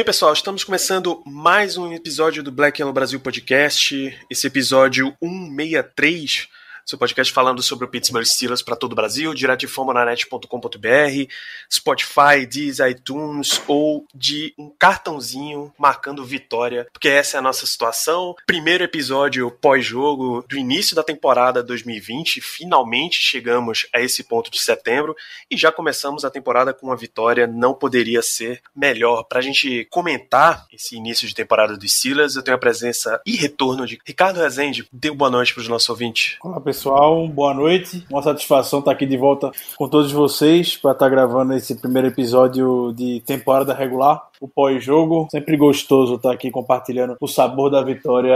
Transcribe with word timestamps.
bem, 0.00 0.04
pessoal, 0.06 0.32
estamos 0.32 0.64
começando 0.64 1.22
mais 1.26 1.76
um 1.76 1.92
episódio 1.92 2.42
do 2.42 2.50
Black 2.50 2.80
Yellow 2.80 2.94
Brasil 2.94 3.20
Podcast. 3.20 4.18
Esse 4.30 4.46
episódio 4.46 5.14
163, 5.22 6.48
seu 6.90 6.98
podcast 6.98 7.32
falando 7.32 7.62
sobre 7.62 7.84
o 7.84 7.88
Pittsburgh 7.88 8.24
Steelers 8.24 8.62
para 8.62 8.74
todo 8.74 8.92
o 8.92 8.96
Brasil, 8.96 9.32
direto 9.32 9.60
de 9.60 9.68
fomonanet.com.br, 9.68 11.32
Spotify, 11.72 12.44
Deezer, 12.48 12.90
iTunes 12.90 13.62
ou 13.68 14.04
de 14.12 14.52
um 14.58 14.72
cartãozinho 14.76 15.72
marcando 15.78 16.24
vitória, 16.24 16.88
porque 16.92 17.08
essa 17.08 17.36
é 17.36 17.38
a 17.38 17.42
nossa 17.42 17.64
situação. 17.64 18.34
Primeiro 18.44 18.82
episódio 18.82 19.48
pós-jogo 19.52 20.44
do 20.48 20.56
início 20.56 20.96
da 20.96 21.04
temporada 21.04 21.62
2020, 21.62 22.40
finalmente 22.40 23.20
chegamos 23.20 23.86
a 23.94 24.00
esse 24.00 24.24
ponto 24.24 24.50
de 24.50 24.60
setembro 24.60 25.14
e 25.48 25.56
já 25.56 25.70
começamos 25.70 26.24
a 26.24 26.30
temporada 26.30 26.74
com 26.74 26.86
uma 26.86 26.96
vitória, 26.96 27.46
não 27.46 27.72
poderia 27.72 28.20
ser 28.20 28.60
melhor. 28.74 29.22
Para 29.22 29.38
a 29.38 29.42
gente 29.42 29.86
comentar 29.90 30.66
esse 30.72 30.96
início 30.96 31.28
de 31.28 31.34
temporada 31.36 31.76
dos 31.76 31.92
Steelers, 31.92 32.34
eu 32.34 32.42
tenho 32.42 32.56
a 32.56 32.60
presença 32.60 33.20
e 33.24 33.36
retorno 33.36 33.86
de 33.86 34.00
Ricardo 34.04 34.40
Rezende. 34.40 34.88
Dê 34.92 35.12
boa 35.12 35.30
noite 35.30 35.54
para 35.54 35.60
os 35.60 35.68
nossos 35.68 35.88
ouvintes. 35.88 36.36
Olá 36.40 36.60
pessoal, 36.60 36.79
boa 36.88 37.52
noite. 37.52 38.04
Uma 38.10 38.22
satisfação 38.22 38.78
estar 38.78 38.92
aqui 38.92 39.04
de 39.04 39.16
volta 39.16 39.50
com 39.76 39.88
todos 39.88 40.10
vocês 40.12 40.76
para 40.76 40.92
estar 40.92 41.08
gravando 41.10 41.52
esse 41.52 41.74
primeiro 41.74 42.08
episódio 42.08 42.92
de 42.96 43.20
temporada 43.26 43.74
regular, 43.74 44.22
o 44.40 44.48
pós-jogo. 44.48 45.28
Sempre 45.30 45.56
gostoso 45.56 46.14
estar 46.14 46.32
aqui 46.32 46.50
compartilhando 46.50 47.16
o 47.20 47.28
sabor 47.28 47.70
da 47.70 47.82
vitória 47.82 48.34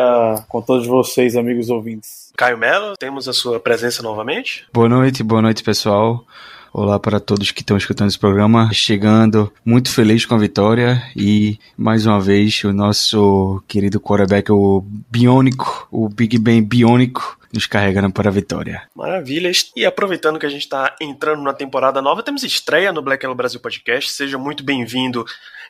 com 0.49 0.61
todos 0.61 0.87
vocês, 0.87 1.37
amigos 1.37 1.71
ouvintes. 1.71 2.33
Caio 2.37 2.59
Melo, 2.59 2.95
temos 2.99 3.29
a 3.29 3.33
sua 3.33 3.59
presença 3.59 4.03
novamente. 4.03 4.67
Boa 4.73 4.89
noite, 4.89 5.23
boa 5.23 5.41
noite 5.41 5.63
pessoal. 5.63 6.25
Olá 6.73 6.99
para 6.99 7.21
todos 7.21 7.53
que 7.53 7.61
estão 7.61 7.77
escutando 7.77 8.09
esse 8.09 8.19
programa. 8.19 8.69
Chegando 8.73 9.51
muito 9.65 9.91
feliz 9.91 10.27
com 10.27 10.35
a 10.35 10.39
vitória 10.39 11.01
e 11.17 11.57
mais 11.79 12.05
uma 12.05 12.21
vez 12.21 12.65
o 12.65 12.73
nosso 12.73 13.63
querido 13.69 14.01
quarterback, 14.01 14.51
o 14.51 14.85
Biônico, 15.09 15.87
o 15.91 16.09
Big 16.09 16.37
Ben 16.37 16.61
Biônico, 16.61 17.39
nos 17.55 17.67
carregando 17.67 18.13
para 18.13 18.29
a 18.29 18.33
vitória. 18.33 18.83
Maravilha. 18.95 19.51
E 19.77 19.87
aproveitando 19.87 20.41
que 20.41 20.47
a 20.47 20.51
gente 20.51 20.63
está 20.63 20.97
entrando 21.01 21.41
na 21.43 21.55
temporada 21.55 22.03
nova, 22.03 22.23
temos 22.23 22.43
estreia 22.43 22.93
no 22.93 23.01
Black 23.01 23.25
Yellow 23.25 23.37
Brasil 23.37 23.61
Podcast. 23.61 24.11
Seja 24.11 24.37
muito 24.37 24.65
bem-vindo 24.65 25.25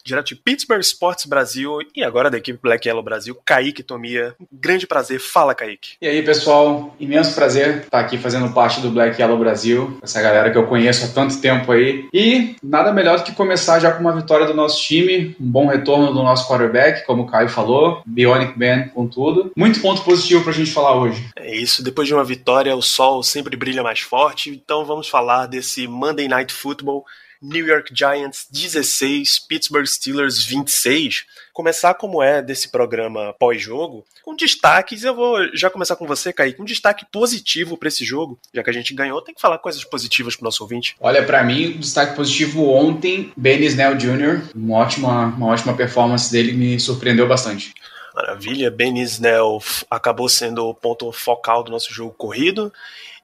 direto 0.04 0.28
de 0.28 0.36
Pittsburgh 0.36 0.80
Sports 0.80 1.24
Brasil 1.24 1.78
e 1.96 2.04
agora 2.04 2.30
da 2.30 2.36
equipe 2.36 2.58
Black 2.62 2.86
Yellow 2.86 3.02
Brasil, 3.02 3.36
Kaique 3.44 3.82
Tomia. 3.82 4.34
Grande 4.52 4.86
prazer. 4.86 5.18
Fala, 5.18 5.54
Kaique. 5.54 5.94
E 6.00 6.06
aí, 6.06 6.22
pessoal, 6.22 6.94
imenso 7.00 7.34
prazer 7.34 7.78
estar 7.78 8.00
aqui 8.00 8.18
fazendo 8.18 8.52
parte 8.52 8.80
do 8.80 8.90
Black 8.90 9.20
Yellow 9.20 9.38
Brasil, 9.38 9.98
essa 10.02 10.20
galera 10.20 10.50
que 10.50 10.58
eu 10.58 10.66
conheço 10.66 11.06
há 11.06 11.08
tanto 11.08 11.40
tempo 11.40 11.72
aí. 11.72 12.06
E 12.12 12.56
nada 12.62 12.92
melhor 12.92 13.18
do 13.18 13.24
que 13.24 13.32
começar 13.32 13.78
já 13.78 13.90
com 13.92 14.00
uma 14.00 14.14
vitória 14.14 14.46
do 14.46 14.54
nosso 14.54 14.82
time, 14.82 15.34
um 15.40 15.50
bom 15.50 15.66
retorno 15.66 16.12
do 16.12 16.22
nosso 16.22 16.46
quarterback, 16.48 17.06
como 17.06 17.22
o 17.22 17.26
Caio 17.26 17.48
falou, 17.48 18.02
Bionic 18.04 18.58
Ben 18.58 18.88
com 18.88 19.08
tudo. 19.08 19.52
Muito 19.56 19.80
ponto 19.80 20.02
positivo 20.02 20.44
pra 20.44 20.52
gente 20.52 20.70
falar 20.70 20.94
hoje. 20.96 21.24
É 21.36 21.56
isso, 21.56 21.82
depois 21.82 22.06
de 22.06 22.14
uma 22.14 22.24
vitória, 22.24 22.76
o 22.76 22.82
sol 22.82 23.22
sempre 23.22 23.56
brilha 23.56 23.82
mais 23.82 24.00
forte, 24.00 24.50
então 24.50 24.84
vamos 24.84 25.08
falar 25.08 25.46
desse 25.46 25.86
Monday 25.88 26.28
Night 26.28 26.52
Football. 26.52 27.04
New 27.40 27.66
York 27.66 27.92
Giants 27.94 28.46
16, 28.50 29.40
Pittsburgh 29.40 29.86
Steelers 29.86 30.44
26. 30.44 31.24
Começar 31.52 31.94
como 31.94 32.22
é 32.22 32.42
desse 32.42 32.68
programa 32.68 33.32
pós-jogo, 33.38 34.04
com 34.24 34.34
destaques. 34.34 35.04
Eu 35.04 35.14
vou 35.14 35.54
já 35.56 35.70
começar 35.70 35.96
com 35.96 36.06
você, 36.06 36.32
Kaique. 36.32 36.60
Um 36.60 36.64
destaque 36.64 37.06
positivo 37.12 37.76
para 37.76 37.88
esse 37.88 38.04
jogo, 38.04 38.38
já 38.52 38.62
que 38.62 38.70
a 38.70 38.72
gente 38.72 38.94
ganhou, 38.94 39.22
tem 39.22 39.34
que 39.34 39.40
falar 39.40 39.58
coisas 39.58 39.84
positivas 39.84 40.34
pro 40.34 40.44
nosso 40.44 40.62
ouvinte. 40.62 40.96
Olha, 41.00 41.22
para 41.24 41.44
mim, 41.44 41.66
o 41.66 41.78
destaque 41.78 42.16
positivo 42.16 42.68
ontem, 42.68 43.32
Ben 43.36 43.62
Snell 43.64 43.96
Jr., 43.96 44.50
uma 44.54 44.78
ótima, 44.78 45.26
uma 45.26 45.46
ótima 45.46 45.74
performance 45.74 46.30
dele, 46.32 46.52
me 46.52 46.80
surpreendeu 46.80 47.28
bastante. 47.28 47.72
Maravilha, 48.14 48.70
Ben 48.70 49.00
Snell 49.02 49.60
acabou 49.90 50.28
sendo 50.28 50.66
o 50.66 50.74
ponto 50.74 51.10
focal 51.10 51.64
do 51.64 51.72
nosso 51.72 51.92
jogo 51.92 52.14
corrido 52.16 52.72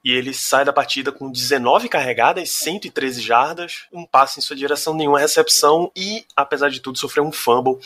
e 0.03 0.11
ele 0.11 0.33
sai 0.33 0.65
da 0.65 0.73
partida 0.73 1.11
com 1.11 1.31
19 1.31 1.87
carregadas, 1.87 2.49
113 2.49 3.21
jardas, 3.21 3.85
um 3.91 4.05
passe 4.05 4.39
em 4.39 4.41
sua 4.41 4.55
direção, 4.55 4.93
nenhuma 4.93 5.19
recepção 5.19 5.91
e, 5.95 6.25
apesar 6.35 6.69
de 6.69 6.79
tudo, 6.79 6.97
sofreu 6.97 7.23
um 7.23 7.31
fumble. 7.31 7.79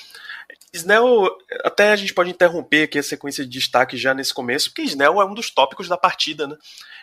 Snell, 0.73 1.29
até 1.63 1.91
a 1.91 1.95
gente 1.95 2.13
pode 2.13 2.29
interromper 2.29 2.83
aqui 2.83 2.99
a 2.99 3.03
sequência 3.03 3.45
de 3.45 3.49
destaque 3.49 3.95
já 3.95 4.13
nesse 4.13 4.33
começo, 4.33 4.69
porque 4.69 4.81
Snell 4.83 5.21
é 5.21 5.25
um 5.25 5.33
dos 5.33 5.49
tópicos 5.49 5.87
da 5.87 5.97
partida, 5.97 6.47
né? 6.47 6.57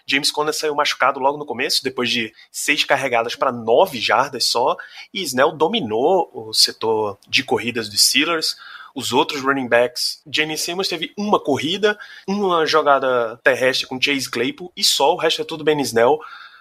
James 0.06 0.30
Conner 0.30 0.52
saiu 0.52 0.74
machucado 0.74 1.20
logo 1.20 1.38
no 1.38 1.46
começo, 1.46 1.82
depois 1.82 2.10
de 2.10 2.34
seis 2.50 2.84
carregadas 2.84 3.34
para 3.36 3.52
nove 3.52 4.00
jardas 4.00 4.44
só, 4.44 4.76
e 5.12 5.22
Snell 5.22 5.52
dominou 5.52 6.30
o 6.34 6.52
setor 6.52 7.18
de 7.28 7.44
corridas 7.44 7.88
dos 7.88 8.02
Steelers 8.08 8.56
os 8.94 9.12
outros 9.12 9.42
running 9.42 9.68
backs. 9.68 10.20
Jenny 10.30 10.56
Simmons 10.56 10.88
teve 10.88 11.12
uma 11.16 11.38
corrida, 11.40 11.98
uma 12.26 12.66
jogada 12.66 13.38
terrestre 13.42 13.86
com 13.86 14.00
Chase 14.00 14.30
Claypool 14.30 14.72
e 14.76 14.84
só 14.84 15.14
o 15.14 15.18
resto 15.18 15.42
é 15.42 15.44
tudo 15.44 15.64
Ben 15.64 15.80
Snell. 15.80 16.18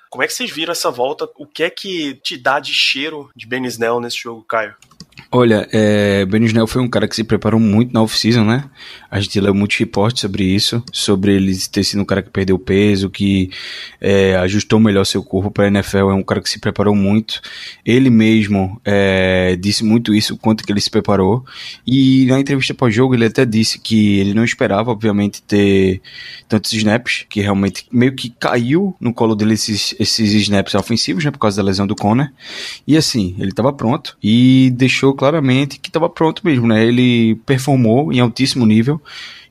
Como 0.09 0.23
é 0.23 0.27
que 0.27 0.33
vocês 0.33 0.51
viram 0.51 0.73
essa 0.73 0.91
volta? 0.91 1.29
O 1.37 1.45
que 1.45 1.63
é 1.63 1.69
que 1.69 2.15
te 2.15 2.37
dá 2.37 2.59
de 2.59 2.73
cheiro 2.73 3.29
de 3.35 3.47
Ben 3.47 3.65
Snell 3.65 4.01
nesse 4.01 4.17
jogo, 4.17 4.43
Caio? 4.43 4.75
Olha, 5.33 5.67
é, 5.71 6.25
Ben 6.25 6.43
Snell 6.43 6.67
foi 6.67 6.81
um 6.81 6.89
cara 6.89 7.07
que 7.07 7.15
se 7.15 7.23
preparou 7.23 7.59
muito 7.59 7.93
na 7.93 8.01
off-season, 8.01 8.43
né? 8.43 8.65
A 9.09 9.19
gente 9.19 9.39
leu 9.39 9.53
muitos 9.53 9.77
reportes 9.77 10.21
sobre 10.21 10.43
isso, 10.43 10.83
sobre 10.91 11.33
ele 11.33 11.55
ter 11.71 11.85
sido 11.85 12.01
um 12.01 12.05
cara 12.05 12.21
que 12.21 12.29
perdeu 12.29 12.59
peso, 12.59 13.09
que 13.09 13.49
é, 13.99 14.35
ajustou 14.37 14.77
melhor 14.79 15.05
seu 15.05 15.23
corpo 15.23 15.49
para 15.49 15.65
a 15.65 15.67
NFL. 15.67 16.09
É 16.09 16.13
um 16.13 16.23
cara 16.23 16.41
que 16.41 16.49
se 16.49 16.59
preparou 16.59 16.95
muito. 16.95 17.41
Ele 17.85 18.09
mesmo 18.09 18.79
é, 18.83 19.55
disse 19.57 19.85
muito 19.85 20.13
isso, 20.13 20.33
o 20.33 20.37
quanto 20.37 20.65
que 20.65 20.71
ele 20.71 20.81
se 20.81 20.89
preparou. 20.89 21.45
E 21.85 22.25
na 22.25 22.39
entrevista 22.39 22.73
pós-jogo 22.73 23.13
ele 23.13 23.25
até 23.25 23.45
disse 23.45 23.79
que 23.79 24.19
ele 24.19 24.33
não 24.33 24.43
esperava, 24.43 24.91
obviamente, 24.91 25.41
ter 25.43 26.01
tantos 26.47 26.73
snaps, 26.73 27.25
que 27.29 27.39
realmente 27.39 27.85
meio 27.89 28.13
que 28.13 28.29
caiu 28.29 28.93
no 28.99 29.13
colo 29.13 29.35
dele 29.35 29.53
esses, 29.53 29.95
esses 29.97 30.33
snaps 30.33 30.75
ofensivos, 30.75 31.23
né? 31.23 31.31
Por 31.31 31.39
causa 31.39 31.57
da 31.57 31.67
lesão 31.67 31.87
do 31.87 31.95
Conner. 31.95 32.31
E 32.85 32.97
assim, 32.97 33.35
ele 33.39 33.51
estava 33.51 33.71
pronto 33.71 34.17
e 34.21 34.69
deixou 34.75 35.00
claramente 35.13 35.79
que 35.79 35.89
estava 35.89 36.09
pronto 36.09 36.41
mesmo, 36.43 36.67
né? 36.67 36.85
Ele 36.85 37.35
performou 37.45 38.11
em 38.13 38.19
altíssimo 38.19 38.65
nível, 38.65 39.01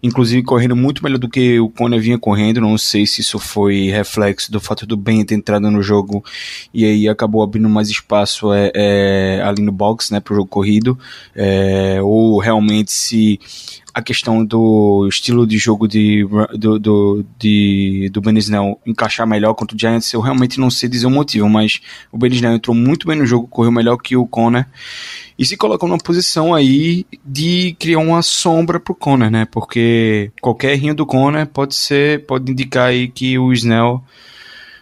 inclusive 0.02 0.42
correndo 0.42 0.76
muito 0.76 1.02
melhor 1.02 1.18
do 1.18 1.28
que 1.28 1.58
o 1.58 1.68
Conner 1.68 2.00
vinha 2.00 2.18
correndo. 2.18 2.60
Não 2.60 2.78
sei 2.78 3.06
se 3.06 3.20
isso 3.20 3.38
foi 3.38 3.90
reflexo 3.90 4.50
do 4.50 4.60
fato 4.60 4.86
do 4.86 4.96
Ben 4.96 5.24
ter 5.24 5.34
entrado 5.34 5.70
no 5.70 5.82
jogo 5.82 6.24
e 6.72 6.84
aí 6.84 7.08
acabou 7.08 7.42
abrindo 7.42 7.68
mais 7.68 7.88
espaço 7.88 8.52
é, 8.52 8.70
é, 8.74 9.42
ali 9.44 9.62
no 9.62 9.72
box, 9.72 10.12
né, 10.12 10.20
para 10.20 10.32
o 10.32 10.36
jogo 10.36 10.48
corrido, 10.48 10.98
é, 11.34 11.98
ou 12.02 12.38
realmente 12.38 12.92
se 12.92 13.40
a 13.92 14.02
questão 14.02 14.44
do 14.44 15.06
estilo 15.08 15.46
de 15.46 15.58
jogo 15.58 15.88
de, 15.88 16.26
do, 16.56 16.78
do, 16.78 17.24
de, 17.38 18.08
do 18.12 18.20
Ben 18.20 18.36
Snell 18.38 18.80
encaixar 18.86 19.26
melhor 19.26 19.54
contra 19.54 19.76
o 19.76 19.78
Giants, 19.78 20.12
eu 20.12 20.20
realmente 20.20 20.60
não 20.60 20.70
sei 20.70 20.88
dizer 20.88 21.06
o 21.06 21.10
motivo, 21.10 21.48
mas 21.48 21.80
o 22.12 22.18
Ben 22.18 22.32
Snell 22.32 22.54
entrou 22.54 22.74
muito 22.74 23.06
bem 23.06 23.16
no 23.16 23.26
jogo, 23.26 23.48
correu 23.48 23.72
melhor 23.72 23.96
que 23.96 24.16
o 24.16 24.26
Conner 24.26 24.66
e 25.38 25.46
se 25.46 25.56
colocou 25.56 25.88
numa 25.88 25.98
posição 25.98 26.54
aí 26.54 27.06
de 27.24 27.74
criar 27.78 27.98
uma 27.98 28.22
sombra 28.22 28.78
pro 28.78 28.94
Conner, 28.94 29.30
né? 29.30 29.46
Porque 29.50 30.30
qualquer 30.40 30.72
errinho 30.72 30.94
do 30.94 31.06
Conner 31.06 31.46
pode 31.46 31.74
ser, 31.74 32.26
pode 32.26 32.52
indicar 32.52 32.88
aí 32.88 33.08
que 33.08 33.38
o 33.38 33.52
Snell 33.52 34.04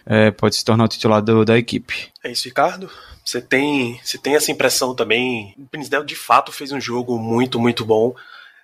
é, 0.05 0.31
pode 0.31 0.55
se 0.55 0.65
tornar 0.65 0.83
o 0.83 0.87
titular 0.89 1.21
do, 1.21 1.45
da 1.45 1.57
equipe. 1.57 2.09
É 2.23 2.31
isso, 2.31 2.47
Ricardo? 2.47 2.89
Você 3.23 3.39
tem, 3.39 3.99
você 4.03 4.17
tem 4.17 4.35
essa 4.35 4.51
impressão 4.51 4.95
também? 4.95 5.53
O 5.57 5.65
Pinsdale 5.67 6.05
de 6.05 6.15
fato 6.15 6.51
fez 6.51 6.71
um 6.71 6.81
jogo 6.81 7.17
muito, 7.17 7.59
muito 7.59 7.85
bom. 7.85 8.13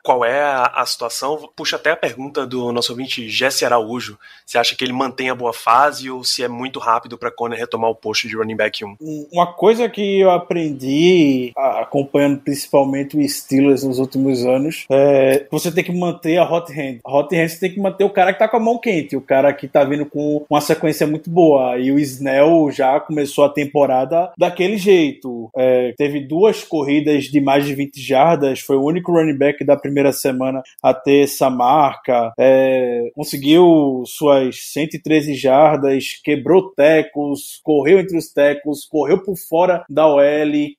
Qual 0.05 0.23
é 0.23 0.39
a, 0.39 0.65
a, 0.75 0.85
situação? 0.85 1.49
Puxa 1.55 1.77
até 1.77 1.89
a 1.89 1.97
pergunta 1.97 2.45
do 2.45 2.71
nosso 2.71 2.91
ouvinte 2.91 3.27
Jesse 3.27 3.65
Araújo. 3.65 4.19
Você 4.45 4.55
acha 4.55 4.75
que 4.75 4.85
ele 4.85 4.93
mantém 4.93 5.31
a 5.31 5.35
boa 5.35 5.51
fase 5.51 6.11
ou 6.11 6.23
se 6.23 6.43
é 6.43 6.47
muito 6.47 6.77
rápido 6.77 7.17
para 7.17 7.31
Conner 7.31 7.57
retomar 7.57 7.89
o 7.89 7.95
posto 7.95 8.27
de 8.27 8.35
running 8.35 8.55
back 8.55 8.85
1? 8.85 8.97
Uma 9.31 9.51
coisa 9.53 9.89
que 9.89 10.19
eu 10.19 10.29
aprendi 10.29 11.51
acompanhando 11.57 12.39
principalmente 12.41 13.17
o 13.17 13.27
Steelers 13.27 13.83
nos 13.83 13.97
últimos 13.97 14.45
anos 14.45 14.85
é 14.91 15.47
você 15.49 15.71
tem 15.71 15.83
que 15.83 15.91
manter 15.91 16.37
a 16.37 16.47
hot 16.47 16.71
hand. 16.71 16.99
A 17.03 17.11
hot 17.11 17.35
hand 17.35 17.47
você 17.47 17.61
tem 17.61 17.71
que 17.71 17.79
manter 17.79 18.03
o 18.03 18.11
cara 18.11 18.31
que 18.31 18.37
tá 18.37 18.47
com 18.47 18.57
a 18.57 18.59
mão 18.59 18.77
quente, 18.77 19.17
o 19.17 19.21
cara 19.21 19.51
que 19.53 19.67
tá 19.67 19.83
vindo 19.83 20.05
com 20.05 20.45
uma 20.47 20.61
sequência 20.61 21.07
muito 21.07 21.31
boa. 21.31 21.79
E 21.79 21.91
o 21.91 21.97
Snell 21.97 22.69
já 22.69 22.99
começou 22.99 23.43
a 23.43 23.49
temporada 23.49 24.31
daquele 24.37 24.77
jeito. 24.77 25.49
É, 25.57 25.95
teve 25.97 26.19
duas 26.19 26.63
corridas 26.63 27.23
de 27.23 27.41
mais 27.41 27.65
de 27.65 27.73
20 27.73 27.99
jardas, 27.99 28.59
foi 28.59 28.75
o 28.75 28.85
único 28.85 29.11
running 29.11 29.35
back 29.35 29.63
da 29.63 29.75
primeira 29.75 29.94
primeira 29.95 30.11
semana 30.11 30.61
a 30.83 30.93
ter 30.93 31.23
essa 31.23 31.49
marca. 31.49 32.33
É, 32.37 33.09
conseguiu 33.15 34.03
suas 34.05 34.57
113 34.73 35.33
jardas, 35.35 36.19
quebrou 36.21 36.73
tecos, 36.75 37.61
correu 37.63 37.99
entre 37.99 38.17
os 38.17 38.27
tecos, 38.27 38.83
correu 38.85 39.23
por 39.23 39.37
fora 39.37 39.85
da 39.89 40.05
OL, 40.05 40.21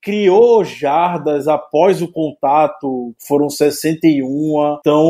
criou 0.02 0.62
jardas 0.64 1.48
após 1.48 2.02
o 2.02 2.12
contato, 2.12 3.14
foram 3.26 3.48
61. 3.48 4.76
Então, 4.80 5.06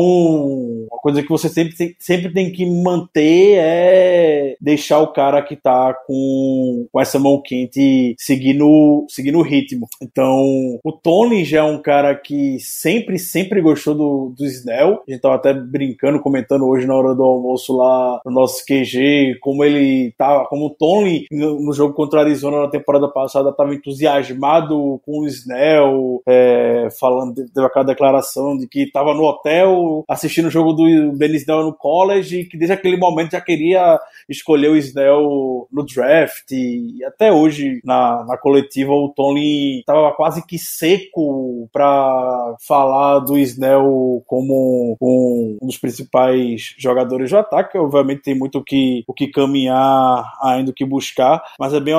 uma 0.89 0.99
coisa 1.01 1.21
que 1.21 1.29
você 1.29 1.49
sempre, 1.49 1.95
sempre 1.99 2.33
tem 2.33 2.51
que 2.51 2.65
manter 2.65 3.57
é 3.57 4.55
deixar 4.61 4.99
o 4.99 5.11
cara 5.11 5.41
que 5.41 5.57
tá 5.57 5.93
com, 6.05 6.87
com 6.91 7.01
essa 7.01 7.19
mão 7.19 7.41
quente 7.43 8.15
seguir 8.17 8.53
no, 8.53 9.05
seguir 9.09 9.31
no 9.31 9.41
ritmo. 9.41 9.87
Então, 10.01 10.79
o 10.81 10.91
Tony 10.91 11.43
já 11.43 11.59
é 11.59 11.63
um 11.63 11.81
cara 11.81 12.15
que 12.15 12.57
sempre, 12.59 13.17
sempre 13.17 13.61
gostou 13.61 13.96
do, 13.97 14.33
do 14.37 14.45
Snell. 14.45 15.01
A 15.07 15.11
gente 15.11 15.21
tava 15.21 15.35
até 15.35 15.53
brincando, 15.53 16.19
comentando 16.19 16.67
hoje 16.67 16.85
na 16.85 16.95
hora 16.95 17.15
do 17.15 17.23
almoço 17.23 17.75
lá 17.75 18.21
no 18.25 18.31
nosso 18.31 18.63
QG, 18.65 19.39
como 19.41 19.63
ele 19.63 20.13
tava, 20.17 20.45
como 20.45 20.67
o 20.67 20.69
Tony 20.69 21.25
no, 21.31 21.73
jogo 21.73 21.93
contra 21.93 22.19
a 22.19 22.23
Arizona 22.23 22.61
na 22.61 22.69
temporada 22.69 23.07
passada 23.07 23.51
tava 23.51 23.73
entusiasmado 23.73 25.01
com 25.05 25.21
o 25.21 25.27
Snell, 25.27 26.21
é, 26.27 26.87
falando, 26.99 27.35
teve 27.35 27.65
aquela 27.65 27.85
declaração 27.85 28.57
de 28.57 28.67
que 28.67 28.89
tava 28.91 29.13
no 29.13 29.23
hotel 29.23 30.03
assistindo 30.07 30.47
o 30.47 30.51
jogo 30.51 30.73
do 30.73 31.11
Ben 31.13 31.35
Snell 31.35 31.63
no 31.63 31.73
college 31.73 32.39
e 32.39 32.45
que 32.45 32.57
desde 32.57 32.73
aquele 32.73 32.97
momento 32.97 33.31
já 33.31 33.41
queria 33.41 33.99
escolher 34.29 34.69
o 34.69 34.77
Snell 34.77 35.67
no 35.71 35.85
draft. 35.85 36.51
E 36.51 37.03
até 37.05 37.31
hoje, 37.31 37.81
na, 37.83 38.23
na 38.25 38.37
coletiva, 38.37 38.91
o 38.91 39.09
Tony 39.09 39.83
tava 39.85 40.11
quase 40.13 40.45
que 40.45 40.57
seco 40.57 41.69
para 41.71 42.55
falar 42.67 43.19
do 43.19 43.37
Snell 43.37 43.86
como 44.25 44.97
um, 45.01 45.57
um, 45.61 45.67
dos 45.67 45.77
principais 45.77 46.75
jogadores 46.77 47.29
do 47.29 47.37
ataque. 47.37 47.77
Obviamente 47.77 48.23
tem 48.23 48.37
muito 48.37 48.59
o 48.59 48.63
que, 48.63 49.03
o 49.07 49.13
que 49.13 49.27
caminhar 49.27 50.23
ainda, 50.41 50.71
o 50.71 50.73
que 50.73 50.85
buscar, 50.85 51.41
mas 51.59 51.73
é 51.73 51.79
bem, 51.79 51.95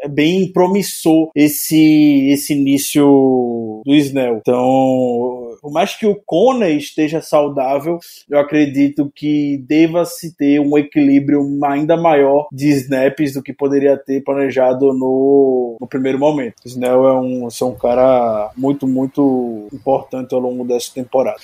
é 0.00 0.08
bem 0.08 0.52
promissor 0.52 1.30
esse, 1.34 2.28
esse 2.30 2.52
início 2.54 3.82
do 3.84 3.94
Snell. 3.94 4.36
Então, 4.36 5.43
por 5.64 5.72
mais 5.72 5.96
que 5.96 6.06
o 6.06 6.14
Conner 6.26 6.76
esteja 6.76 7.22
saudável, 7.22 7.98
eu 8.28 8.38
acredito 8.38 9.10
que 9.14 9.56
deva 9.66 10.04
se 10.04 10.36
ter 10.36 10.60
um 10.60 10.76
equilíbrio 10.76 11.40
ainda 11.64 11.96
maior 11.96 12.48
de 12.52 12.68
snaps 12.68 13.32
do 13.32 13.42
que 13.42 13.50
poderia 13.50 13.96
ter 13.96 14.22
planejado 14.22 14.92
no, 14.92 15.78
no 15.80 15.86
primeiro 15.86 16.18
momento. 16.18 16.56
O 16.62 16.68
Snell 16.68 17.06
é 17.06 17.18
um, 17.18 17.48
é 17.48 17.64
um 17.64 17.74
cara 17.74 18.50
muito, 18.54 18.86
muito 18.86 19.66
importante 19.72 20.34
ao 20.34 20.40
longo 20.42 20.66
dessa 20.66 20.92
temporada. 20.92 21.40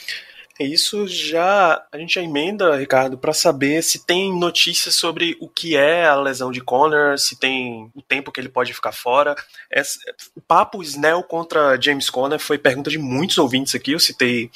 Isso 0.65 1.09
já 1.09 1.83
a 1.91 1.97
gente 1.97 2.15
já 2.15 2.23
emenda, 2.23 2.77
Ricardo, 2.77 3.17
para 3.17 3.33
saber 3.33 3.83
se 3.83 4.05
tem 4.05 4.31
notícias 4.39 4.95
sobre 4.95 5.35
o 5.41 5.49
que 5.49 5.75
é 5.75 6.07
a 6.07 6.15
lesão 6.15 6.53
de 6.53 6.61
Conner, 6.61 7.19
se 7.19 7.35
tem 7.35 7.91
o 7.95 8.03
tempo 8.03 8.31
que 8.31 8.39
ele 8.39 8.51
pode 8.51 8.75
ficar 8.75 8.93
fora. 8.93 9.35
O 10.37 10.41
papo 10.43 10.83
Snell 10.83 11.23
contra 11.23 11.81
James 11.81 12.11
Conner 12.11 12.39
foi 12.39 12.59
pergunta 12.59 12.91
de 12.91 12.99
muitos 12.99 13.39
ouvintes 13.39 13.75
aqui. 13.75 13.93
Eu 13.93 13.99
citei 13.99 14.51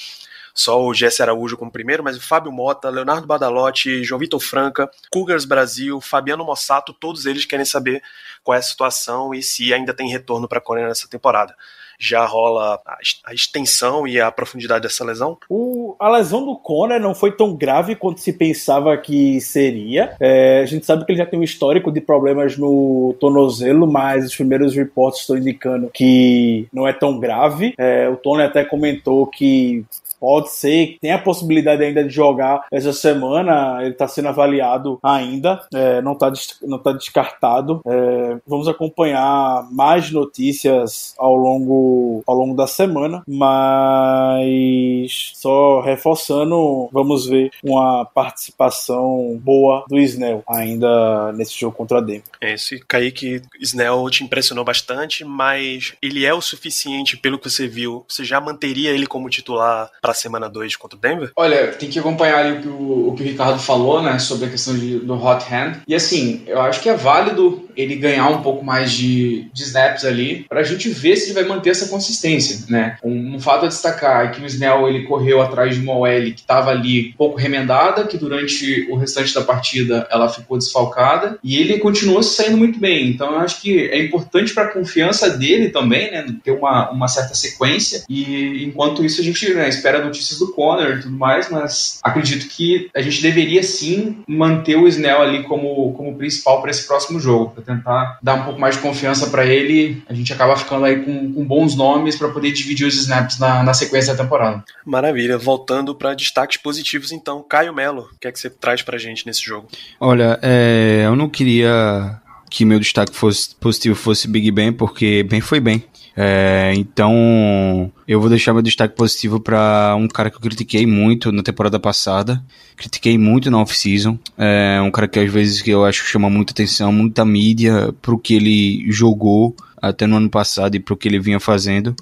só 0.52 0.84
o 0.84 0.92
Jesse 0.92 1.22
Araújo 1.22 1.56
como 1.56 1.72
primeiro, 1.72 2.04
mas 2.04 2.18
o 2.18 2.20
Fábio 2.20 2.52
Mota, 2.52 2.90
Leonardo 2.90 3.26
Badalotti, 3.26 4.04
João 4.04 4.18
Vitor 4.18 4.40
Franca, 4.40 4.90
Cougars 5.10 5.46
Brasil, 5.46 6.02
Fabiano 6.02 6.44
Mossato, 6.44 6.92
todos 6.92 7.24
eles 7.24 7.46
querem 7.46 7.64
saber 7.64 8.02
qual 8.42 8.54
é 8.54 8.58
a 8.58 8.62
situação 8.62 9.32
e 9.32 9.42
se 9.42 9.72
ainda 9.72 9.94
tem 9.94 10.10
retorno 10.10 10.46
para 10.46 10.60
Conner 10.60 10.86
nessa 10.86 11.08
temporada 11.08 11.56
já 11.98 12.24
rola 12.24 12.80
a 13.24 13.34
extensão 13.34 14.06
e 14.06 14.20
a 14.20 14.30
profundidade 14.30 14.82
dessa 14.82 15.04
lesão? 15.04 15.36
O, 15.48 15.96
a 15.98 16.10
lesão 16.10 16.44
do 16.44 16.56
Conor 16.56 17.00
não 17.00 17.14
foi 17.14 17.32
tão 17.32 17.54
grave 17.54 17.94
quanto 17.94 18.20
se 18.20 18.32
pensava 18.32 18.96
que 18.96 19.40
seria. 19.40 20.16
É, 20.20 20.60
a 20.60 20.66
gente 20.66 20.86
sabe 20.86 21.04
que 21.04 21.12
ele 21.12 21.18
já 21.18 21.26
tem 21.26 21.38
um 21.38 21.44
histórico 21.44 21.90
de 21.90 22.00
problemas 22.00 22.56
no 22.56 23.14
tornozelo, 23.20 23.86
mas 23.86 24.26
os 24.26 24.36
primeiros 24.36 24.74
reportes 24.74 25.20
estão 25.20 25.36
indicando 25.36 25.90
que 25.92 26.66
não 26.72 26.86
é 26.86 26.92
tão 26.92 27.18
grave. 27.18 27.74
É, 27.78 28.08
o 28.08 28.16
Tony 28.16 28.42
até 28.42 28.64
comentou 28.64 29.26
que 29.26 29.84
pode 30.24 30.52
ser, 30.52 30.96
tem 31.02 31.12
a 31.12 31.18
possibilidade 31.18 31.84
ainda 31.84 32.02
de 32.02 32.08
jogar 32.08 32.64
essa 32.72 32.94
semana, 32.94 33.82
ele 33.82 33.90
está 33.90 34.08
sendo 34.08 34.28
avaliado 34.28 34.98
ainda, 35.02 35.60
é, 35.74 36.00
não 36.00 36.14
está 36.14 36.32
não 36.62 36.78
tá 36.78 36.92
descartado. 36.92 37.82
É, 37.86 38.38
vamos 38.46 38.66
acompanhar 38.66 39.68
mais 39.70 40.10
notícias 40.10 41.14
ao 41.18 41.36
longo, 41.36 42.22
ao 42.26 42.34
longo 42.34 42.56
da 42.56 42.66
semana, 42.66 43.22
mas 43.28 45.32
só 45.34 45.82
reforçando, 45.82 46.88
vamos 46.90 47.26
ver 47.26 47.50
uma 47.62 48.06
participação 48.06 49.38
boa 49.42 49.84
do 49.86 49.98
Snell 49.98 50.42
ainda 50.48 51.32
nesse 51.32 51.60
jogo 51.60 51.76
contra 51.76 51.98
a 51.98 52.00
Denver. 52.00 52.22
É, 52.40 52.54
esse 52.54 52.80
Kaique 52.80 53.42
Snell 53.60 54.08
te 54.08 54.24
impressionou 54.24 54.64
bastante, 54.64 55.22
mas 55.22 55.92
ele 56.00 56.24
é 56.24 56.32
o 56.32 56.40
suficiente 56.40 57.18
pelo 57.18 57.38
que 57.38 57.50
você 57.50 57.68
viu, 57.68 58.06
você 58.08 58.24
já 58.24 58.40
manteria 58.40 58.90
ele 58.90 59.06
como 59.06 59.28
titular 59.28 59.90
para 60.00 60.13
semana 60.14 60.48
2 60.48 60.76
contra 60.76 60.96
o 60.96 61.00
Denver? 61.00 61.30
Olha, 61.36 61.68
tem 61.72 61.90
que 61.90 61.98
acompanhar 61.98 62.52
o 62.52 62.60
que 62.60 62.68
o, 62.68 63.08
o, 63.08 63.14
que 63.14 63.22
o 63.22 63.26
Ricardo 63.26 63.58
falou, 63.58 64.02
né, 64.02 64.18
sobre 64.18 64.46
a 64.46 64.50
questão 64.50 64.74
de, 64.74 64.98
do 65.00 65.14
hot 65.14 65.44
hand. 65.52 65.80
E 65.86 65.94
assim, 65.94 66.42
eu 66.46 66.60
acho 66.60 66.80
que 66.80 66.88
é 66.88 66.94
válido 66.94 67.68
ele 67.76 67.96
ganhar 67.96 68.28
um 68.28 68.42
pouco 68.42 68.64
mais 68.64 68.92
de, 68.92 69.48
de 69.52 69.62
snaps 69.62 70.04
ali 70.04 70.46
para 70.48 70.60
a 70.60 70.64
gente 70.64 70.88
ver 70.88 71.16
se 71.16 71.26
ele 71.26 71.34
vai 71.34 71.44
manter 71.44 71.70
essa 71.70 71.88
consistência, 71.88 72.64
né? 72.68 72.96
Um, 73.02 73.36
um, 73.36 73.40
fato 73.40 73.64
a 73.64 73.68
destacar 73.68 74.26
é 74.26 74.28
que 74.28 74.40
o 74.40 74.46
Snell 74.46 74.88
ele 74.88 75.04
correu 75.04 75.40
atrás 75.40 75.74
de 75.74 75.80
uma 75.80 75.96
OL 75.96 76.22
que 76.34 76.40
estava 76.40 76.70
ali 76.70 77.10
um 77.10 77.16
pouco 77.16 77.38
remendada, 77.38 78.06
que 78.06 78.16
durante 78.16 78.86
o 78.90 78.96
restante 78.96 79.34
da 79.34 79.42
partida 79.42 80.06
ela 80.10 80.28
ficou 80.28 80.58
desfalcada 80.58 81.38
e 81.42 81.56
ele 81.56 81.78
continuou 81.78 82.22
saindo 82.22 82.56
muito 82.56 82.78
bem. 82.78 83.08
Então 83.08 83.32
eu 83.32 83.38
acho 83.38 83.60
que 83.60 83.88
é 83.88 84.02
importante 84.02 84.54
para 84.54 84.64
a 84.64 84.72
confiança 84.72 85.30
dele 85.30 85.70
também, 85.70 86.10
né, 86.10 86.26
ter 86.42 86.52
uma, 86.52 86.90
uma 86.90 87.08
certa 87.08 87.34
sequência 87.34 88.04
e 88.08 88.64
enquanto 88.64 89.04
isso 89.04 89.20
a 89.20 89.24
gente 89.24 89.52
né, 89.52 89.68
espera 89.68 90.04
notícias 90.04 90.38
do 90.38 90.52
Conor 90.52 90.98
e 90.98 91.02
tudo 91.02 91.16
mais, 91.16 91.50
mas 91.50 91.98
acredito 92.02 92.48
que 92.48 92.88
a 92.94 93.00
gente 93.00 93.22
deveria 93.22 93.62
sim 93.62 94.22
manter 94.26 94.76
o 94.76 94.88
Snell 94.88 95.20
ali 95.20 95.42
como, 95.44 95.92
como 95.94 96.16
principal 96.16 96.60
para 96.60 96.70
esse 96.70 96.86
próximo 96.86 97.18
jogo, 97.20 97.52
tentar 97.64 98.18
dar 98.22 98.34
um 98.34 98.44
pouco 98.44 98.60
mais 98.60 98.76
de 98.76 98.82
confiança 98.82 99.28
para 99.28 99.44
ele. 99.44 100.02
A 100.08 100.14
gente 100.14 100.32
acaba 100.32 100.56
ficando 100.56 100.84
aí 100.84 101.02
com, 101.04 101.32
com 101.32 101.44
bons 101.44 101.74
nomes 101.74 102.16
para 102.16 102.28
poder 102.28 102.52
dividir 102.52 102.86
os 102.86 102.94
snaps 102.94 103.38
na, 103.38 103.62
na 103.62 103.74
sequência 103.74 104.14
da 104.14 104.22
temporada. 104.22 104.62
Maravilha. 104.84 105.38
Voltando 105.38 105.94
para 105.94 106.14
destaques 106.14 106.56
positivos, 106.56 107.12
então, 107.12 107.42
Caio 107.42 107.74
Melo, 107.74 108.08
o 108.12 108.18
que 108.18 108.28
é 108.28 108.32
que 108.32 108.38
você 108.38 108.50
traz 108.50 108.82
para 108.82 108.98
gente 108.98 109.26
nesse 109.26 109.44
jogo? 109.44 109.68
Olha, 110.00 110.38
é, 110.42 111.02
eu 111.04 111.16
não 111.16 111.28
queria 111.28 112.20
que 112.54 112.64
meu 112.64 112.78
destaque 112.78 113.12
fosse 113.16 113.52
positivo 113.56 113.96
fosse 113.96 114.28
Big 114.28 114.48
Ben, 114.52 114.72
porque 114.72 115.24
Ben 115.24 115.40
foi 115.40 115.58
bem. 115.58 115.82
É, 116.16 116.72
então, 116.76 117.90
eu 118.06 118.20
vou 118.20 118.30
deixar 118.30 118.52
meu 118.52 118.62
destaque 118.62 118.94
positivo 118.94 119.40
para 119.40 119.96
um 119.98 120.06
cara 120.06 120.30
que 120.30 120.36
eu 120.36 120.40
critiquei 120.40 120.86
muito 120.86 121.32
na 121.32 121.42
temporada 121.42 121.80
passada. 121.80 122.40
Critiquei 122.76 123.18
muito 123.18 123.50
na 123.50 123.58
off-season. 123.60 124.16
É 124.38 124.80
um 124.80 124.92
cara 124.92 125.08
que 125.08 125.18
às 125.18 125.32
vezes 125.32 125.62
que 125.62 125.70
eu 125.70 125.84
acho 125.84 126.04
que 126.04 126.08
chama 126.08 126.30
muita 126.30 126.52
atenção, 126.52 126.92
muita 126.92 127.24
mídia 127.24 127.92
pro 128.00 128.16
que 128.16 128.34
ele 128.34 128.86
jogou 128.88 129.56
até 129.82 130.06
no 130.06 130.16
ano 130.16 130.30
passado 130.30 130.76
e 130.76 130.80
pro 130.80 130.96
que 130.96 131.08
ele 131.08 131.18
vinha 131.18 131.40
fazendo. 131.40 131.92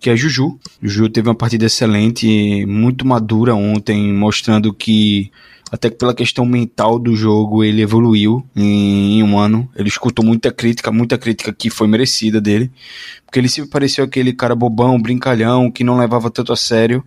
Que 0.00 0.10
é 0.10 0.16
Juju. 0.16 0.58
Juju 0.82 1.08
teve 1.08 1.28
uma 1.28 1.36
partida 1.36 1.66
excelente, 1.66 2.66
muito 2.66 3.06
madura 3.06 3.54
ontem, 3.54 4.12
mostrando 4.12 4.74
que 4.74 5.30
até 5.74 5.90
que 5.90 5.96
pela 5.96 6.14
questão 6.14 6.46
mental 6.46 7.00
do 7.00 7.16
jogo 7.16 7.64
ele 7.64 7.82
evoluiu 7.82 8.46
em, 8.54 9.18
em, 9.18 9.22
um 9.24 9.36
ano. 9.36 9.68
Ele 9.74 9.88
escutou 9.88 10.24
muita 10.24 10.52
crítica, 10.52 10.92
muita 10.92 11.18
crítica 11.18 11.52
que 11.52 11.68
foi 11.68 11.88
merecida 11.88 12.40
dele, 12.40 12.70
porque 13.26 13.40
ele 13.40 13.48
sempre 13.48 13.70
pareceu 13.70 14.04
aquele 14.04 14.32
cara 14.32 14.54
bobão, 14.54 15.02
brincalhão, 15.02 15.72
que 15.72 15.82
não 15.82 15.98
levava 15.98 16.30
tanto 16.30 16.52
a 16.52 16.56
sério. 16.56 17.02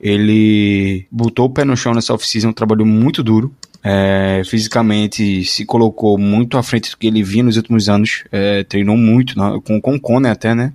Ele 0.00 1.08
botou 1.10 1.46
o 1.46 1.50
pé 1.50 1.64
no 1.64 1.76
chão 1.76 1.92
nessa 1.92 2.14
off-season, 2.14 2.52
trabalhou 2.52 2.86
muito 2.86 3.20
duro. 3.20 3.52
É, 3.82 4.42
fisicamente 4.44 5.44
se 5.44 5.64
colocou 5.64 6.16
muito 6.16 6.56
à 6.56 6.62
frente 6.62 6.92
do 6.92 6.96
que 6.96 7.08
ele 7.08 7.22
vinha 7.22 7.42
nos 7.42 7.56
últimos 7.56 7.88
anos, 7.88 8.22
é, 8.30 8.62
treinou 8.62 8.96
muito, 8.96 9.34
com, 9.62 9.80
com 9.80 9.96
o 9.96 10.00
Conner 10.00 10.30
até, 10.30 10.54
né? 10.54 10.72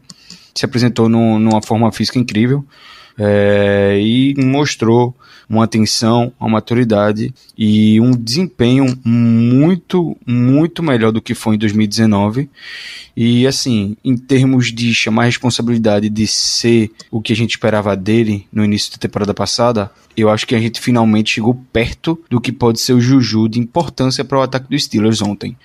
Se 0.53 0.65
apresentou 0.65 1.07
no, 1.07 1.39
numa 1.39 1.61
forma 1.61 1.89
física 1.93 2.19
incrível 2.19 2.65
é, 3.17 3.97
e 4.01 4.35
mostrou 4.37 5.15
uma 5.49 5.63
atenção, 5.63 6.31
uma 6.39 6.49
maturidade 6.49 7.33
e 7.57 7.99
um 7.99 8.11
desempenho 8.11 8.85
muito, 9.03 10.15
muito 10.25 10.83
melhor 10.83 11.11
do 11.11 11.21
que 11.21 11.33
foi 11.33 11.55
em 11.55 11.57
2019. 11.57 12.47
E 13.17 13.47
assim, 13.47 13.97
em 14.05 14.15
termos 14.15 14.71
de 14.71 14.93
chamar 14.93 15.23
a 15.23 15.25
responsabilidade 15.25 16.07
de 16.07 16.27
ser 16.27 16.91
o 17.09 17.19
que 17.21 17.33
a 17.33 17.35
gente 17.35 17.51
esperava 17.51 17.95
dele 17.95 18.47
no 18.53 18.63
início 18.63 18.91
da 18.91 18.97
temporada 18.97 19.33
passada, 19.33 19.91
eu 20.15 20.29
acho 20.29 20.45
que 20.45 20.53
a 20.53 20.59
gente 20.59 20.79
finalmente 20.79 21.31
chegou 21.31 21.55
perto 21.73 22.21
do 22.29 22.39
que 22.39 22.51
pode 22.51 22.79
ser 22.79 22.93
o 22.93 23.01
Juju 23.01 23.49
de 23.49 23.59
importância 23.59 24.23
para 24.23 24.37
o 24.37 24.41
ataque 24.41 24.69
dos 24.69 24.83
Steelers 24.83 25.21
ontem. 25.21 25.57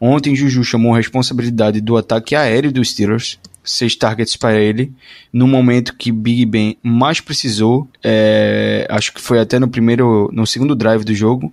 Ontem 0.00 0.36
Juju 0.36 0.62
chamou 0.62 0.94
a 0.94 0.98
responsabilidade 0.98 1.80
do 1.80 1.96
ataque 1.96 2.34
aéreo 2.34 2.72
dos 2.72 2.90
Steelers 2.90 3.38
seis 3.64 3.96
targets 3.96 4.36
para 4.36 4.60
ele, 4.60 4.92
no 5.32 5.46
momento 5.46 5.96
que 5.96 6.12
Big 6.12 6.44
Ben 6.44 6.76
mais 6.82 7.20
precisou, 7.20 7.88
é, 8.02 8.86
acho 8.90 9.12
que 9.12 9.20
foi 9.20 9.40
até 9.40 9.58
no 9.58 9.68
primeiro, 9.68 10.28
no 10.32 10.46
segundo 10.46 10.74
drive 10.76 11.04
do 11.04 11.14
jogo, 11.14 11.50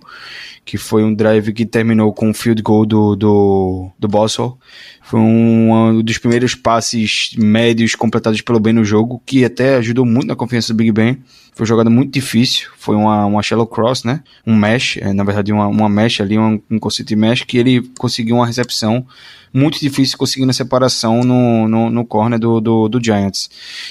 que 0.64 0.78
foi 0.78 1.02
um 1.02 1.12
drive 1.12 1.52
que 1.52 1.66
terminou 1.66 2.12
com 2.12 2.30
o 2.30 2.34
field 2.34 2.62
goal 2.62 2.86
do, 2.86 3.16
do, 3.16 3.90
do 3.98 4.08
Boswell. 4.08 4.56
Foi 5.02 5.18
um, 5.18 5.72
um, 5.72 6.02
dos 6.02 6.18
primeiros 6.18 6.54
passes 6.54 7.32
médios 7.36 7.94
completados 7.94 8.40
pelo 8.40 8.60
Ben 8.60 8.72
no 8.72 8.84
jogo, 8.84 9.20
que 9.26 9.44
até 9.44 9.76
ajudou 9.76 10.06
muito 10.06 10.28
na 10.28 10.36
confiança 10.36 10.72
do 10.72 10.76
Big 10.76 10.92
Ben. 10.92 11.18
Foi 11.54 11.64
uma 11.64 11.66
jogada 11.66 11.90
muito 11.90 12.12
difícil, 12.12 12.68
foi 12.78 12.94
uma, 12.94 13.26
uma 13.26 13.42
shallow 13.42 13.66
cross, 13.66 14.04
né? 14.04 14.22
Um 14.46 14.56
mesh, 14.56 14.98
é, 14.98 15.12
na 15.12 15.24
verdade 15.24 15.52
uma, 15.52 15.66
uma 15.66 15.88
mesh 15.88 16.20
ali, 16.20 16.38
um, 16.38 16.62
um 16.70 16.78
conceito 16.78 17.08
de 17.08 17.16
mesh, 17.16 17.42
que 17.42 17.58
ele 17.58 17.82
conseguiu 17.98 18.36
uma 18.36 18.46
recepção 18.46 19.04
muito 19.52 19.78
difícil 19.78 20.16
conseguindo 20.16 20.50
a 20.50 20.54
separação 20.54 21.22
no, 21.22 21.68
no, 21.68 21.90
no 21.90 22.04
corner 22.04 22.38
do, 22.38 22.60
do, 22.60 22.88
do, 22.88 23.04
Giants. 23.04 23.50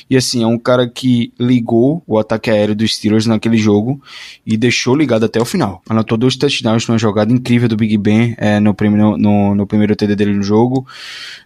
E 0.09 0.17
assim, 0.17 0.43
é 0.43 0.47
um 0.47 0.57
cara 0.57 0.87
que 0.89 1.31
ligou 1.39 2.03
o 2.07 2.17
ataque 2.17 2.49
aéreo 2.49 2.75
dos 2.75 2.95
Steelers 2.95 3.25
naquele 3.25 3.57
jogo 3.57 4.01
e 4.45 4.57
deixou 4.57 4.95
ligado 4.95 5.25
até 5.25 5.39
o 5.39 5.45
final. 5.45 5.81
Anotou 5.87 6.17
dois 6.17 6.35
touchdowns 6.35 6.87
numa 6.87 6.97
jogada 6.97 7.31
incrível 7.31 7.67
do 7.67 7.77
Big 7.77 7.97
Ben 7.97 8.35
é, 8.37 8.59
no, 8.59 8.73
primeiro, 8.73 9.17
no, 9.17 9.53
no 9.53 9.67
primeiro 9.67 9.95
TD 9.95 10.15
dele 10.15 10.33
no 10.33 10.43
jogo. 10.43 10.85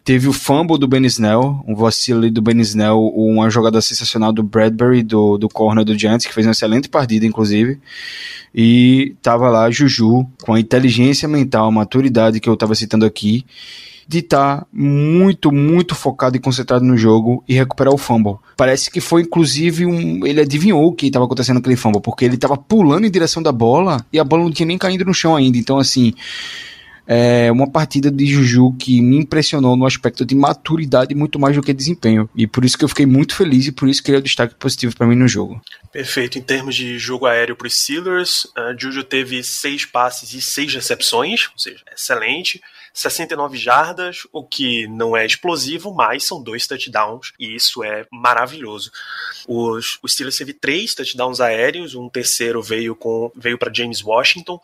Teve 0.04 0.28
o 0.28 0.34
fumble 0.34 0.78
do 0.78 0.88
Ben 0.88 1.06
Snell, 1.06 1.64
um 1.68 1.76
vacilo 1.76 2.30
do 2.30 2.42
Ben 2.42 2.60
Snell, 2.62 3.00
uma 3.16 3.50
jogada 3.50 3.82
sensacional 3.82 4.32
do 4.32 4.44
Bradbury, 4.44 5.04
do, 5.04 5.38
do 5.38 5.50
corner 5.50 5.84
do 5.84 5.98
Giants, 5.98 6.26
que 6.26 6.34
fez 6.34 6.46
uma 6.46 6.52
excelente 6.52 6.88
partida, 6.88 7.26
inclusive. 7.26 7.80
E 8.54 9.16
tava 9.22 9.50
lá 9.50 9.70
Juju, 9.70 10.26
com 10.44 10.54
a 10.54 10.60
inteligência 10.60 11.28
mental, 11.28 11.68
a 11.68 11.72
maturidade 11.72 12.40
que 12.40 12.48
eu 12.48 12.56
tava 12.56 12.74
citando 12.74 13.06
aqui, 13.06 13.46
de 14.08 14.20
estar 14.20 14.62
tá 14.62 14.68
muito, 14.72 15.52
muito 15.52 15.96
focado 15.96 16.38
e 16.38 16.40
concentrado 16.40 16.86
no 16.86 16.98
jogo 16.98 17.44
e 17.48 17.54
recuperar 17.54 17.94
o 17.94 17.98
fumble. 17.98 18.38
Parece 18.56 18.92
que 18.92 19.02
foi 19.02 19.22
inclusive 19.22 19.86
um. 19.86 20.26
Ele 20.26 20.42
adivinhou 20.42 20.86
o 20.86 20.94
que 20.94 21.08
estava 21.08 21.26
acontecendo 21.26 21.58
naquele 21.58 21.76
fumble, 21.76 22.02
porque 22.02 22.26
ele 22.26 22.36
estava 22.36 22.58
pulando 22.58 23.06
em 23.06 23.12
direção 23.12 23.42
da 23.42 23.52
bola 23.52 24.06
e 24.12 24.20
a 24.20 24.24
bola 24.24 24.44
não 24.44 24.52
tinha 24.52 24.68
nem 24.68 24.78
caído 24.78 25.06
no 25.06 25.14
chão 25.14 25.36
ainda. 25.36 25.58
Então, 25.58 25.78
assim. 25.78 26.14
É 27.08 27.52
uma 27.52 27.70
partida 27.70 28.10
de 28.10 28.26
Juju 28.26 28.74
que 28.80 29.00
me 29.00 29.18
impressionou 29.18 29.78
no 29.78 29.86
aspecto 29.86 30.26
de 30.26 30.34
maturidade 30.34 31.14
muito 31.14 31.40
mais 31.40 31.56
do 31.56 31.62
que 31.62 31.72
desempenho. 31.72 32.28
E 32.36 32.48
por 32.48 32.66
isso 32.66 32.76
que 32.76 32.84
eu 32.84 32.90
fiquei 32.90 33.06
muito 33.06 33.36
feliz 33.36 33.68
e 33.68 33.72
por 33.72 33.88
isso 33.88 34.02
que 34.02 34.10
ele 34.10 34.18
é 34.18 34.20
o 34.20 34.24
destaque 34.24 34.56
positivo 34.56 34.96
para 34.96 35.06
mim 35.06 35.16
no 35.16 35.28
jogo. 35.28 35.62
Perfeito. 35.92 36.40
Em 36.40 36.42
termos 36.42 36.74
de 36.74 36.98
jogo 36.98 37.28
aéreo 37.28 37.56
para 37.56 37.68
os 37.68 37.80
Steelers, 37.80 38.46
uh, 38.46 38.76
Juju 38.76 39.04
teve 39.04 39.44
seis 39.44 39.86
passes 39.86 40.34
e 40.34 40.42
seis 40.42 40.74
recepções, 40.74 41.48
ou 41.54 41.60
seja, 41.60 41.84
excelente. 41.96 42.60
69 42.96 43.58
jardas, 43.58 44.25
o 44.32 44.42
que 44.42 44.88
não 44.88 45.18
é 45.18 45.25
explosivo, 45.25 45.94
mas 45.94 46.24
são 46.24 46.42
dois 46.42 46.66
touchdowns 46.66 47.34
e 47.38 47.54
isso 47.54 47.84
é 47.84 48.08
maravilhoso. 48.10 48.90
Os, 49.46 50.00
Steelers 50.08 50.38
teve 50.38 50.54
três 50.54 50.96
touchdowns 50.96 51.42
aéreos, 51.42 51.94
um 51.94 52.08
terceiro 52.08 52.64
veio 52.64 52.96
com 52.96 53.30
veio 53.36 53.58
para 53.58 53.74
James 53.74 54.02
Washington. 54.02 54.60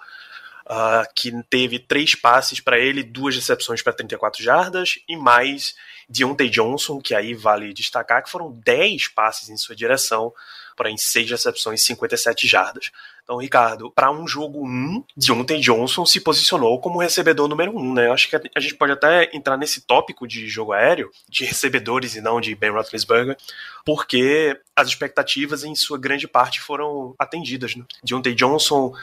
Uh, 0.63 1.03
que 1.13 1.33
teve 1.49 1.79
três 1.79 2.15
passes 2.15 2.61
para 2.61 2.79
ele, 2.79 3.03
duas 3.03 3.35
recepções 3.35 3.81
para 3.81 3.91
34 3.91 4.41
jardas, 4.41 4.99
e 5.05 5.17
mais 5.17 5.75
Deontay 6.07 6.49
Johnson, 6.49 7.01
que 7.01 7.13
aí 7.13 7.33
vale 7.33 7.73
destacar 7.73 8.23
que 8.23 8.29
foram 8.29 8.53
10 8.63 9.09
passes 9.09 9.49
em 9.49 9.57
sua 9.57 9.75
direção, 9.75 10.31
porém 10.77 10.95
6 10.95 11.31
recepções 11.31 11.81
e 11.81 11.85
57 11.85 12.47
jardas. 12.47 12.91
Então, 13.23 13.37
Ricardo, 13.37 13.91
para 13.91 14.11
um 14.11 14.27
jogo 14.27 14.65
1, 14.65 15.03
Deontay 15.15 15.59
Johnson 15.59 16.05
se 16.05 16.19
posicionou 16.19 16.79
como 16.79 16.99
recebedor 16.99 17.47
número 17.47 17.75
1, 17.77 17.93
né? 17.93 18.07
Eu 18.07 18.13
acho 18.13 18.29
que 18.29 18.35
a 18.35 18.59
gente 18.59 18.75
pode 18.75 18.91
até 18.91 19.29
entrar 19.35 19.57
nesse 19.57 19.81
tópico 19.81 20.27
de 20.27 20.47
jogo 20.47 20.73
aéreo, 20.73 21.11
de 21.29 21.45
recebedores 21.45 22.15
e 22.15 22.21
não 22.21 22.41
de 22.41 22.55
Ben 22.55 22.71
Roethlisberger, 22.71 23.37
porque 23.85 24.59
as 24.75 24.87
expectativas 24.87 25.63
em 25.63 25.75
sua 25.75 25.97
grande 25.97 26.27
parte 26.27 26.59
foram 26.59 27.15
atendidas. 27.17 27.75
Né? 27.75 27.85
Deontay 28.03 28.33
Johnson, 28.33 28.93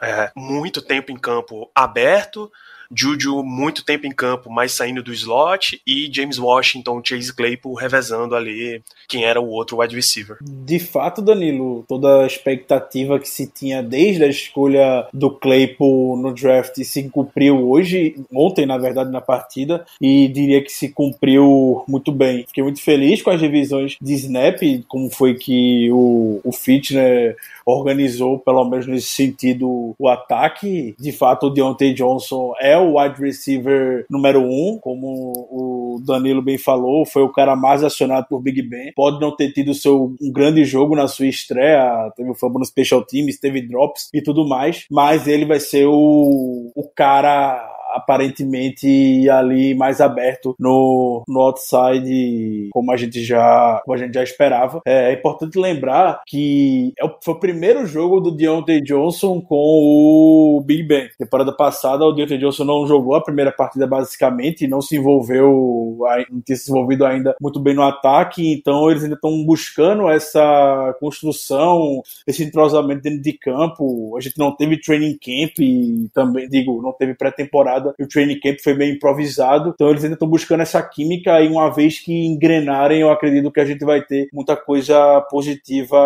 é, 0.00 0.30
muito 0.34 0.80
tempo 0.80 1.12
em 1.12 1.18
campo 1.18 1.70
aberto, 1.74 2.50
Juju 2.94 3.42
muito 3.42 3.84
tempo 3.84 4.06
em 4.06 4.12
campo, 4.12 4.50
mas 4.50 4.72
saindo 4.72 5.02
do 5.02 5.12
slot, 5.12 5.80
e 5.86 6.08
James 6.12 6.38
Washington, 6.38 7.02
Chase 7.04 7.34
Claypool 7.34 7.74
revezando 7.74 8.34
ali 8.34 8.82
quem 9.08 9.24
era 9.24 9.40
o 9.40 9.48
outro 9.48 9.78
wide 9.78 9.94
receiver. 9.94 10.36
De 10.42 10.78
fato, 10.78 11.22
Danilo, 11.22 11.84
toda 11.88 12.22
a 12.22 12.26
expectativa 12.26 13.18
que 13.18 13.28
se 13.28 13.46
tinha 13.46 13.82
desde 13.82 14.24
a 14.24 14.28
escolha 14.28 15.06
do 15.12 15.30
Claypool 15.30 16.16
no 16.16 16.32
draft 16.32 16.82
se 16.82 17.08
cumpriu 17.08 17.68
hoje, 17.68 18.16
ontem, 18.32 18.66
na 18.66 18.78
verdade, 18.78 19.10
na 19.10 19.20
partida, 19.20 19.84
e 20.00 20.28
diria 20.28 20.62
que 20.62 20.70
se 20.70 20.88
cumpriu 20.88 21.84
muito 21.86 22.12
bem. 22.12 22.44
Fiquei 22.46 22.62
muito 22.62 22.82
feliz 22.82 23.22
com 23.22 23.30
as 23.30 23.40
divisões 23.40 23.96
de 24.00 24.14
snap, 24.14 24.60
como 24.86 25.10
foi 25.10 25.34
que 25.34 25.90
o, 25.90 26.40
o 26.44 26.52
Fitner 26.52 27.36
organizou, 27.66 28.38
pelo 28.38 28.64
menos 28.64 28.86
nesse 28.86 29.08
sentido, 29.08 29.94
o 29.98 30.08
ataque. 30.08 30.94
De 30.98 31.12
fato, 31.12 31.46
o 31.46 31.50
Deontay 31.50 31.92
Johnson 31.92 32.54
é 32.60 32.77
o 32.78 32.98
wide 32.98 33.20
receiver 33.20 34.06
número 34.10 34.40
um, 34.40 34.78
como 34.80 35.32
o 35.50 36.02
Danilo 36.04 36.42
bem 36.42 36.58
falou, 36.58 37.04
foi 37.04 37.22
o 37.22 37.32
cara 37.32 37.56
mais 37.56 37.82
acionado 37.84 38.26
por 38.28 38.40
Big 38.40 38.62
Ben. 38.62 38.92
Pode 38.94 39.20
não 39.20 39.34
ter 39.34 39.52
tido 39.52 39.74
seu, 39.74 40.14
um 40.20 40.32
grande 40.32 40.64
jogo 40.64 40.94
na 40.94 41.08
sua 41.08 41.26
estreia, 41.26 42.10
teve 42.16 42.30
o 42.30 42.34
fumble 42.34 42.60
no 42.60 42.64
special 42.64 43.04
teams, 43.04 43.38
teve 43.38 43.66
drops 43.66 44.08
e 44.12 44.22
tudo 44.22 44.46
mais, 44.46 44.86
mas 44.90 45.26
ele 45.26 45.44
vai 45.44 45.60
ser 45.60 45.86
o, 45.86 46.72
o 46.74 46.88
cara 46.94 47.77
aparentemente 47.94 49.28
ali 49.30 49.74
mais 49.74 50.00
aberto 50.00 50.54
no, 50.58 51.22
no 51.26 51.40
outside, 51.40 52.68
como 52.70 52.92
a 52.92 52.96
gente 52.96 53.22
já, 53.24 53.80
como 53.84 53.96
a 53.96 53.98
gente 53.98 54.14
já 54.14 54.22
esperava. 54.22 54.80
É, 54.86 55.10
é 55.10 55.12
importante 55.12 55.58
lembrar 55.58 56.20
que 56.26 56.92
é 56.98 57.04
o, 57.04 57.14
foi 57.22 57.34
o 57.34 57.40
primeiro 57.40 57.86
jogo 57.86 58.20
do 58.20 58.30
Deontay 58.30 58.80
Johnson 58.80 59.40
com 59.40 59.56
o 59.56 60.62
Big 60.64 60.82
Ben. 60.82 61.08
Temporada 61.18 61.52
passada, 61.52 62.04
o 62.04 62.12
Deontay 62.12 62.38
Johnson 62.38 62.64
não 62.64 62.86
jogou 62.86 63.14
a 63.14 63.22
primeira 63.22 63.52
partida 63.52 63.86
basicamente, 63.86 64.66
não 64.66 64.80
se 64.80 64.96
envolveu, 64.96 65.98
não 66.30 66.40
tinha 66.40 66.56
se 66.56 66.70
envolvido 66.70 67.04
ainda 67.04 67.34
muito 67.40 67.60
bem 67.60 67.74
no 67.74 67.82
ataque, 67.82 68.52
então 68.52 68.90
eles 68.90 69.02
ainda 69.02 69.14
estão 69.14 69.44
buscando 69.44 70.08
essa 70.08 70.94
construção, 71.00 72.02
esse 72.26 72.44
entrosamento 72.44 73.02
dentro 73.02 73.22
de 73.22 73.32
campo. 73.32 74.16
A 74.16 74.20
gente 74.20 74.38
não 74.38 74.54
teve 74.54 74.80
training 74.80 75.18
camp 75.18 75.58
e 75.58 76.08
também, 76.12 76.48
digo, 76.48 76.82
não 76.82 76.92
teve 76.92 77.14
pré-temporada 77.14 77.77
temporada. 77.78 77.94
O 77.98 78.06
training 78.06 78.40
camp 78.40 78.58
foi 78.62 78.74
meio 78.74 78.94
improvisado. 78.94 79.70
Então 79.74 79.90
eles 79.90 80.02
ainda 80.02 80.14
estão 80.14 80.28
buscando 80.28 80.60
essa 80.60 80.82
química 80.82 81.40
e 81.40 81.48
uma 81.48 81.72
vez 81.72 81.98
que 81.98 82.26
engrenarem, 82.26 83.00
eu 83.00 83.10
acredito 83.10 83.50
que 83.50 83.60
a 83.60 83.64
gente 83.64 83.84
vai 83.84 84.02
ter 84.02 84.28
muita 84.32 84.56
coisa 84.56 85.20
positiva 85.30 85.96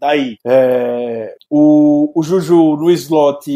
daí. 0.00 0.36
É, 0.44 1.34
o, 1.50 2.12
o 2.14 2.22
Juju 2.22 2.76
no 2.76 2.90
slot 2.90 3.50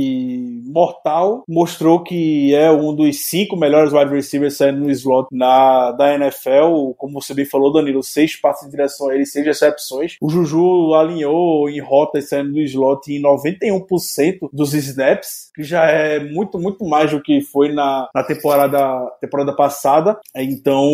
mortal 0.67 1.45
mostrou 1.49 2.03
que 2.03 2.55
é 2.55 2.71
um 2.71 2.95
dos 2.95 3.25
cinco 3.25 3.57
melhores 3.57 3.93
wide 3.93 4.13
receivers 4.13 4.57
saindo 4.57 4.81
no 4.81 4.91
slot 4.91 5.29
na, 5.33 5.93
da 5.93 6.15
NFL. 6.15 6.93
Como 6.97 7.21
você 7.21 7.35
bem 7.35 7.45
falou, 7.45 7.73
Danilo, 7.73 8.03
seis 8.03 8.37
passos 8.37 8.67
de 8.67 8.71
direção 8.71 9.09
a 9.09 9.15
ele, 9.15 9.27
seis 9.27 9.45
recepções. 9.45 10.17
O 10.21 10.29
Juju 10.29 10.95
alinhou 10.95 11.69
em 11.69 11.81
rotas 11.81 12.29
saindo 12.29 12.53
do 12.53 12.61
slot 12.61 13.13
em 13.13 13.21
91% 13.23 14.49
dos 14.53 14.75
snaps, 14.75 15.51
que 15.55 15.63
já 15.63 15.85
é 15.87 16.21
muito, 16.21 16.59
muito 16.59 16.85
mais 16.85 17.11
do 17.11 17.23
que 17.23 17.41
foi 17.41 17.73
na, 17.73 18.09
na 18.15 18.23
temporada, 18.23 18.79
temporada 19.21 19.55
passada. 19.55 20.19
Então, 20.37 20.89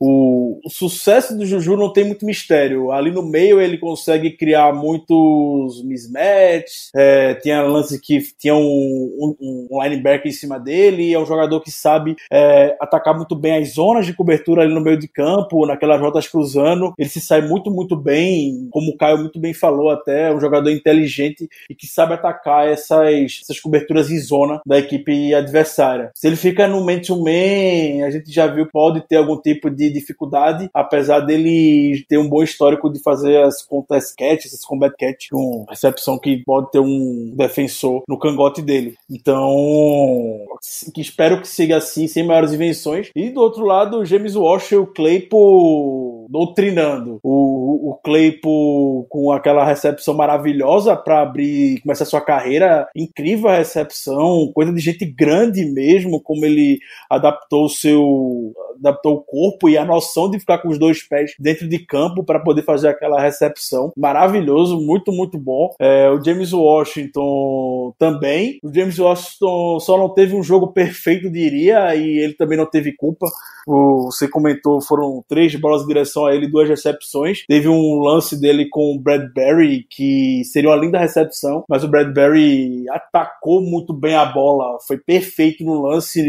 o, 0.00 0.60
o 0.64 0.70
sucesso 0.70 1.36
do 1.36 1.44
Juju 1.46 1.76
não 1.76 1.92
tem 1.92 2.04
muito 2.04 2.24
mistério. 2.24 2.92
Ali 2.92 3.10
no 3.10 3.22
meio 3.22 3.60
ele 3.60 3.78
consegue 3.78 4.30
criar 4.30 4.72
muitos 4.86 5.82
mismatches, 5.84 6.90
é, 6.94 7.34
tinha 7.34 7.62
lance 7.62 8.00
que 8.00 8.20
tinha 8.38 8.54
um, 8.54 9.36
um, 9.40 9.68
um, 9.70 9.82
linebacker 9.82 10.28
em 10.28 10.34
cima 10.34 10.60
dele, 10.60 11.12
é 11.12 11.18
um 11.18 11.26
jogador 11.26 11.60
que 11.60 11.70
sabe 11.70 12.14
é, 12.32 12.76
atacar 12.80 13.16
muito 13.16 13.34
bem 13.34 13.56
as 13.56 13.74
zonas 13.74 14.06
de 14.06 14.14
cobertura 14.14 14.62
ali 14.62 14.72
no 14.72 14.80
meio 14.80 14.98
de 14.98 15.08
campo, 15.08 15.66
naquelas 15.66 16.00
rotas 16.00 16.28
cruzando, 16.28 16.92
ele 16.98 17.08
se 17.08 17.20
sai 17.20 17.40
muito, 17.40 17.70
muito 17.70 17.96
bem, 17.96 18.68
como 18.70 18.92
o 18.92 18.96
Caio 18.96 19.18
muito 19.18 19.40
bem 19.40 19.52
falou 19.52 19.90
até, 19.90 20.28
é 20.28 20.34
um 20.34 20.40
jogador 20.40 20.70
inteligente 20.70 21.48
e 21.68 21.74
que 21.74 21.86
sabe 21.86 22.14
atacar 22.14 22.68
essas, 22.68 23.40
essas 23.42 23.60
coberturas 23.60 24.10
em 24.10 24.18
zona 24.18 24.60
da 24.64 24.78
equipe 24.78 25.34
adversária. 25.34 26.10
Se 26.14 26.26
ele 26.26 26.36
fica 26.36 26.68
no 26.68 26.84
man-to-man, 26.84 28.06
a 28.06 28.10
gente 28.10 28.30
já 28.30 28.46
viu, 28.46 28.68
pode 28.70 29.06
ter 29.08 29.16
algum 29.16 29.40
tipo 29.40 29.68
de 29.70 29.90
dificuldade, 29.90 30.68
apesar 30.72 31.20
dele 31.20 32.04
ter 32.08 32.18
um 32.18 32.28
bom 32.28 32.42
histórico 32.42 32.90
de 32.92 33.02
fazer 33.02 33.42
as 33.42 33.62
contas 33.62 34.14
catch, 34.14 34.46
essas 34.46 34.64
combat 34.76 34.94
catch, 34.98 35.28
com 35.30 35.64
recepção 35.68 36.18
que 36.18 36.42
pode 36.44 36.70
ter 36.70 36.78
um 36.78 37.32
defensor 37.34 38.02
no 38.08 38.18
cangote 38.18 38.62
dele. 38.62 38.94
Então, 39.10 40.46
que 40.94 41.00
espero 41.00 41.40
que 41.40 41.48
siga 41.48 41.78
assim, 41.78 42.06
sem 42.06 42.24
maiores 42.24 42.52
invenções. 42.52 43.10
E 43.14 43.30
do 43.30 43.40
outro 43.40 43.64
lado, 43.64 44.04
James 44.04 44.36
Walsh 44.36 44.72
e 44.72 44.76
o 44.76 44.86
Claypool 44.86 46.25
doutrinando 46.28 47.18
o, 47.22 47.90
o 47.90 47.94
Claypool 48.02 49.06
com 49.08 49.32
aquela 49.32 49.64
recepção 49.64 50.14
maravilhosa 50.14 50.96
para 50.96 51.22
abrir, 51.22 51.80
começar 51.80 52.04
sua 52.04 52.20
carreira, 52.20 52.88
incrível 52.94 53.48
a 53.48 53.56
recepção, 53.56 54.50
coisa 54.54 54.72
de 54.72 54.80
gente 54.80 55.04
grande 55.04 55.64
mesmo, 55.64 56.20
como 56.20 56.44
ele 56.44 56.78
adaptou 57.10 57.66
o 57.66 57.70
seu 57.70 58.54
adaptou 58.78 59.14
o 59.14 59.22
corpo 59.22 59.68
e 59.68 59.78
a 59.78 59.84
noção 59.84 60.30
de 60.30 60.38
ficar 60.38 60.58
com 60.58 60.68
os 60.68 60.78
dois 60.78 61.02
pés 61.02 61.34
dentro 61.38 61.68
de 61.68 61.78
campo 61.78 62.24
para 62.24 62.40
poder 62.40 62.62
fazer 62.62 62.88
aquela 62.88 63.20
recepção. 63.20 63.92
Maravilhoso, 63.96 64.78
muito, 64.80 65.10
muito 65.12 65.38
bom. 65.38 65.74
É, 65.78 66.10
o 66.10 66.22
James 66.22 66.52
Washington 66.52 67.94
também. 67.98 68.58
O 68.62 68.72
James 68.72 68.98
Washington 68.98 69.80
só 69.80 69.98
não 69.98 70.08
teve 70.10 70.34
um 70.34 70.42
jogo 70.42 70.68
perfeito, 70.72 71.30
diria, 71.30 71.94
e 71.94 72.18
ele 72.18 72.34
também 72.34 72.58
não 72.58 72.66
teve 72.66 72.92
culpa. 72.92 73.26
O, 73.66 74.10
você 74.10 74.28
comentou, 74.28 74.80
foram 74.80 75.24
três 75.28 75.54
bolas 75.56 75.82
de 75.82 75.88
direção 75.88 76.15
a 76.24 76.34
ele, 76.34 76.48
duas 76.48 76.68
recepções. 76.68 77.44
Teve 77.46 77.68
um 77.68 77.98
lance 77.98 78.40
dele 78.40 78.68
com 78.70 78.94
o 78.94 78.98
Bradbury, 78.98 79.86
que 79.90 80.42
seria 80.44 80.70
uma 80.70 80.76
linda 80.76 80.98
recepção, 80.98 81.64
mas 81.68 81.84
o 81.84 81.88
Bradbury 81.88 82.88
atacou 82.88 83.60
muito 83.60 83.92
bem 83.92 84.14
a 84.14 84.24
bola, 84.24 84.78
foi 84.86 84.96
perfeito 84.96 85.64
no 85.64 85.82
lance, 85.82 86.22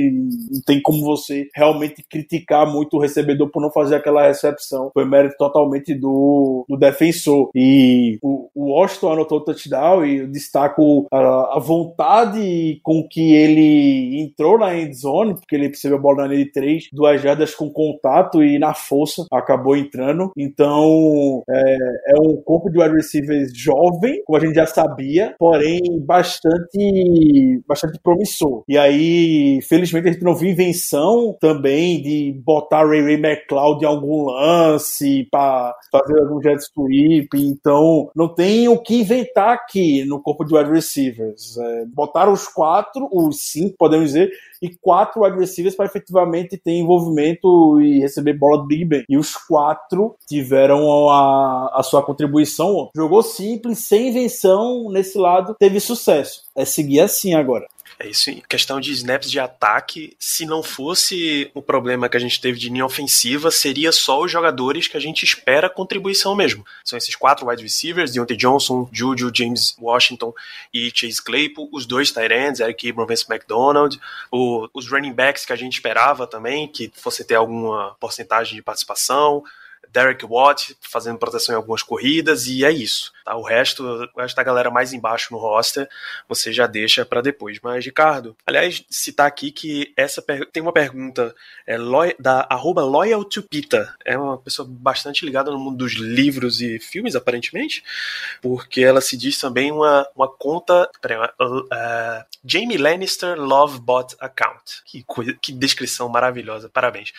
não 0.51 0.61
tem 0.65 0.81
como 0.81 1.03
você 1.03 1.47
realmente 1.55 2.03
criticar 2.09 2.69
muito 2.69 2.97
o 2.97 2.99
recebedor 2.99 3.49
por 3.49 3.61
não 3.61 3.71
fazer 3.71 3.95
aquela 3.95 4.27
recepção. 4.27 4.91
Foi 4.93 5.05
mérito 5.05 5.35
totalmente 5.37 5.93
do, 5.93 6.65
do 6.67 6.77
defensor. 6.77 7.49
E 7.55 8.17
o, 8.21 8.49
o 8.53 8.71
Washington 8.71 9.13
anotou 9.13 9.37
o 9.39 9.43
touchdown 9.43 10.05
e 10.05 10.17
eu 10.17 10.27
destaco 10.27 11.07
a, 11.11 11.57
a 11.57 11.59
vontade 11.59 12.79
com 12.83 13.07
que 13.07 13.33
ele 13.33 14.21
entrou 14.21 14.57
na 14.57 14.75
end 14.75 14.93
zone, 14.93 15.35
porque 15.35 15.55
ele 15.55 15.67
recebeu 15.67 15.97
a 15.97 16.01
bola 16.01 16.23
na 16.23 16.27
linha 16.27 16.45
de 16.45 16.51
três, 16.51 16.87
duas 16.91 17.21
jardas 17.21 17.53
com 17.53 17.69
contato 17.69 18.43
e 18.43 18.57
na 18.59 18.73
força 18.73 19.25
acabou 19.31 19.76
entrando. 19.77 20.31
Então 20.37 21.43
é, 21.49 21.77
é 22.15 22.19
um 22.19 22.35
corpo 22.37 22.69
de 22.69 22.79
wide 22.79 22.95
receivers 22.95 23.51
jovem, 23.55 24.23
como 24.25 24.37
a 24.37 24.41
gente 24.41 24.55
já 24.55 24.65
sabia, 24.65 25.35
porém 25.37 25.81
bastante, 26.05 27.61
bastante 27.67 27.99
promissor. 28.01 28.63
E 28.67 28.77
aí, 28.77 29.59
felizmente, 29.61 30.09
a 30.09 30.11
gente 30.11 30.23
não 30.23 30.35
viu 30.35 30.49
invenção 30.49 31.35
também 31.39 32.01
de 32.01 32.41
botar 32.43 32.87
Ray 32.87 33.01
Ray 33.01 33.15
McCloud 33.15 33.83
em 33.83 33.87
algum 33.87 34.25
lance 34.25 35.27
para 35.31 35.75
fazer 35.91 36.19
algum 36.19 36.41
jet 36.41 36.61
sweep. 36.61 37.29
Então, 37.35 38.09
não 38.15 38.33
tem 38.33 38.67
o 38.67 38.77
que 38.77 39.01
inventar 39.01 39.53
aqui 39.53 40.03
no 40.05 40.21
corpo 40.21 40.45
de 40.45 40.55
wide 40.55 40.71
receivers. 40.71 41.57
É, 41.57 41.85
botaram 41.85 42.33
os 42.33 42.47
quatro, 42.47 43.07
os 43.11 43.51
cinco, 43.51 43.75
podemos 43.77 44.07
dizer, 44.07 44.31
e 44.61 44.75
quatro 44.81 45.23
wide 45.23 45.37
receivers 45.37 45.75
para 45.75 45.85
efetivamente 45.85 46.57
ter 46.57 46.71
envolvimento 46.71 47.81
e 47.81 47.99
receber 47.99 48.33
bola 48.33 48.59
do 48.59 48.67
Big 48.67 48.85
Ben. 48.85 49.03
E 49.09 49.17
os 49.17 49.35
quatro 49.35 50.15
tiveram 50.27 51.09
a, 51.09 51.71
a 51.73 51.83
sua 51.83 52.03
contribuição. 52.03 52.89
Jogou 52.95 53.21
simples, 53.21 53.79
sem 53.79 54.09
invenção 54.09 54.89
nesse 54.89 55.17
lado, 55.17 55.55
teve 55.59 55.79
sucesso. 55.79 56.41
É 56.55 56.65
seguir 56.65 56.99
assim 56.99 57.33
agora. 57.33 57.65
É 57.99 58.07
isso, 58.07 58.29
em 58.29 58.43
questão 58.47 58.79
de 58.79 58.91
snaps 58.91 59.31
de 59.31 59.39
ataque, 59.39 60.15
se 60.19 60.45
não 60.45 60.61
fosse 60.61 61.49
o 61.55 61.63
problema 61.63 62.07
que 62.07 62.15
a 62.15 62.19
gente 62.19 62.39
teve 62.39 62.59
de 62.59 62.69
linha 62.69 62.85
ofensiva, 62.85 63.49
seria 63.49 63.91
só 63.91 64.21
os 64.21 64.31
jogadores 64.31 64.87
que 64.87 64.95
a 64.95 64.99
gente 64.99 65.23
espera 65.23 65.67
contribuição 65.67 66.35
mesmo. 66.35 66.63
São 66.85 66.95
esses 66.95 67.15
quatro 67.15 67.47
wide 67.47 67.63
receivers, 67.63 68.11
Deontay 68.11 68.37
Johnson, 68.37 68.87
Juju, 68.91 69.31
James 69.33 69.75
Washington 69.79 70.31
e 70.71 70.91
Chase 70.93 71.23
Claypool, 71.23 71.69
os 71.71 71.87
dois 71.87 72.11
tight 72.11 72.31
ends, 72.31 72.59
Eric 72.59 72.87
Ebron, 72.87 73.07
Vance 73.07 73.25
McDonald, 73.27 73.99
o, 74.31 74.69
os 74.75 74.87
running 74.87 75.13
backs 75.13 75.43
que 75.43 75.53
a 75.53 75.57
gente 75.57 75.73
esperava 75.73 76.27
também, 76.27 76.67
que 76.67 76.91
fosse 76.95 77.23
ter 77.23 77.35
alguma 77.35 77.95
porcentagem 77.99 78.55
de 78.55 78.61
participação, 78.61 79.43
Derek 79.97 80.23
Watt 80.23 80.77
fazendo 80.79 81.17
proteção 81.17 81.53
em 81.53 81.55
algumas 81.55 81.81
corridas 81.81 82.45
e 82.45 82.63
é 82.63 82.71
isso. 82.71 83.11
Tá? 83.25 83.35
O 83.35 83.41
resto, 83.41 83.83
o 84.15 84.21
resto 84.21 84.35
da 84.35 84.43
galera 84.43 84.69
mais 84.69 84.93
embaixo 84.93 85.33
no 85.33 85.39
roster, 85.39 85.89
você 86.29 86.53
já 86.53 86.67
deixa 86.67 87.03
para 87.03 87.19
depois. 87.19 87.59
Mas, 87.63 87.83
Ricardo, 87.83 88.37
aliás, 88.45 88.85
citar 88.91 89.25
aqui 89.25 89.49
que 89.51 89.91
essa 89.97 90.21
tem 90.51 90.61
uma 90.61 90.71
pergunta 90.71 91.33
é, 91.65 91.77
da 92.19 92.45
arroba 92.47 92.83
Loyal 92.83 93.25
to 93.25 93.41
Pita. 93.41 93.91
É 94.05 94.15
uma 94.15 94.37
pessoa 94.37 94.67
bastante 94.69 95.25
ligada 95.25 95.49
no 95.49 95.57
mundo 95.57 95.77
dos 95.77 95.93
livros 95.93 96.61
e 96.61 96.79
filmes, 96.79 97.15
aparentemente, 97.15 97.83
porque 98.39 98.81
ela 98.81 99.01
se 99.01 99.17
diz 99.17 99.39
também 99.39 99.71
uma, 99.71 100.07
uma 100.15 100.27
conta. 100.27 100.87
Peraí, 101.01 101.17
uh, 101.17 101.59
uh, 101.61 102.25
Jamie 102.45 102.77
Lannister 102.77 103.35
Lovebot 103.35 104.15
Account. 104.19 104.83
Que, 104.85 105.03
coisa, 105.03 105.33
que 105.41 105.51
descrição 105.51 106.07
maravilhosa, 106.07 106.69
parabéns. 106.69 107.11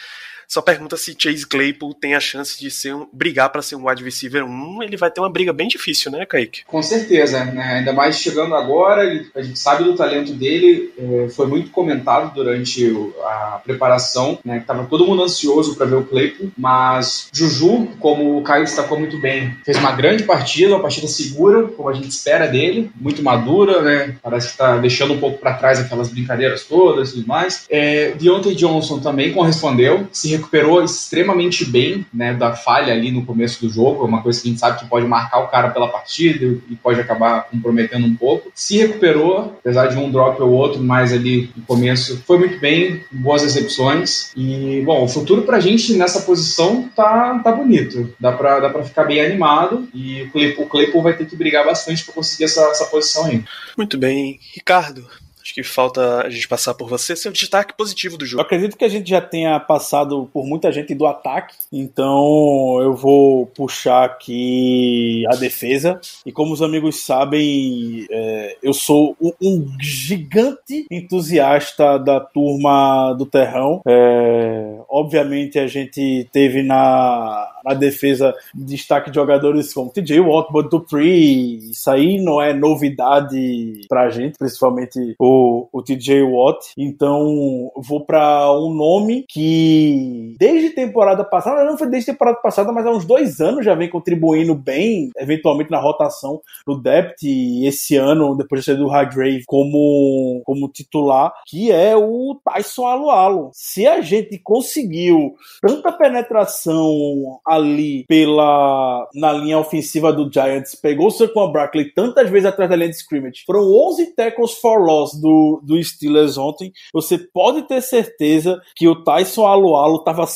Só 0.49 0.63
pergunta 0.63 0.97
se 0.97 1.15
Chase 1.17 1.47
Claypool 1.47 1.93
tem 1.93 2.15
a 2.15 2.21
chance 2.21 2.59
de 2.59 2.71
ser 2.71 2.95
um, 2.95 3.07
brigar 3.13 3.51
para 3.51 3.61
ser 3.61 3.77
um 3.77 3.87
wide 3.87 4.03
receiver 4.03 4.43
1. 4.43 4.83
Ele 4.83 4.97
vai 4.97 5.11
ter 5.11 5.21
uma 5.21 5.29
briga 5.29 5.53
bem 5.53 5.69
difícil, 5.69 6.11
né, 6.11 6.25
Kaique? 6.25 6.63
Com 6.67 6.83
certeza, 6.83 7.45
né? 7.45 7.75
ainda 7.75 7.93
mais 7.93 8.19
chegando 8.19 8.55
agora, 8.55 9.03
a 9.35 9.43
gente 9.43 9.59
sabe 9.59 9.85
do 9.85 9.95
talento 9.95 10.33
dele. 10.33 10.91
É, 10.99 11.29
foi 11.29 11.47
muito 11.47 11.71
comentado 11.71 12.33
durante 12.35 12.91
a 13.23 13.61
preparação, 13.63 14.39
né? 14.43 14.61
Que 14.61 14.65
tava 14.65 14.87
todo 14.87 15.07
mundo 15.07 15.23
ansioso 15.23 15.77
para 15.77 15.85
ver 15.85 15.97
o 15.97 16.05
Claypool, 16.05 16.51
mas 16.57 17.29
Juju, 17.31 17.89
como 18.01 18.39
o 18.39 18.43
Caio 18.43 18.65
destacou 18.65 18.99
muito 18.99 19.21
bem, 19.21 19.55
fez 19.67 19.77
uma 19.77 19.93
grande 19.93 20.23
partida, 20.23 20.75
uma 20.75 20.81
partida 20.81 21.07
segura, 21.09 21.69
como 21.69 21.91
a 21.91 21.93
gente 21.93 22.09
espera 22.09 22.47
dele, 22.47 22.91
muito 22.99 23.23
madura, 23.23 23.83
né? 23.83 24.17
Parece 24.23 24.53
que 24.53 24.57
tá 24.57 24.79
deixando 24.79 25.13
um 25.13 25.21
pouco 25.21 25.37
para 25.37 25.55
trás 25.55 25.79
aquelas 25.79 26.09
brincadeiras 26.09 26.65
todas 26.65 27.11
e 27.11 27.15
tudo 27.17 27.27
mais. 27.27 27.67
É, 27.69 28.13
Deontay 28.13 28.55
Johnson 28.55 28.99
também 29.01 29.35
correspondeu, 29.35 30.09
se 30.11 30.38
recuperou 30.39 30.83
extremamente 30.83 31.65
bem 31.65 32.07
né, 32.13 32.33
da 32.33 32.55
falha 32.55 32.93
ali 32.93 33.11
no 33.11 33.25
começo 33.25 33.61
do 33.61 33.73
jogo, 33.73 34.05
uma 34.05 34.23
coisa 34.23 34.41
que 34.41 34.49
a 34.49 34.51
gente 34.51 34.61
sabe 34.61 34.79
que 34.81 34.87
pode 34.87 35.07
marcar 35.07 35.41
o 35.41 35.49
cara 35.49 35.71
pela 35.71 35.89
partida 35.89 36.59
e 36.69 36.77
pode 36.77 37.01
acabar 37.01 37.49
comprometendo 37.51 38.07
um 38.07 38.15
pouco. 38.15 38.51
Se 38.55 38.79
recuperou, 38.79 39.57
apesar 39.61 39.89
de 39.89 39.97
um 39.97 40.11
drop 40.11 40.41
ou 40.41 40.51
outro, 40.51 40.83
mas 40.83 41.13
ali 41.13 41.51
no 41.57 41.63
começo 41.65 42.23
foi 42.27 42.39
muito 42.39 42.59
bem, 42.59 43.05
boas 43.11 43.43
recepções. 43.43 44.31
E, 44.37 44.83
bom, 44.85 45.05
o 45.05 45.09
futuro 45.09 45.43
pra 45.43 45.61
gente 45.61 45.93
nessa 45.95 46.23
posição 46.23 46.89
tá, 46.95 47.39
tá 47.39 47.53
bonito. 47.53 48.15
Dá 48.19 48.33
pra, 48.33 48.61
dá 48.61 48.71
pra 48.71 48.85
ficar 48.85 49.05
bem 49.05 49.21
animado 49.21 49.89
e 49.93 50.23
o 50.23 50.31
Claypool, 50.31 50.65
o 50.65 50.69
Claypool 50.69 51.03
vai 51.03 51.13
ter 51.15 51.27
que 51.27 51.37
brigar 51.37 51.65
bastante 51.65 52.05
para 52.05 52.15
conseguir 52.15 52.45
essa, 52.45 52.63
essa 52.71 52.87
posição 52.87 53.27
aí. 53.27 53.45
Muito 53.77 53.99
bem. 53.99 54.39
Ricardo, 54.55 55.07
Acho 55.49 55.55
que 55.55 55.63
falta 55.63 56.27
a 56.27 56.29
gente 56.29 56.47
passar 56.47 56.75
por 56.75 56.87
você, 56.87 57.17
seu 57.17 57.33
destaque 57.33 57.75
positivo 57.75 58.19
do 58.19 58.27
jogo. 58.27 58.43
Eu 58.43 58.45
acredito 58.45 58.77
que 58.77 58.85
a 58.85 58.89
gente 58.89 59.09
já 59.09 59.19
tenha 59.19 59.59
passado 59.59 60.29
por 60.31 60.45
muita 60.45 60.71
gente 60.71 60.95
do 60.95 61.07
ataque, 61.07 61.57
então 61.73 62.79
eu 62.83 62.95
vou 62.95 63.47
puxar 63.47 64.05
aqui 64.05 65.25
a 65.33 65.37
defesa. 65.37 65.99
E 66.27 66.31
como 66.31 66.53
os 66.53 66.61
amigos 66.61 67.01
sabem, 67.01 68.07
é, 68.11 68.59
eu 68.63 68.75
sou 68.75 69.17
um, 69.19 69.33
um, 69.41 69.77
gigante 69.81 70.87
entusiasta 70.91 71.99
da 71.99 72.21
turma 72.21 73.15
do 73.15 73.25
Terrão. 73.25 73.81
É, 73.89 74.81
obviamente 74.87 75.59
a 75.59 75.67
gente 75.67 76.29
teve 76.31 76.63
na, 76.63 77.49
na 77.69 77.75
defesa 77.75 78.35
destaque 78.55 79.11
de 79.11 79.17
jogadores 79.17 79.73
como 79.73 79.93
TJ 79.93 80.21
Watt, 80.21 80.53
Bud 80.53 80.69
Dupree. 80.69 81.71
Isso 81.71 81.91
aí 81.91 82.23
não 82.23 82.41
é 82.41 82.53
novidade 82.53 83.83
pra 83.89 84.11
gente, 84.11 84.39
principalmente 84.39 85.15
o 85.19 85.59
o, 85.73 85.83
TJ 85.83 86.23
Watt. 86.23 86.73
Então, 86.77 87.71
vou 87.77 88.05
para 88.05 88.53
um 88.53 88.73
nome 88.73 89.25
que 89.29 90.35
desde 90.39 90.71
temporada 90.71 91.25
passada, 91.25 91.65
não 91.65 91.79
foi 91.79 91.89
desde 91.89 92.13
temporada 92.13 92.39
passada, 92.41 92.73
mas 92.73 92.87
há 92.87 92.91
uns 92.91 93.05
dois 93.05 93.41
anos 93.41 93.65
já 93.65 93.75
vem 93.75 93.89
contribuindo 93.89 94.55
bem, 94.55 95.11
eventualmente 95.17 95.71
na 95.71 95.79
rotação 95.79 96.41
no 96.67 96.81
depth. 96.81 97.23
E 97.23 97.67
esse 97.67 97.97
ano, 97.97 98.37
depois 98.37 98.61
de 98.61 98.67
sair 98.67 98.77
do 98.77 98.91
Hargrave 98.91 99.45
como, 99.47 100.43
como 100.45 100.69
titular, 100.69 101.33
que 101.47 101.71
é 101.71 101.97
o 101.97 102.39
Tyson 102.45 102.87
Alualo. 102.87 103.51
Se 103.53 103.87
a 103.87 104.01
gente 104.01 104.39
conseguiu 104.39 105.35
tanta 105.61 105.93
penetração 105.93 107.41
ali 107.59 108.05
pela 108.07 109.09
na 109.15 109.33
linha 109.33 109.59
ofensiva 109.59 110.13
do 110.13 110.31
Giants, 110.33 110.75
pegou 110.75 111.09
o 111.09 111.11
Saquon 111.11 111.53
Barkley 111.53 111.93
tantas 111.93 112.31
vezes 112.31 112.47
atrás 112.47 112.71
da 112.71 112.77
linha 112.77 112.91
de 112.91 112.97
scrimmage, 112.97 113.45
foram 113.47 113.63
11 113.63 114.15
tackles 114.15 114.53
for 114.55 114.79
loss 114.85 115.19
do 115.21 115.61
do, 115.63 115.83
Steelers 115.83 116.37
ontem, 116.37 116.73
você 116.93 117.19
pode 117.19 117.63
ter 117.63 117.81
certeza 117.81 118.61
que 118.75 118.89
o 118.89 119.03
Tyson 119.03 119.47
Alualo 119.47 119.99
estava 119.99 120.27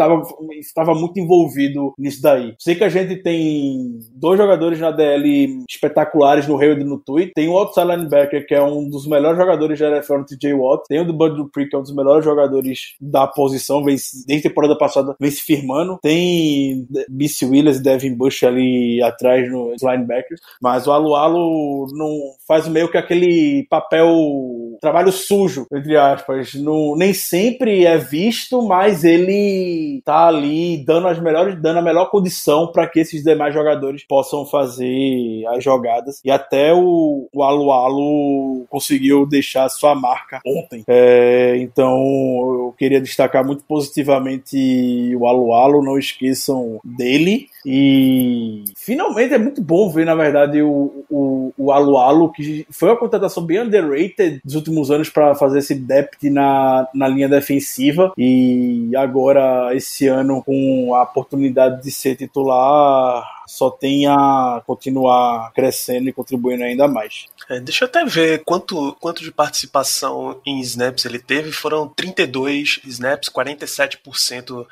estava, 0.00 0.22
estava 0.58 0.94
muito 0.94 1.20
envolvido 1.20 1.92
nisso 1.98 2.22
daí. 2.22 2.54
Sei 2.58 2.74
que 2.74 2.84
a 2.84 2.88
gente 2.88 3.16
tem 3.16 3.98
dois 4.14 4.38
jogadores 4.38 4.80
na 4.80 4.90
DL 4.90 5.64
espetaculares 5.68 6.46
no 6.46 6.58
Hayward 6.58 6.80
e 6.80 6.84
no 6.84 6.98
Tweet. 6.98 7.32
Tem 7.34 7.48
o 7.48 7.58
outside 7.58 7.86
linebacker, 7.86 8.46
que 8.46 8.54
é 8.54 8.62
um 8.62 8.88
dos 8.88 9.06
melhores 9.06 9.38
jogadores 9.38 9.78
da 9.78 9.88
NFL 9.88 10.18
no 10.18 10.26
TJ 10.26 10.54
Watt. 10.54 10.84
Tem 10.88 11.00
o 11.00 11.04
do 11.04 11.12
Bud 11.12 11.36
Dupree, 11.36 11.68
que 11.68 11.76
é 11.76 11.78
um 11.78 11.82
dos 11.82 11.94
melhores 11.94 12.24
jogadores 12.24 12.94
da 13.00 13.26
posição, 13.26 13.84
vem, 13.84 13.96
desde 14.26 14.46
a 14.46 14.50
temporada 14.50 14.76
passada 14.76 15.14
vem 15.20 15.30
se 15.30 15.42
firmando. 15.42 15.98
Tem 16.02 16.86
BC 17.08 17.46
Williams 17.46 17.78
e 17.78 17.82
Devin 17.82 18.14
Bush 18.14 18.42
ali 18.42 19.02
atrás 19.02 19.50
nos 19.50 19.82
linebackers. 19.82 20.40
Mas 20.60 20.86
o 20.86 20.92
Alualo 20.92 21.86
não 21.92 22.10
faz 22.46 22.66
meio 22.68 22.90
que 22.90 22.96
aquele 22.96 23.66
papel 23.68 24.08
trabalho 24.80 25.12
sujo, 25.12 25.66
entre 25.72 25.96
aspas. 25.96 26.54
No, 26.54 26.96
nem 26.96 27.12
sempre 27.12 27.84
é 27.84 27.98
visto, 27.98 28.62
mas 28.62 29.04
ele 29.04 29.89
tá 30.04 30.26
ali 30.26 30.84
dando 30.84 31.08
as 31.08 31.18
melhores, 31.18 31.60
dando 31.60 31.78
a 31.78 31.82
melhor 31.82 32.10
condição 32.10 32.66
para 32.66 32.86
que 32.86 33.00
esses 33.00 33.22
demais 33.22 33.54
jogadores 33.54 34.04
possam 34.04 34.44
fazer 34.44 35.44
as 35.48 35.62
jogadas. 35.62 36.20
E 36.24 36.30
até 36.30 36.72
o, 36.72 37.28
o 37.32 37.42
Alu 37.42 37.72
Alu 37.72 38.66
conseguiu 38.68 39.26
deixar 39.26 39.68
sua 39.68 39.94
marca 39.94 40.40
ontem. 40.46 40.84
É, 40.86 41.56
então 41.58 41.96
eu 41.96 42.74
queria 42.78 43.00
destacar 43.00 43.44
muito 43.44 43.64
positivamente 43.64 45.14
o 45.16 45.26
Alu 45.26 45.52
Alu, 45.52 45.84
não 45.84 45.98
esqueçam 45.98 46.80
dele. 46.84 47.48
E 47.64 48.64
finalmente 48.76 49.34
é 49.34 49.38
muito 49.38 49.60
bom 49.60 49.90
ver, 49.90 50.06
na 50.06 50.14
verdade, 50.14 50.62
o, 50.62 51.04
o, 51.10 51.52
o 51.56 51.72
Alu 51.72 51.96
Alu, 51.96 52.32
que 52.32 52.66
foi 52.70 52.88
uma 52.88 52.98
contratação 52.98 53.44
bem 53.44 53.60
underrated 53.60 54.40
dos 54.44 54.54
últimos 54.54 54.90
anos 54.90 55.10
para 55.10 55.34
fazer 55.34 55.58
esse 55.58 55.74
depth 55.74 56.22
na, 56.24 56.88
na 56.94 57.08
linha 57.08 57.28
defensiva. 57.28 58.12
E 58.16 58.90
agora, 58.96 59.74
esse 59.74 60.06
ano, 60.06 60.42
com 60.42 60.94
a 60.94 61.02
oportunidade 61.02 61.82
de 61.82 61.90
ser 61.90 62.16
titular, 62.16 63.24
só 63.46 63.70
tem 63.70 64.06
a 64.06 64.62
continuar 64.66 65.52
crescendo 65.52 66.08
e 66.08 66.12
contribuindo 66.12 66.62
ainda 66.62 66.86
mais. 66.86 67.26
É, 67.48 67.58
deixa 67.58 67.84
eu 67.84 67.88
até 67.88 68.04
ver 68.04 68.44
quanto, 68.44 68.96
quanto 69.00 69.22
de 69.22 69.32
participação 69.32 70.40
em 70.46 70.60
snaps 70.60 71.04
ele 71.04 71.18
teve. 71.18 71.50
Foram 71.50 71.88
32 71.88 72.80
snaps, 72.84 73.28
47% 73.28 74.66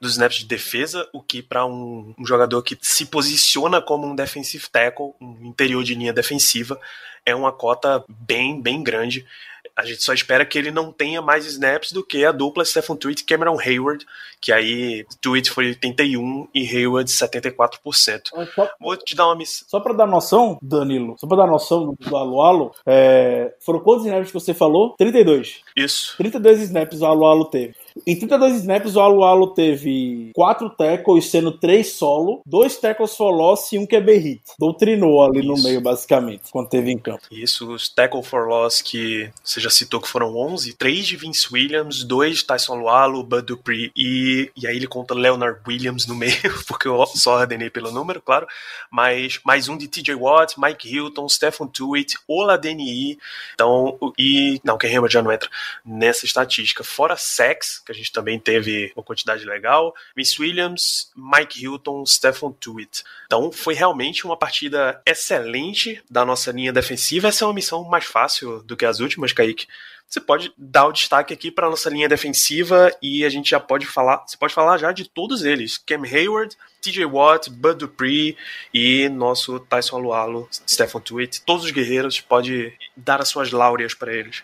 dos 0.00 0.12
snaps 0.12 0.38
de 0.38 0.46
defesa, 0.46 1.08
o 1.12 1.22
que 1.22 1.42
para 1.42 1.64
um, 1.66 2.14
um, 2.18 2.26
jogador 2.26 2.62
que 2.62 2.76
se 2.80 3.06
posiciona 3.06 3.80
como 3.80 4.06
um 4.06 4.14
defensive 4.14 4.68
tackle, 4.70 5.14
um 5.20 5.46
interior 5.46 5.82
de 5.82 5.94
linha 5.94 6.12
defensiva, 6.12 6.78
é 7.24 7.34
uma 7.34 7.52
cota 7.52 8.04
bem, 8.08 8.60
bem 8.60 8.82
grande. 8.82 9.26
A 9.74 9.84
gente 9.84 10.02
só 10.02 10.12
espera 10.12 10.44
que 10.44 10.58
ele 10.58 10.70
não 10.70 10.92
tenha 10.92 11.20
mais 11.20 11.44
snaps 11.44 11.92
do 11.92 12.04
que 12.04 12.24
a 12.24 12.32
dupla 12.32 12.64
Stephen 12.64 12.96
Tweet 12.96 13.22
e 13.22 13.24
Cameron 13.26 13.58
Hayward, 13.58 14.06
que 14.40 14.52
aí 14.52 15.04
Tweet 15.20 15.50
foi 15.50 15.66
81 15.66 16.48
e 16.54 16.66
Hayward 16.66 17.10
74%. 17.10 18.20
Só, 18.54 18.68
Vou 18.80 18.96
te 18.96 19.14
dar 19.14 19.26
uma 19.26 19.36
missão. 19.36 19.66
Só 19.68 19.80
para 19.80 19.94
dar 19.94 20.06
noção, 20.06 20.58
Danilo, 20.62 21.16
só 21.18 21.26
para 21.26 21.38
dar 21.38 21.46
noção 21.46 21.94
do 21.98 22.16
Alu 22.16 22.40
Alu, 22.40 22.72
é, 22.86 23.54
foram 23.60 23.80
quantos 23.80 24.06
snaps 24.06 24.28
que 24.28 24.34
você 24.34 24.54
falou? 24.54 24.94
32. 24.96 25.60
Isso. 25.76 26.16
32 26.16 26.62
snaps 26.62 27.00
o 27.00 27.06
Alu 27.06 27.24
Alu 27.26 27.44
teve. 27.46 27.74
Em 28.06 28.16
32 28.16 28.56
snaps, 28.56 28.96
o 28.96 29.00
Alu 29.00 29.24
Alu 29.24 29.54
teve 29.54 30.30
4 30.34 30.70
tackles, 30.70 31.30
sendo 31.30 31.52
3 31.52 31.86
solo, 31.86 32.42
2 32.44 32.76
tackles 32.76 33.16
for 33.16 33.30
loss 33.30 33.72
e 33.72 33.78
um 33.78 33.86
QB 33.86 34.16
hit. 34.16 34.42
Doutrinou 34.58 35.22
ali 35.22 35.40
Isso. 35.40 35.48
no 35.48 35.62
meio, 35.62 35.80
basicamente, 35.80 36.42
quando 36.50 36.68
teve 36.68 36.90
em 36.90 36.98
campo. 36.98 37.22
Isso, 37.30 37.72
os 37.72 37.88
tackle 37.88 38.22
for 38.22 38.46
loss 38.48 38.82
que 38.82 39.30
você 39.42 39.60
já 39.60 39.70
citou 39.70 40.00
que 40.00 40.08
foram 40.08 40.36
11, 40.36 40.74
3 40.74 41.06
de 41.06 41.16
Vince 41.16 41.48
Williams, 41.52 42.04
2 42.04 42.38
de 42.38 42.44
Tyson 42.44 42.74
Alualo, 42.74 43.22
Bud 43.22 43.46
Dupree 43.46 43.90
e, 43.96 44.25
e 44.56 44.66
aí 44.66 44.76
ele 44.76 44.86
conta 44.86 45.14
Leonard 45.14 45.60
Williams 45.66 46.06
no 46.06 46.14
meio, 46.14 46.34
porque 46.66 46.88
eu 46.88 47.04
só 47.06 47.38
ordenei 47.38 47.70
pelo 47.70 47.90
número, 47.90 48.20
claro, 48.20 48.46
mas 48.90 49.40
mais 49.44 49.68
um 49.68 49.76
de 49.76 49.88
TJ 49.88 50.14
Watt, 50.14 50.58
Mike 50.58 50.88
Hilton, 50.88 51.28
Stephen 51.28 51.68
Tuitt, 51.68 52.16
Oladeni, 52.26 53.18
então, 53.54 53.98
e, 54.18 54.60
não, 54.64 54.78
Ken 54.78 54.94
Hammer 54.96 55.10
já 55.10 55.22
não 55.22 55.32
entra 55.32 55.48
nessa 55.84 56.24
estatística, 56.24 56.82
fora 56.84 57.16
sex, 57.16 57.82
que 57.84 57.92
a 57.92 57.94
gente 57.94 58.12
também 58.12 58.38
teve 58.38 58.92
uma 58.96 59.02
quantidade 59.02 59.44
legal. 59.44 59.94
Miss 60.16 60.38
Williams, 60.38 61.10
Mike 61.16 61.62
Hilton, 61.62 62.04
Stephen 62.06 62.52
Tuitt. 62.52 63.04
Então 63.26 63.50
foi 63.50 63.74
realmente 63.74 64.24
uma 64.24 64.36
partida 64.36 65.00
excelente 65.04 66.02
da 66.10 66.24
nossa 66.24 66.52
linha 66.52 66.72
defensiva. 66.72 67.28
Essa 67.28 67.44
é 67.44 67.46
uma 67.46 67.54
missão 67.54 67.84
mais 67.84 68.04
fácil 68.04 68.62
do 68.62 68.76
que 68.76 68.84
as 68.84 69.00
últimas, 69.00 69.32
Kaique 69.32 69.66
você 70.08 70.20
pode 70.20 70.52
dar 70.56 70.86
o 70.86 70.92
destaque 70.92 71.34
aqui 71.34 71.50
para 71.50 71.68
nossa 71.68 71.90
linha 71.90 72.08
defensiva 72.08 72.90
e 73.02 73.24
a 73.24 73.28
gente 73.28 73.50
já 73.50 73.60
pode 73.60 73.86
falar, 73.86 74.24
você 74.26 74.36
pode 74.36 74.54
falar 74.54 74.78
já 74.78 74.92
de 74.92 75.08
todos 75.08 75.44
eles. 75.44 75.78
Cam 75.78 76.02
Hayward, 76.02 76.56
TJ 76.80 77.04
Watt, 77.06 77.50
Bud 77.50 77.78
Dupree 77.78 78.36
e 78.72 79.08
nosso 79.08 79.58
Tyson 79.60 79.96
Alualo, 79.96 80.48
Stephen 80.68 81.00
Tweet. 81.00 81.42
Todos 81.42 81.64
os 81.64 81.70
guerreiros, 81.70 82.20
pode 82.20 82.72
dar 82.96 83.20
as 83.20 83.28
suas 83.28 83.50
láureas 83.50 83.94
para 83.94 84.12
eles. 84.12 84.42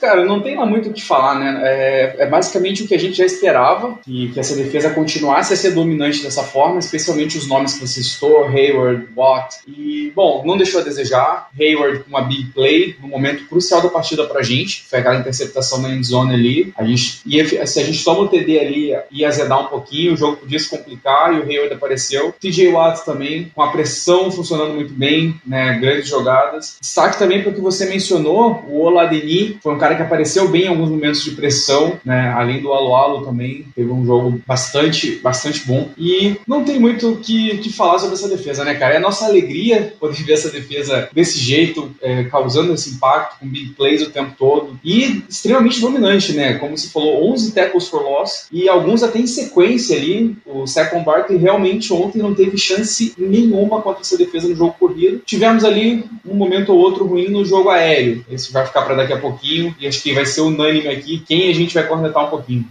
Cara, 0.00 0.24
não 0.24 0.40
tem 0.40 0.56
muito 0.66 0.90
o 0.90 0.92
que 0.92 1.02
falar, 1.02 1.38
né? 1.38 1.60
É, 1.62 2.16
é, 2.18 2.26
basicamente 2.26 2.82
o 2.82 2.88
que 2.88 2.94
a 2.94 2.98
gente 2.98 3.16
já 3.16 3.24
esperava, 3.24 3.98
que, 4.04 4.32
que 4.32 4.40
essa 4.40 4.56
defesa 4.56 4.90
continuasse 4.90 5.52
a 5.52 5.56
ser 5.56 5.72
dominante 5.72 6.22
dessa 6.22 6.42
forma, 6.42 6.78
especialmente 6.78 7.38
os 7.38 7.46
nomes 7.46 7.74
que 7.74 7.86
você 7.86 8.02
citou, 8.02 8.44
Hayward, 8.44 9.08
Watt. 9.14 9.56
E, 9.66 10.12
bom, 10.14 10.42
não 10.44 10.56
deixou 10.56 10.80
a 10.80 10.84
desejar. 10.84 11.48
Hayward 11.58 12.00
com 12.00 12.08
uma 12.10 12.22
big 12.22 12.46
play, 12.52 12.96
no 13.00 13.08
momento 13.08 13.46
crucial 13.46 13.80
da 13.80 13.88
partida 13.88 14.26
pra 14.26 14.42
gente, 14.42 14.84
foi 14.88 14.98
aquela 14.98 15.16
interceptação 15.16 15.80
na 15.80 15.90
endzone 15.90 16.34
ali. 16.34 16.72
A 16.76 16.84
gente 16.84 17.20
ia, 17.24 17.66
se 17.66 17.80
a 17.80 17.84
gente 17.84 18.02
toma 18.04 18.20
o 18.20 18.28
TD 18.28 18.58
ali, 18.58 18.92
ia 19.10 19.28
azedar 19.28 19.60
um 19.60 19.66
pouquinho, 19.66 20.14
o 20.14 20.16
jogo 20.16 20.36
podia 20.38 20.58
se 20.58 20.68
complicar 20.68 21.34
e 21.36 21.40
o 21.40 21.48
Hayward 21.48 21.74
apareceu. 21.74 22.34
TJ 22.40 22.68
Watt 22.68 23.04
também, 23.04 23.50
com 23.54 23.62
a 23.62 23.70
pressão 23.70 24.30
funcionando 24.30 24.74
muito 24.74 24.92
bem, 24.92 25.34
né, 25.46 25.78
grandes 25.80 26.08
jogadas. 26.08 26.76
Destaque 26.80 27.18
também 27.18 27.42
para 27.42 27.50
o 27.50 27.54
que 27.54 27.60
você 27.60 27.86
mencionou, 27.86 28.64
o 28.68 28.80
Oladeni 28.80 29.58
foi 29.62 29.74
um 29.74 29.78
cara 29.78 29.94
que 29.94 30.02
apareceu 30.02 30.48
bem 30.48 30.64
em 30.64 30.68
alguns 30.68 30.90
momentos 30.90 31.22
de 31.22 31.32
pressão, 31.32 31.98
né, 32.04 32.32
além 32.36 32.60
do 32.60 32.72
Alo 32.72 33.24
também, 33.24 33.66
teve 33.74 33.90
um 33.90 34.04
jogo 34.04 34.40
bastante, 34.46 35.16
bastante 35.16 35.66
bom. 35.66 35.88
E 35.98 36.36
não 36.46 36.64
tem 36.64 36.78
muito 36.78 37.12
o 37.12 37.16
que, 37.16 37.58
que 37.58 37.72
falar 37.72 37.98
sobre 37.98 38.14
essa 38.14 38.28
defesa, 38.28 38.64
né, 38.64 38.74
cara? 38.74 38.94
É 38.94 38.98
nossa 38.98 39.26
alegria 39.26 39.94
poder 39.98 40.22
ver 40.22 40.32
essa 40.32 40.50
defesa 40.50 41.08
desse 41.12 41.38
jeito, 41.38 41.90
é, 42.00 42.24
causando 42.24 42.74
esse 42.74 42.90
impacto 42.90 43.38
com 43.38 43.48
big 43.48 43.70
plays 43.74 44.02
o 44.02 44.10
tempo 44.10 44.32
todo 44.38 44.78
e 44.84 45.22
extremamente 45.28 45.80
dominante, 45.80 46.32
né? 46.32 46.54
Como 46.54 46.76
se 46.76 46.90
falou, 46.90 47.30
11 47.32 47.52
tackles 47.52 47.88
for 47.88 48.02
loss 48.02 48.46
e 48.50 48.68
alguns 48.68 49.02
até 49.02 49.18
em 49.18 49.26
sequência 49.26 49.96
ali. 49.96 50.36
O 50.46 50.66
Second 50.66 51.04
Barkley 51.26 51.38
realmente 51.38 51.92
ontem 51.92 52.18
não 52.18 52.34
teve 52.34 52.56
chance 52.56 53.14
nenhuma 53.18 53.82
contra 53.82 54.02
essa 54.02 54.16
defesa 54.16 54.48
no 54.48 54.54
jogo 54.54 54.76
corrido. 54.78 55.22
Tivemos 55.26 55.64
ali 55.64 56.04
um 56.24 56.34
momento 56.34 56.72
ou 56.72 56.78
outro 56.78 57.06
ruim 57.06 57.28
no 57.28 57.44
jogo 57.44 57.68
aéreo. 57.68 58.24
Esse 58.30 58.52
vai 58.52 58.64
ficar 58.64 58.82
para 58.82 58.94
daqui 58.94 59.12
a 59.12 59.20
pouquinho 59.20 59.74
e 59.78 59.86
acho 59.86 60.02
que 60.02 60.14
vai 60.14 60.24
ser 60.24 60.42
unânime 60.42 60.88
aqui 60.88 61.18
quem 61.26 61.50
a 61.50 61.54
gente 61.54 61.74
vai 61.74 61.86
cornetar 61.86 62.26
um 62.26 62.30
pouquinho. 62.30 62.66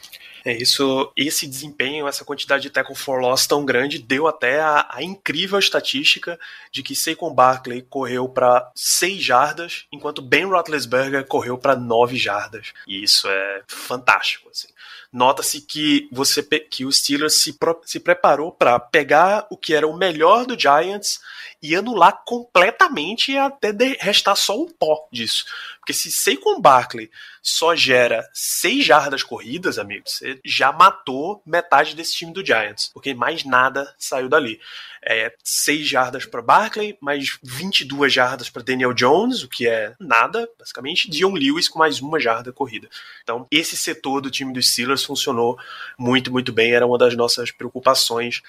É 0.46 0.56
isso, 0.56 1.12
esse 1.18 1.48
desempenho, 1.48 2.08
essa 2.08 2.24
quantidade 2.24 2.62
de 2.62 2.70
tackle 2.70 2.96
for 2.96 3.20
loss 3.20 3.48
tão 3.48 3.66
grande 3.66 3.98
deu 3.98 4.28
até 4.28 4.60
a, 4.60 4.88
a 4.92 5.02
incrível 5.02 5.58
estatística 5.58 6.40
de 6.72 6.84
que 6.84 6.96
Saquon 6.96 7.34
Barkley 7.34 7.82
correu 7.82 8.30
para 8.30 8.70
6 8.76 9.24
jardas, 9.24 9.86
enquanto 9.92 10.22
Ben 10.22 10.46
Roethlisberger 10.46 11.26
correu 11.26 11.58
para 11.58 11.76
9 11.76 12.16
jardas. 12.16 12.74
E 12.88 13.04
isso 13.04 13.28
é 13.28 13.64
fantástico, 13.68 14.48
assim 14.52 14.68
nota-se 15.16 15.62
que 15.62 16.10
você 16.12 16.44
que 16.44 16.84
o 16.84 16.92
Steelers 16.92 17.42
se, 17.42 17.58
se 17.86 18.00
preparou 18.02 18.52
para 18.52 18.78
pegar 18.78 19.48
o 19.50 19.56
que 19.56 19.74
era 19.74 19.88
o 19.88 19.96
melhor 19.96 20.46
do 20.46 20.60
Giants 20.60 21.22
e 21.64 21.74
anular 21.74 22.22
completamente 22.26 23.32
e 23.32 23.38
até 23.38 23.72
restar 24.00 24.36
só 24.36 24.62
um 24.62 24.68
pó 24.68 25.08
disso. 25.12 25.46
Porque 25.86 25.94
se 25.94 26.12
Saquon 26.12 26.60
Barkley 26.60 27.12
só 27.44 27.76
gera 27.76 28.28
seis 28.34 28.84
jardas 28.84 29.22
corridas, 29.22 29.78
amigos, 29.78 30.14
você 30.14 30.40
já 30.44 30.72
matou 30.72 31.44
metade 31.46 31.96
desse 31.96 32.16
time 32.16 32.34
do 32.34 32.44
Giants, 32.44 32.90
porque 32.92 33.14
mais 33.14 33.44
nada 33.44 33.94
saiu 33.96 34.28
dali. 34.28 34.60
É, 35.08 35.32
seis 35.44 35.88
jardas 35.88 36.26
para 36.26 36.42
Barkley, 36.42 36.98
mais 37.00 37.38
22 37.44 38.12
jardas 38.12 38.50
para 38.50 38.64
Daniel 38.64 38.96
Jones, 38.96 39.44
o 39.44 39.48
que 39.48 39.68
é 39.68 39.94
nada, 40.00 40.50
basicamente. 40.58 41.08
Dion 41.08 41.34
Lewis 41.34 41.70
com 41.70 41.78
mais 41.78 42.02
uma 42.02 42.20
jarda 42.20 42.52
corrida. 42.52 42.90
Então, 43.22 43.46
esse 43.52 43.78
setor 43.78 44.22
do 44.22 44.32
time 44.32 44.52
dos 44.52 44.72
Steelers 44.72 45.04
funcionou 45.04 45.56
muito, 46.00 46.32
muito 46.32 46.52
bem. 46.52 46.74
Era 46.74 46.88
uma 46.88 46.98
das 46.98 47.16
nossas 47.16 47.52
preocupações 47.52 48.42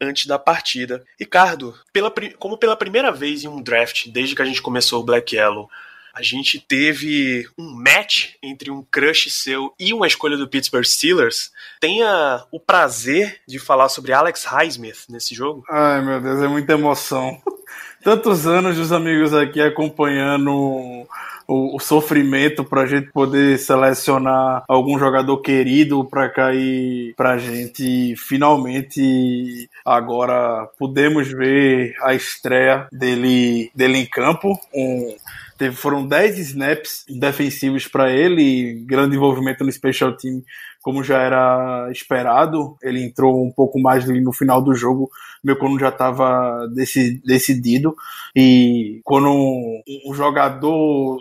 antes 0.00 0.26
da 0.26 0.38
partida. 0.38 1.04
Ricardo, 1.18 1.76
pela, 1.92 2.12
como 2.38 2.56
pela 2.56 2.76
primeira 2.76 3.10
vez 3.10 3.42
em 3.42 3.48
um 3.48 3.60
draft, 3.60 4.06
desde 4.06 4.36
que 4.36 4.42
a 4.42 4.44
gente 4.46 4.62
começou 4.62 5.00
o 5.00 5.04
Black 5.04 5.34
Yellow, 5.34 5.68
a 6.16 6.22
gente 6.22 6.58
teve 6.58 7.46
um 7.58 7.74
match 7.74 8.30
entre 8.42 8.70
um 8.70 8.82
crush 8.90 9.30
seu 9.30 9.74
e 9.78 9.92
uma 9.92 10.06
escolha 10.06 10.34
do 10.34 10.48
Pittsburgh 10.48 10.86
Steelers. 10.86 11.52
Tenha 11.78 12.42
o 12.50 12.58
prazer 12.58 13.40
de 13.46 13.58
falar 13.58 13.90
sobre 13.90 14.14
Alex 14.14 14.44
Highsmith 14.44 15.04
nesse 15.10 15.34
jogo. 15.34 15.62
Ai, 15.68 16.02
meu 16.02 16.18
Deus, 16.18 16.42
é 16.42 16.48
muita 16.48 16.72
emoção. 16.72 17.38
Tantos 18.02 18.46
anos 18.46 18.76
dos 18.76 18.92
amigos 18.92 19.34
aqui 19.34 19.60
acompanhando 19.60 21.06
o, 21.46 21.76
o 21.76 21.78
sofrimento 21.80 22.64
para 22.64 22.82
a 22.82 22.86
gente 22.86 23.10
poder 23.12 23.58
selecionar 23.58 24.64
algum 24.66 24.98
jogador 24.98 25.36
querido 25.42 26.02
para 26.04 26.30
cair 26.30 27.14
para 27.14 27.32
a 27.32 27.38
gente 27.38 28.14
finalmente 28.16 29.68
agora 29.84 30.68
podemos 30.78 31.28
ver 31.28 31.94
a 32.02 32.14
estreia 32.14 32.88
dele 32.90 33.70
dele 33.74 33.98
em 33.98 34.06
campo 34.06 34.58
um 34.74 35.16
Teve, 35.56 35.74
foram 35.74 36.06
10 36.06 36.38
snaps 36.38 37.04
defensivos 37.08 37.88
para 37.88 38.12
ele, 38.12 38.84
grande 38.86 39.16
envolvimento 39.16 39.64
no 39.64 39.72
special 39.72 40.16
team 40.16 40.42
como 40.86 41.02
já 41.02 41.20
era 41.20 41.90
esperado, 41.90 42.76
ele 42.80 43.02
entrou 43.02 43.44
um 43.44 43.50
pouco 43.50 43.76
mais 43.76 44.06
no 44.06 44.32
final 44.32 44.62
do 44.62 44.72
jogo, 44.72 45.10
meu 45.42 45.58
quando 45.58 45.80
já 45.80 45.88
estava 45.88 46.64
decidido. 47.24 47.92
E 48.36 49.00
quando 49.02 49.28
um, 49.28 49.82
um 50.06 50.14
jogador, 50.14 51.18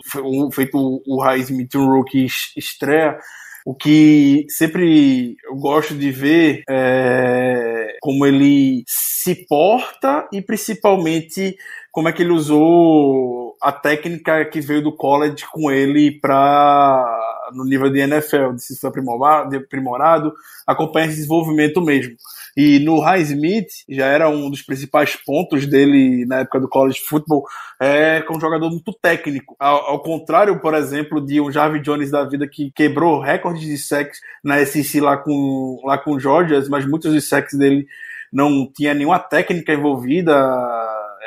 feito 0.54 1.02
o 1.04 1.20
Raiz 1.20 1.50
Smith, 1.50 1.74
um 1.74 1.88
rookie, 1.88 2.28
estreia, 2.56 3.18
o 3.66 3.74
que 3.74 4.46
sempre 4.50 5.36
eu 5.44 5.56
gosto 5.56 5.96
de 5.96 6.12
ver 6.12 6.62
é 6.70 7.98
como 8.02 8.24
ele 8.24 8.84
se 8.86 9.48
porta 9.48 10.30
e 10.32 10.44
principalmente 10.44 11.58
como 11.92 12.08
é 12.08 12.14
que 12.14 12.22
ele 12.22 12.34
usou 12.34 13.45
a 13.62 13.72
técnica 13.72 14.46
que 14.46 14.62
veio 14.62 14.84
do 14.84 14.96
college 14.96 15.46
com 15.52 15.72
ele 15.72 16.20
para 16.20 17.22
no 17.54 17.64
nível 17.64 17.90
de 17.90 18.00
NFL, 18.00 18.58
se 18.58 18.80
foi 18.80 18.90
aprimorado, 18.90 19.56
aprimorado, 19.56 20.34
acompanha 20.66 21.08
esse 21.08 21.18
desenvolvimento 21.18 21.82
mesmo. 21.82 22.16
E 22.58 22.80
no 22.80 23.00
Highsmith 23.00 23.68
já 23.90 24.06
era 24.06 24.30
um 24.30 24.50
dos 24.50 24.62
principais 24.62 25.16
pontos 25.16 25.68
dele 25.68 26.26
na 26.26 26.40
época 26.40 26.60
do 26.60 26.70
college 26.70 27.02
football, 27.02 27.44
é 27.80 28.22
com 28.22 28.38
um 28.38 28.40
jogador 28.40 28.70
muito 28.70 28.94
técnico. 28.94 29.56
Ao, 29.60 29.92
ao, 29.92 30.02
contrário, 30.02 30.60
por 30.62 30.74
exemplo, 30.74 31.24
de 31.24 31.42
um 31.42 31.52
Jarvis 31.52 31.84
Jones 31.84 32.12
da 32.12 32.24
vida 32.24 32.48
que 32.48 32.72
quebrou 32.72 33.20
recordes 33.20 33.64
de 33.64 33.78
sacks 33.78 34.20
na 34.44 34.66
SEC 34.66 35.02
lá 35.02 35.18
com 35.18 35.82
lá 35.84 35.98
com 35.98 36.18
Georgias, 36.18 36.70
mas 36.70 36.86
muitos 36.86 37.14
dos 37.14 37.28
sacks 37.28 37.58
dele 37.58 37.86
não 38.32 38.70
tinha 38.74 38.94
nenhuma 38.94 39.20
técnica 39.20 39.74
envolvida 39.74 40.34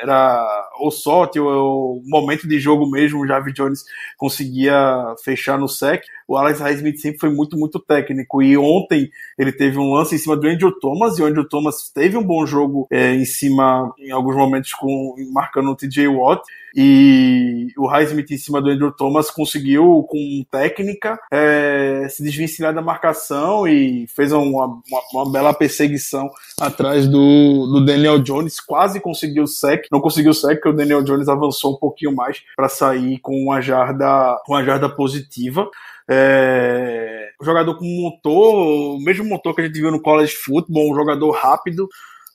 era 0.01 0.69
o 0.79 0.91
sorte, 0.91 1.39
o, 1.39 1.45
o, 1.45 2.01
momento 2.05 2.47
de 2.47 2.59
jogo 2.59 2.89
mesmo, 2.89 3.21
o 3.21 3.27
Javi 3.27 3.53
Jones 3.53 3.83
conseguia 4.17 5.15
fechar 5.23 5.57
no 5.57 5.67
sec. 5.67 6.03
O 6.29 6.37
Alex 6.37 6.59
Highsmith 6.59 6.99
sempre 6.99 7.17
foi 7.17 7.31
muito, 7.31 7.57
muito 7.57 7.79
técnico. 7.79 8.39
E 8.39 8.55
ontem 8.55 9.09
ele 9.35 9.51
teve 9.51 9.79
um 9.79 9.93
lance 9.93 10.13
em 10.13 10.17
cima 10.19 10.37
do 10.37 10.47
Andrew 10.47 10.71
Thomas, 10.79 11.17
e 11.17 11.23
o 11.23 11.25
Andrew 11.25 11.49
Thomas 11.49 11.89
teve 11.89 12.15
um 12.15 12.23
bom 12.23 12.45
jogo 12.45 12.87
é, 12.91 13.15
em 13.15 13.25
cima, 13.25 13.91
em 13.97 14.11
alguns 14.11 14.35
momentos, 14.35 14.71
com 14.73 15.15
marcando 15.33 15.71
o 15.71 15.75
TJ 15.75 16.07
Watt. 16.07 16.43
E 16.75 17.67
o 17.75 17.87
Highsmith 17.87 18.29
em 18.29 18.37
cima 18.37 18.61
do 18.61 18.69
Andrew 18.69 18.91
Thomas 18.91 19.31
conseguiu, 19.31 20.05
com 20.07 20.45
técnica, 20.51 21.19
é, 21.31 22.05
se 22.09 22.21
desvencilhar 22.21 22.75
da 22.75 22.81
marcação 22.81 23.67
e 23.67 24.05
fez 24.07 24.31
uma, 24.31 24.65
uma, 24.65 25.01
uma, 25.11 25.31
bela 25.31 25.51
perseguição 25.51 26.29
atrás 26.59 27.07
do, 27.07 27.65
do 27.65 27.83
Daniel 27.83 28.19
Jones, 28.19 28.59
quase 28.59 28.99
conseguiu 28.99 29.43
o 29.43 29.47
sec, 29.47 29.87
não 29.91 29.99
conseguiu 29.99 30.29
o 30.29 30.35
sec, 30.35 30.55
porque 30.55 30.69
o 30.69 30.73
Daniel 30.73 31.01
Jones 31.01 31.27
avançou 31.27 31.73
um 31.73 31.79
pouquinho 31.79 32.15
mais 32.15 32.43
para 32.55 32.69
sair 32.69 33.17
com 33.19 33.35
uma 33.35 33.61
jarda, 33.61 34.39
uma 34.47 34.63
jarda 34.63 34.87
positiva. 34.87 35.67
É, 36.09 37.29
um 37.41 37.45
jogador 37.45 37.77
com 37.77 37.85
motor, 37.85 38.95
o 38.95 38.99
mesmo 38.99 39.25
motor 39.25 39.53
que 39.53 39.61
a 39.61 39.65
gente 39.65 39.79
viu 39.79 39.91
no 39.91 40.01
college 40.01 40.33
football, 40.33 40.91
um 40.91 40.95
jogador 40.95 41.31
rápido, 41.31 41.87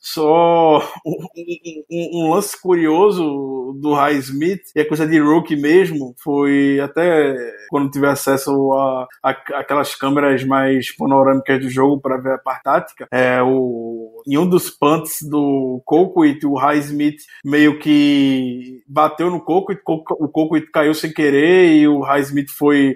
só 0.05 0.77
um, 1.03 1.27
um, 1.91 2.09
um, 2.13 2.29
lance 2.31 2.59
curioso 2.61 3.75
do 3.81 3.93
High 3.93 4.17
Smith, 4.17 4.61
e 4.75 4.79
é 4.79 4.85
coisa 4.85 5.07
de 5.07 5.19
rookie 5.19 5.55
mesmo, 5.55 6.13
foi 6.23 6.79
até 6.79 7.35
quando 7.69 7.89
tive 7.89 8.05
acesso 8.05 8.71
a, 8.73 9.07
a 9.23 9.29
aquelas 9.59 9.95
câmeras 9.95 10.43
mais 10.43 10.95
panorâmicas 10.95 11.59
do 11.59 11.69
jogo 11.69 11.99
para 11.99 12.17
ver 12.17 12.33
a 12.33 12.37
parte 12.37 12.63
tática, 12.63 13.07
é, 13.11 13.41
o, 13.41 14.21
em 14.27 14.37
um 14.37 14.47
dos 14.47 14.69
punts 14.69 15.23
do 15.23 15.81
Colquitt, 15.85 16.45
o 16.45 16.55
High 16.55 16.79
Smith 16.79 17.21
meio 17.43 17.79
que 17.79 18.83
bateu 18.87 19.31
no 19.31 19.41
Colquitt, 19.41 19.81
o 19.85 20.29
Colquitt 20.29 20.71
caiu 20.71 20.93
sem 20.93 21.11
querer 21.11 21.75
e 21.75 21.87
o 21.87 22.01
High 22.01 22.21
Smith 22.21 22.51
foi 22.51 22.95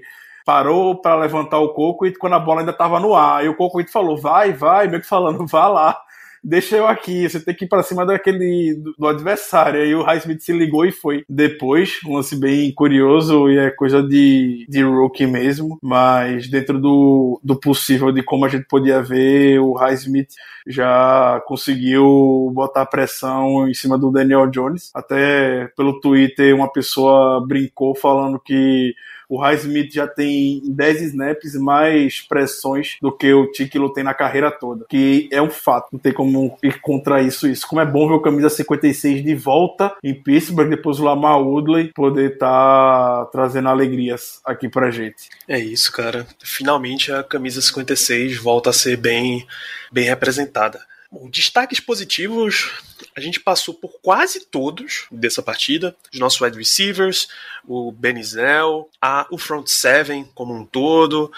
parou 0.49 0.99
para 0.99 1.13
levantar 1.13 1.59
o 1.59 1.75
Colquitt 1.75 2.17
quando 2.17 2.33
a 2.33 2.39
bola 2.39 2.61
ainda 2.61 2.71
estava 2.71 2.99
no 2.99 3.13
ar. 3.13 3.45
E 3.45 3.49
o 3.49 3.55
Colquitt 3.55 3.91
falou, 3.91 4.17
vai, 4.17 4.51
vai, 4.51 4.87
meio 4.87 4.99
que 4.99 5.07
falando, 5.07 5.45
vá 5.45 5.67
lá 5.67 5.95
deixa 6.43 6.77
eu 6.77 6.87
aqui, 6.87 7.27
você 7.27 7.39
tem 7.39 7.53
que 7.53 7.65
ir 7.65 7.67
pra 7.67 7.83
cima 7.83 8.05
daquele 8.05 8.75
do, 8.75 8.93
do 8.97 9.07
adversário. 9.07 9.81
Aí 9.81 9.93
o 9.93 10.03
Highsmith 10.03 10.41
se 10.41 10.51
ligou 10.51 10.85
e 10.85 10.91
foi. 10.91 11.23
Depois, 11.27 11.99
um 12.05 12.15
lance 12.15 12.35
bem 12.35 12.73
curioso 12.73 13.49
e 13.49 13.57
é 13.57 13.69
coisa 13.69 14.01
de, 14.01 14.65
de 14.69 14.83
rookie 14.83 15.27
mesmo, 15.27 15.77
mas 15.81 16.49
dentro 16.49 16.79
do, 16.79 17.39
do 17.43 17.59
possível 17.59 18.11
de 18.11 18.23
como 18.23 18.45
a 18.45 18.49
gente 18.49 18.65
podia 18.67 19.01
ver, 19.01 19.59
o 19.59 19.73
Highsmith 19.73 20.29
já 20.67 21.41
conseguiu 21.45 22.51
botar 22.53 22.85
pressão 22.85 23.67
em 23.67 23.73
cima 23.73 23.97
do 23.97 24.11
Daniel 24.11 24.47
Jones. 24.47 24.91
Até 24.93 25.67
pelo 25.75 25.99
Twitter 25.99 26.55
uma 26.55 26.71
pessoa 26.71 27.45
brincou 27.45 27.95
falando 27.95 28.39
que 28.39 28.93
o 29.29 29.37
Highsmith 29.37 29.93
já 29.93 30.07
tem 30.07 30.61
10 30.65 31.01
snaps 31.03 31.53
mais 31.53 32.19
pressões 32.21 32.97
do 32.99 33.11
que 33.11 33.31
o 33.31 33.51
Tiquilo 33.51 33.93
tem 33.93 34.03
na 34.03 34.13
carreira 34.13 34.49
toda. 34.49 34.85
Que 34.89 35.29
é 35.31 35.39
um 35.39 35.51
fato, 35.51 35.89
não 35.93 35.99
tem 35.99 36.11
como 36.11 36.57
ir 36.63 36.81
contra 36.81 37.21
isso. 37.21 37.47
Isso. 37.47 37.67
Como 37.67 37.79
é 37.79 37.85
bom 37.85 38.07
ver 38.07 38.15
o 38.15 38.21
camisa 38.21 38.49
56 38.49 39.23
de 39.23 39.35
volta 39.35 39.95
em 40.03 40.15
Pittsburgh, 40.15 40.69
depois 40.69 40.99
o 40.99 41.03
Lamar 41.03 41.39
Woodley 41.39 41.91
poder 41.93 42.33
estar 42.33 43.25
tá 43.25 43.25
trazendo 43.31 43.69
alegrias 43.69 44.41
aqui 44.43 44.67
pra 44.67 44.89
gente. 44.89 45.29
É 45.47 45.59
isso, 45.59 45.91
cara. 45.91 46.25
Finalmente 46.43 47.11
a 47.11 47.23
camisa 47.23 47.61
56 47.61 48.37
volta 48.37 48.71
a 48.71 48.73
ser 48.73 48.97
bem, 48.97 49.45
bem 49.91 50.05
representada. 50.05 50.88
Bom, 51.11 51.27
destaques 51.27 51.79
positivos, 51.79 52.71
a 53.15 53.19
gente 53.19 53.39
passou 53.39 53.73
por 53.73 53.99
quase 53.99 54.45
todos 54.45 55.07
dessa 55.11 55.41
partida. 55.41 55.95
Os 56.13 56.19
nossos 56.19 56.39
wide 56.39 56.55
receivers, 56.55 57.27
o 57.67 57.91
Benizell, 57.91 58.87
a, 59.01 59.25
o 59.31 59.37
front 59.37 59.67
seven 59.67 60.29
como 60.35 60.53
um 60.53 60.63
todo. 60.63 61.31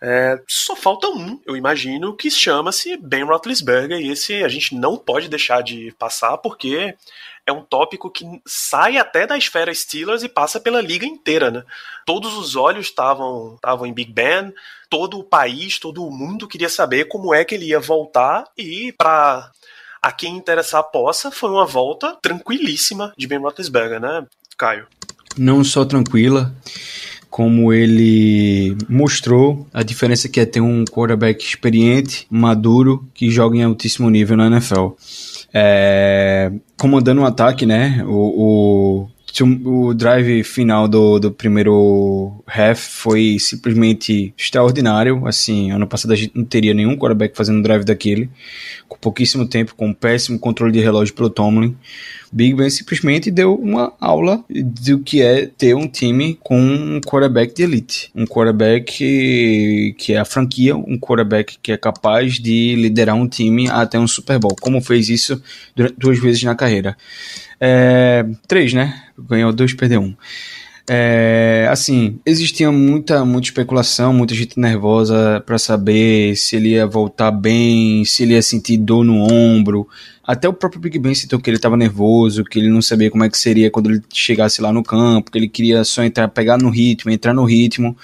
É, 0.00 0.40
só 0.46 0.76
falta 0.76 1.08
um, 1.08 1.40
eu 1.44 1.56
imagino, 1.56 2.14
que 2.14 2.30
chama-se 2.30 2.96
Ben 2.98 3.24
Roethlisberger, 3.24 3.98
e 3.98 4.10
esse 4.10 4.44
a 4.44 4.48
gente 4.48 4.76
não 4.76 4.96
pode 4.96 5.28
deixar 5.28 5.62
de 5.62 5.92
passar, 5.98 6.36
porque 6.38 6.94
é 7.46 7.52
um 7.52 7.62
tópico 7.62 8.10
que 8.10 8.24
sai 8.44 8.98
até 8.98 9.26
da 9.26 9.38
esfera 9.38 9.72
Steelers 9.72 10.22
e 10.24 10.28
passa 10.28 10.58
pela 10.58 10.80
liga 10.80 11.06
inteira, 11.06 11.50
né? 11.50 11.62
Todos 12.04 12.36
os 12.36 12.56
olhos 12.56 12.86
estavam 12.86 13.58
em 13.84 13.92
Big 13.92 14.12
Ben, 14.12 14.52
todo 14.90 15.18
o 15.18 15.24
país, 15.24 15.78
todo 15.78 16.04
o 16.04 16.10
mundo 16.10 16.48
queria 16.48 16.68
saber 16.68 17.06
como 17.06 17.32
é 17.32 17.44
que 17.44 17.54
ele 17.54 17.66
ia 17.66 17.78
voltar 17.78 18.44
e 18.58 18.92
para 18.92 19.50
a 20.02 20.12
quem 20.12 20.36
interessar 20.36 20.82
possa, 20.84 21.30
foi 21.30 21.50
uma 21.50 21.66
volta 21.66 22.16
tranquilíssima 22.20 23.12
de 23.16 23.26
Ben 23.26 23.38
Roethlisberger, 23.38 24.00
né, 24.00 24.26
Caio? 24.56 24.86
Não 25.36 25.62
só 25.64 25.84
tranquila, 25.84 26.54
como 27.28 27.72
ele 27.72 28.76
mostrou 28.88 29.66
a 29.72 29.82
diferença 29.82 30.28
que 30.28 30.40
é 30.40 30.46
ter 30.46 30.60
um 30.60 30.84
quarterback 30.84 31.44
experiente, 31.44 32.26
maduro, 32.30 33.06
que 33.12 33.30
joga 33.30 33.56
em 33.56 33.64
altíssimo 33.64 34.08
nível 34.08 34.36
na 34.36 34.46
NFL. 34.46 34.90
É, 35.52 36.50
comandando 36.78 37.20
um 37.20 37.24
ataque, 37.24 37.64
né? 37.64 38.04
O, 38.06 39.02
o, 39.02 39.08
o 39.42 39.94
drive 39.94 40.42
final 40.44 40.86
do, 40.86 41.18
do 41.18 41.30
primeiro 41.30 42.42
half 42.46 42.78
foi 42.78 43.38
simplesmente 43.38 44.32
extraordinário. 44.36 45.26
Assim, 45.26 45.70
ano 45.70 45.86
passado 45.86 46.12
a 46.12 46.16
gente 46.16 46.36
não 46.36 46.44
teria 46.44 46.72
nenhum 46.72 46.96
quarterback 46.96 47.36
fazendo 47.36 47.58
um 47.58 47.62
drive 47.62 47.84
daquele, 47.84 48.30
com 48.88 48.96
pouquíssimo 48.96 49.46
tempo, 49.46 49.74
com 49.74 49.88
um 49.88 49.94
péssimo 49.94 50.38
controle 50.38 50.72
de 50.72 50.80
relógio 50.80 51.14
pelo 51.14 51.30
Tomlin. 51.30 51.76
Big 52.32 52.54
Ben 52.54 52.68
simplesmente 52.68 53.30
deu 53.30 53.54
uma 53.54 53.92
aula 54.00 54.44
do 54.50 54.98
que 54.98 55.22
é 55.22 55.46
ter 55.46 55.74
um 55.74 55.88
time 55.88 56.38
com 56.42 56.58
um 56.58 57.00
quarterback 57.00 57.54
de 57.54 57.62
elite. 57.62 58.10
Um 58.14 58.26
quarterback 58.26 58.92
que, 58.92 59.94
que 59.96 60.12
é 60.12 60.18
a 60.18 60.24
franquia, 60.24 60.76
um 60.76 60.98
quarterback 60.98 61.56
que 61.62 61.72
é 61.72 61.76
capaz 61.76 62.34
de 62.34 62.74
liderar 62.76 63.14
um 63.14 63.28
time 63.28 63.68
até 63.70 63.98
um 63.98 64.06
Super 64.06 64.38
Bowl, 64.38 64.56
como 64.60 64.80
fez 64.80 65.08
isso 65.08 65.40
duas 65.96 66.18
vezes 66.18 66.42
na 66.42 66.54
carreira. 66.54 66.96
É, 67.60 68.24
três, 68.46 68.72
né? 68.72 69.02
Ganhou 69.18 69.52
dois, 69.52 69.72
perdeu 69.74 70.00
um. 70.00 70.14
É, 70.88 71.66
assim, 71.68 72.20
existia 72.24 72.70
muita, 72.70 73.24
muita 73.24 73.48
especulação, 73.48 74.12
muita 74.12 74.34
gente 74.34 74.58
nervosa 74.58 75.42
para 75.44 75.58
saber 75.58 76.36
se 76.36 76.54
ele 76.54 76.70
ia 76.70 76.86
voltar 76.86 77.32
bem, 77.32 78.04
se 78.04 78.22
ele 78.22 78.34
ia 78.34 78.42
sentir 78.42 78.76
dor 78.76 79.04
no 79.04 79.20
ombro, 79.20 79.88
até 80.26 80.48
o 80.48 80.52
próprio 80.52 80.80
Big 80.80 80.98
Ben 80.98 81.14
citou 81.14 81.38
que 81.38 81.48
ele 81.48 81.56
estava 81.56 81.76
nervoso, 81.76 82.42
que 82.42 82.58
ele 82.58 82.68
não 82.68 82.82
sabia 82.82 83.10
como 83.10 83.22
é 83.22 83.30
que 83.30 83.38
seria 83.38 83.70
quando 83.70 83.90
ele 83.90 84.02
chegasse 84.12 84.60
lá 84.60 84.72
no 84.72 84.82
campo, 84.82 85.30
que 85.30 85.38
ele 85.38 85.48
queria 85.48 85.84
só 85.84 86.02
entrar, 86.02 86.26
pegar 86.28 86.58
no 86.58 86.68
ritmo, 86.68 87.12
entrar 87.12 87.32
no 87.32 87.44
ritmo 87.44 87.96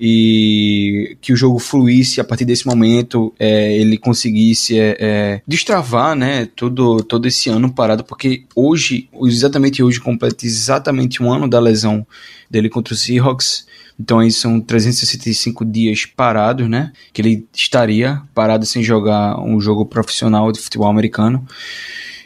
e 0.00 1.16
que 1.20 1.32
o 1.32 1.36
jogo 1.36 1.58
fluísse 1.58 2.20
a 2.20 2.24
partir 2.24 2.46
desse 2.46 2.66
momento, 2.66 3.34
é, 3.38 3.76
ele 3.76 3.98
conseguisse 3.98 4.78
é, 4.78 4.96
é, 4.98 5.42
destravar, 5.46 6.14
né, 6.16 6.46
todo, 6.56 7.02
todo 7.02 7.28
esse 7.28 7.50
ano 7.50 7.70
parado, 7.70 8.04
porque 8.04 8.44
hoje, 8.54 9.08
exatamente 9.24 9.82
hoje, 9.82 10.00
completa 10.00 10.46
exatamente 10.46 11.22
um 11.22 11.30
ano 11.30 11.46
da 11.46 11.60
lesão 11.60 12.06
dele 12.50 12.70
contra 12.70 12.94
o 12.94 12.96
Seahawks. 12.96 13.66
Então 13.98 14.18
aí 14.18 14.30
são 14.30 14.60
365 14.60 15.64
dias 15.64 16.04
parados, 16.04 16.68
né? 16.68 16.92
Que 17.12 17.22
ele 17.22 17.46
estaria 17.54 18.20
parado 18.34 18.66
sem 18.66 18.82
jogar 18.82 19.40
um 19.40 19.60
jogo 19.60 19.86
profissional 19.86 20.52
de 20.52 20.60
futebol 20.60 20.88
americano. 20.88 21.46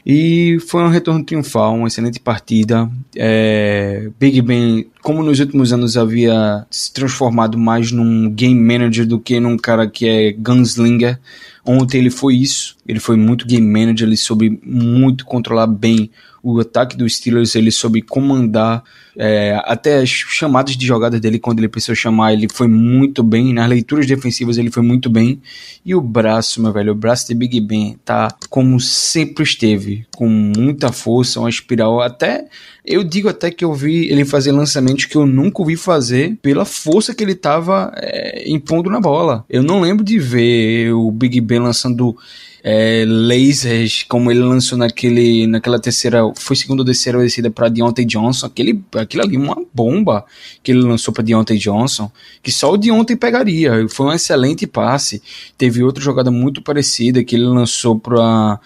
E 0.04 0.58
foi 0.66 0.82
um 0.82 0.88
retorno 0.88 1.24
triunfal, 1.24 1.74
uma 1.74 1.88
excelente 1.88 2.18
partida. 2.18 2.90
É, 3.14 4.08
Big 4.18 4.40
Ben, 4.42 4.86
como 5.02 5.22
nos 5.22 5.38
últimos 5.40 5.72
anos 5.72 5.96
havia 5.96 6.66
se 6.70 6.92
transformado 6.92 7.58
mais 7.58 7.92
num 7.92 8.30
game 8.30 8.58
manager 8.58 9.06
do 9.06 9.20
que 9.20 9.38
num 9.38 9.58
cara 9.58 9.88
que 9.88 10.08
é 10.08 10.32
gunslinger, 10.32 11.18
ontem 11.64 11.98
ele 11.98 12.10
foi 12.10 12.36
isso. 12.36 12.76
Ele 12.86 12.98
foi 12.98 13.16
muito 13.16 13.46
game 13.46 13.66
manager, 13.66 14.08
ele 14.08 14.16
soube 14.16 14.58
muito 14.64 15.24
controlar 15.24 15.66
bem 15.66 16.10
o 16.42 16.58
ataque 16.60 16.96
dos 16.96 17.16
Steelers, 17.16 17.54
ele 17.54 17.70
soube 17.70 18.02
comandar 18.02 18.82
é, 19.16 19.60
até 19.64 19.98
as 19.98 20.08
chamadas 20.08 20.76
de 20.76 20.86
jogadas 20.86 21.20
dele, 21.20 21.38
quando 21.38 21.58
ele 21.58 21.68
precisou 21.68 21.94
chamar, 21.94 22.32
ele 22.32 22.46
foi 22.52 22.68
muito 22.68 23.22
bem. 23.22 23.52
Nas 23.52 23.68
leituras 23.68 24.06
defensivas, 24.06 24.56
ele 24.56 24.70
foi 24.70 24.82
muito 24.82 25.10
bem. 25.10 25.40
E 25.84 25.94
o 25.94 26.00
braço, 26.00 26.62
meu 26.62 26.72
velho, 26.72 26.92
o 26.92 26.94
braço 26.94 27.26
de 27.28 27.34
Big 27.34 27.60
Ben 27.60 27.96
tá 28.04 28.34
como 28.48 28.80
sempre 28.80 29.44
esteve, 29.44 30.06
com 30.16 30.28
muita 30.28 30.92
força, 30.92 31.40
uma 31.40 31.50
espiral. 31.50 32.00
Até 32.00 32.46
eu 32.84 33.04
digo 33.04 33.28
até 33.28 33.50
que 33.50 33.64
eu 33.64 33.74
vi 33.74 34.10
ele 34.10 34.24
fazer 34.24 34.52
lançamentos 34.52 35.04
que 35.04 35.16
eu 35.16 35.26
nunca 35.26 35.60
ouvi 35.60 35.76
fazer 35.76 36.38
pela 36.40 36.64
força 36.64 37.14
que 37.14 37.22
ele 37.22 37.34
tava 37.34 37.92
é, 37.96 38.50
impondo 38.50 38.88
na 38.88 39.00
bola. 39.00 39.44
Eu 39.50 39.62
não 39.62 39.80
lembro 39.80 40.04
de 40.04 40.18
ver 40.18 40.92
o 40.92 41.10
Big 41.10 41.40
Ben 41.40 41.58
lançando 41.58 42.16
é, 42.62 43.04
lasers, 43.06 44.04
como 44.08 44.30
ele 44.30 44.40
lançou 44.40 44.76
naquele, 44.76 45.46
naquela 45.46 45.80
terceira, 45.80 46.20
foi 46.36 46.56
segunda 46.56 46.82
ou 46.82 46.86
terceira 46.86 47.18
descida 47.18 47.50
para 47.50 47.68
Deontay 47.68 48.04
Johnson, 48.04 48.46
aquele, 48.46 48.82
aquilo 48.94 49.22
ali, 49.22 49.36
uma 49.36 49.56
bomba 49.72 50.24
que 50.62 50.72
ele 50.72 50.82
lançou 50.82 51.12
para 51.12 51.24
Deontay 51.24 51.58
Johnson, 51.58 52.10
que 52.42 52.52
só 52.52 52.72
o 52.72 52.76
Deontay 52.76 53.16
pegaria. 53.16 53.86
Foi 53.88 54.06
um 54.06 54.12
excelente 54.12 54.66
passe. 54.66 55.22
Teve 55.56 55.82
outra 55.82 56.02
jogada 56.02 56.30
muito 56.30 56.62
parecida 56.62 57.24
que 57.24 57.34
ele 57.34 57.44
lançou 57.44 57.98
para 57.98 58.60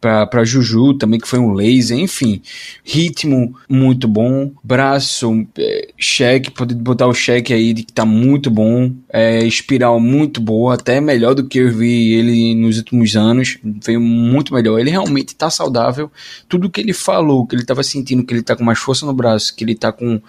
para 0.00 0.44
Juju 0.44 0.94
também, 0.94 1.18
que 1.18 1.28
foi 1.28 1.38
um 1.38 1.52
laser, 1.52 1.98
enfim. 1.98 2.40
Ritmo 2.84 3.54
muito 3.68 4.06
bom, 4.06 4.52
braço, 4.62 5.46
é, 5.58 5.88
cheque, 5.96 6.50
pode 6.50 6.74
botar 6.74 7.06
o 7.06 7.14
cheque 7.14 7.52
aí 7.52 7.72
de 7.72 7.82
que 7.82 7.92
tá 7.92 8.04
muito 8.04 8.50
bom, 8.50 8.92
é, 9.12 9.44
espiral 9.44 9.98
muito 9.98 10.40
boa, 10.40 10.74
até 10.74 11.00
melhor 11.00 11.34
do 11.34 11.46
que 11.46 11.58
eu 11.58 11.72
vi 11.72 12.14
ele 12.14 12.54
nos 12.54 12.78
últimos 12.78 13.16
anos, 13.16 13.58
veio 13.84 14.00
muito 14.00 14.54
melhor. 14.54 14.78
Ele 14.78 14.90
realmente 14.90 15.34
tá 15.34 15.50
saudável, 15.50 16.10
tudo 16.48 16.70
que 16.70 16.80
ele 16.80 16.92
falou, 16.92 17.46
que 17.46 17.56
ele 17.56 17.64
tava 17.64 17.82
sentindo, 17.82 18.24
que 18.24 18.34
ele 18.34 18.42
tá 18.42 18.54
com 18.54 18.64
mais 18.64 18.78
força 18.78 19.04
no 19.04 19.12
braço, 19.12 19.54
que 19.54 19.64
ele 19.64 19.74
tá 19.74 19.90
com 19.90 20.20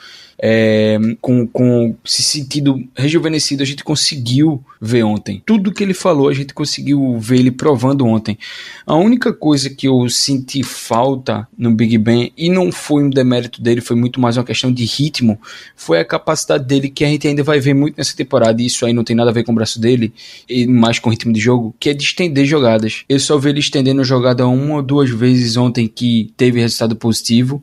é, 0.42 0.98
com, 1.20 1.46
com 1.46 1.96
se 2.06 2.24
sentido 2.24 2.82
rejuvenescido, 2.96 3.62
a 3.62 3.66
gente 3.66 3.84
conseguiu 3.84 4.64
ver 4.82 5.04
ontem. 5.04 5.44
Tudo 5.46 5.74
que 5.74 5.84
ele 5.84 5.94
falou, 5.94 6.30
a 6.30 6.34
gente 6.34 6.54
conseguiu 6.54 7.18
ver 7.20 7.40
ele 7.40 7.52
provando 7.52 8.06
ontem. 8.06 8.38
A 8.86 8.96
única 8.96 9.34
coisa 9.34 9.70
que 9.70 9.88
eu 9.88 10.08
senti 10.10 10.64
falta 10.64 11.48
no 11.58 11.72
Big 11.72 11.98
Ben, 11.98 12.32
e 12.38 12.50
não 12.50 12.72
foi 12.72 13.04
um 13.04 13.10
demérito 13.10 13.62
dele, 13.62 13.82
foi 13.82 13.98
muito 13.98 14.22
mais 14.22 14.38
uma 14.38 14.44
questão 14.46 14.72
de 14.72 14.86
ritmo, 14.86 15.40
foi 15.76 16.00
a 16.00 16.06
capacidade 16.06 16.66
dele, 16.66 16.90
que 16.90 17.04
a 17.04 17.08
gente 17.08 17.28
ainda 17.28 17.44
vai 17.44 17.60
ver 17.60 17.74
muito 17.74 17.98
nessa 17.98 18.16
temporada, 18.16 18.62
e 18.62 18.66
isso 18.66 18.86
aí 18.86 18.94
não 18.94 19.04
tem 19.04 19.16
nada 19.16 19.32
a 19.32 19.34
ver 19.34 19.44
com 19.44 19.52
o 19.52 19.56
braço 19.56 19.80
dele, 19.80 20.14
e 20.48 20.66
mais 20.66 21.00
com 21.00 21.10
o 21.10 21.12
ritmo 21.12 21.34
de 21.34 21.40
jogo, 21.40 21.76
que 21.78 21.90
é 21.90 21.94
de 21.94 22.04
estender 22.04 22.46
jogadas. 22.46 23.04
Eu 23.10 23.20
só 23.20 23.38
vi 23.38 23.50
ele 23.50 23.60
estendendo 23.60 24.04
jogada 24.04 24.48
uma 24.48 24.76
ou 24.76 24.82
duas 24.82 25.10
vezes 25.10 25.58
ontem 25.58 25.88
que 25.88 26.32
teve 26.38 26.62
resultado 26.62 26.96
positivo 26.96 27.62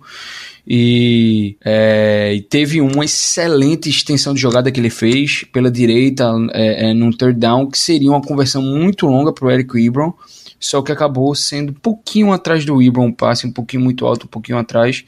e, 0.67 1.57
é, 1.65 2.35
e, 2.35 2.43
teve 2.43 2.81
uma 2.81 3.05
excelente 3.05 3.89
extensão 3.89 4.35
de 4.35 4.41
jogada 4.41 4.71
que 4.71 4.81
ele 4.81 4.91
fez 4.91 5.45
pela 5.53 5.71
direita 5.71 6.31
é, 6.53 6.91
é, 6.91 6.95
num 6.95 7.11
third 7.11 7.39
down, 7.39 7.71
que 7.71 7.79
seria 7.79 8.11
uma 8.11 8.21
conversão 8.21 8.61
muito 8.63 9.07
longa 9.07 9.33
para 9.33 9.47
o 9.47 9.51
Eric 9.51 9.79
Ebron 9.79 10.13
só 10.59 10.83
que 10.83 10.91
acabou 10.91 11.35
sendo 11.35 11.71
um 11.71 11.75
pouquinho 11.75 12.33
atrás 12.33 12.65
do 12.65 12.81
Ibram, 12.81 13.07
um 13.07 13.13
passe 13.13 13.47
um 13.47 13.53
pouquinho 13.53 13.83
muito 13.83 14.07
alto, 14.07 14.25
um 14.25 14.29
pouquinho 14.29 14.59
atrás, 14.59 15.05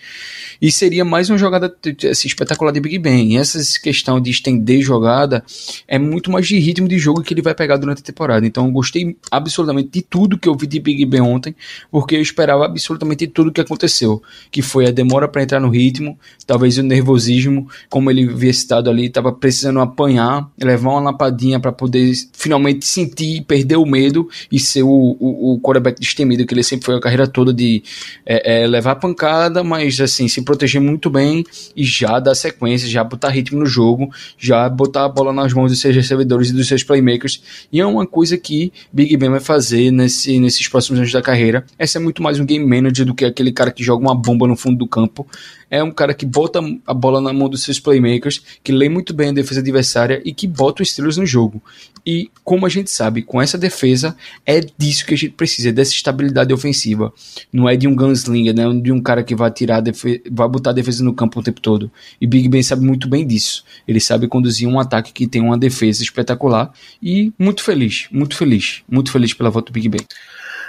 e 0.61 0.71
seria 0.71 1.05
mais 1.05 1.31
uma 1.31 1.39
jogada 1.39 1.75
assim, 2.11 2.29
espetacular 2.29 2.73
de 2.73 2.81
Big 2.81 2.99
Ben. 2.99 3.33
E 3.33 3.37
essa 3.37 3.59
questão 3.81 4.21
de 4.21 4.31
estender 4.31 4.83
jogada 4.83 5.43
é 5.87 5.99
muito 5.99 6.31
mais 6.31 6.47
de 6.47 6.59
ritmo 6.59 6.87
de 6.87 6.99
jogo 6.99 7.23
que 7.23 7.33
ele 7.33 7.43
vai 7.43 7.55
pegar 7.55 7.77
durante 7.77 8.01
a 8.01 8.05
temporada. 8.05 8.47
Então 8.47 8.67
eu 8.67 8.73
gostei 8.73 9.17
absolutamente 9.31 9.89
de 9.91 10.03
tudo 10.03 10.39
que 10.39 10.49
eu 10.49 10.55
vi 10.55 10.67
de 10.67 10.79
Big 10.79 11.05
Ben 11.07 11.23
ontem, 11.23 11.55
porque 11.91 12.17
eu 12.17 12.23
esperava 12.23 12.67
absolutamente 12.67 13.27
tudo 13.27 13.53
que 13.53 13.61
aconteceu, 13.61 14.23
que 14.51 14.61
foi 14.61 14.87
a 14.87 14.91
demora 14.91 15.27
para 15.27 15.43
entrar 15.49 15.61
no 15.61 15.71
ritmo, 15.71 16.19
talvez 16.47 16.79
o 16.79 16.83
nervosismo, 16.83 17.69
como 17.89 18.11
ele 18.11 18.29
havia 18.29 18.53
citado 18.53 18.91
ali, 18.91 19.07
estava 19.07 19.33
precisando 19.33 19.81
apanhar, 19.81 20.49
levar 20.61 20.91
uma 20.91 21.01
lapadinha 21.01 21.59
para 21.59 21.73
poder 21.73 22.13
finalmente 22.33 22.87
sentir, 22.87 23.43
perder 23.43 23.77
o 23.77 23.87
medo 23.87 24.29
e 24.53 24.59
ser 24.59 24.83
o, 24.83 25.17
o 25.19 25.39
o 25.53 25.61
quarterback 25.61 25.99
destemido 26.01 26.47
que 26.47 26.55
ele 26.55 26.63
sempre 26.63 26.87
foi 26.87 26.97
a 26.97 27.01
carreira 27.01 27.27
toda 27.27 27.53
de 27.53 27.83
é, 28.27 28.63
é, 28.63 28.67
levar 28.67 28.97
pancada, 28.97 29.63
mas 29.65 30.01
assim, 30.01 30.29
se 30.29 30.43
proteger 30.43 30.81
muito 30.81 31.09
bem 31.09 31.45
e 31.77 31.85
já 31.85 32.19
dar 32.19 32.35
sequência, 32.35 32.89
já 32.89 33.03
botar 33.03 33.31
ritmo 33.31 33.59
no 33.59 33.67
jogo, 33.67 34.11
já 34.37 34.69
botar 34.69 35.05
a 35.05 35.09
bola 35.09 35.33
nas 35.33 35.53
mãos 35.53 35.71
dos 35.71 35.81
seus 35.81 35.95
recebedores 35.95 36.51
e 36.51 36.53
dos 36.53 36.67
seus 36.67 36.83
playmakers. 36.83 37.43
E 37.73 37.81
é 37.81 37.87
uma 37.87 38.07
coisa 38.07 38.37
que 38.37 38.73
Big 38.93 39.17
Ben 39.17 39.31
vai 39.31 39.41
fazer 39.41 39.91
nesse, 39.91 40.39
nesses 40.39 40.69
próximos 40.69 40.99
anos 41.01 41.13
da 41.13 41.23
carreira. 41.23 41.65
Essa 41.79 41.99
é 41.99 42.01
muito 42.01 42.23
mais 42.23 42.39
um 42.39 42.45
game 42.45 42.65
manager 42.65 43.07
do 43.07 43.15
que 43.15 43.25
aquele 43.25 43.53
cara 43.53 43.71
que 43.71 43.83
joga 43.83 44.03
uma 44.03 44.15
bomba 44.15 44.47
no 44.47 44.57
fundo 44.57 44.79
do 44.79 44.87
campo 44.87 45.27
é 45.71 45.83
um 45.83 45.91
cara 45.91 46.15
que 46.15 46.25
bota 46.25 46.61
a 46.87 46.95
bola 46.95 47.21
na 47.21 47.33
mão 47.33 47.49
dos 47.49 47.63
seus 47.63 47.79
playmakers, 47.79 48.43
que 48.63 48.73
lê 48.73 48.89
muito 48.89 49.13
bem 49.13 49.29
a 49.29 49.33
defesa 49.33 49.61
adversária 49.61 50.23
e 50.25 50.33
que 50.33 50.47
bota 50.47 50.83
os 50.83 50.91
Steelers 50.91 51.17
no 51.17 51.27
jogo. 51.27 51.63
E 52.07 52.31
como 52.43 52.65
a 52.65 52.69
gente 52.69 52.91
sabe, 52.91 53.23
com 53.23 53.41
essa 53.41 53.59
defesa, 53.59 54.17
é 54.47 54.61
disso 54.61 55.05
que 55.05 55.15
a 55.15 55.17
gente 55.17 55.33
precisa, 55.33 55.71
dessa 55.71 55.93
estabilidade 55.93 56.55
ofensiva. 56.55 57.13
Não 57.53 57.69
é 57.69 57.77
de 57.77 57.87
um 57.87 57.95
gunslinger, 57.95 58.55
né? 58.55 58.65
de 58.81 58.91
um 58.91 59.01
cara 59.01 59.23
que 59.23 59.35
vai 59.35 59.51
tirar 59.51 59.83
vai 60.31 60.49
botar 60.49 60.71
a 60.71 60.73
defesa 60.73 61.05
no 61.05 61.15
campo 61.15 61.41
o 61.41 61.43
tempo 61.43 61.61
todo. 61.61 61.91
E 62.21 62.27
Big 62.27 62.49
Ben 62.49 62.63
sabe 62.63 62.85
muito 62.85 63.09
bem 63.09 63.27
disso. 63.27 63.65
Ele 63.87 64.01
sabe 64.01 64.27
conduzir 64.27 64.67
um 64.67 64.81
ataque 64.81 65.13
que 65.13 65.27
tem 65.27 65.43
uma 65.43 65.59
defesa 65.59 66.03
espetacular 66.03 66.73
e 67.03 67.33
muito 67.39 67.63
feliz, 67.63 68.09
muito 68.11 68.37
feliz, 68.37 68.83
muito 68.89 69.13
feliz 69.13 69.35
pela 69.35 69.51
volta 69.51 69.71
do 69.71 69.75
Big 69.75 69.89
Ben. 69.89 70.01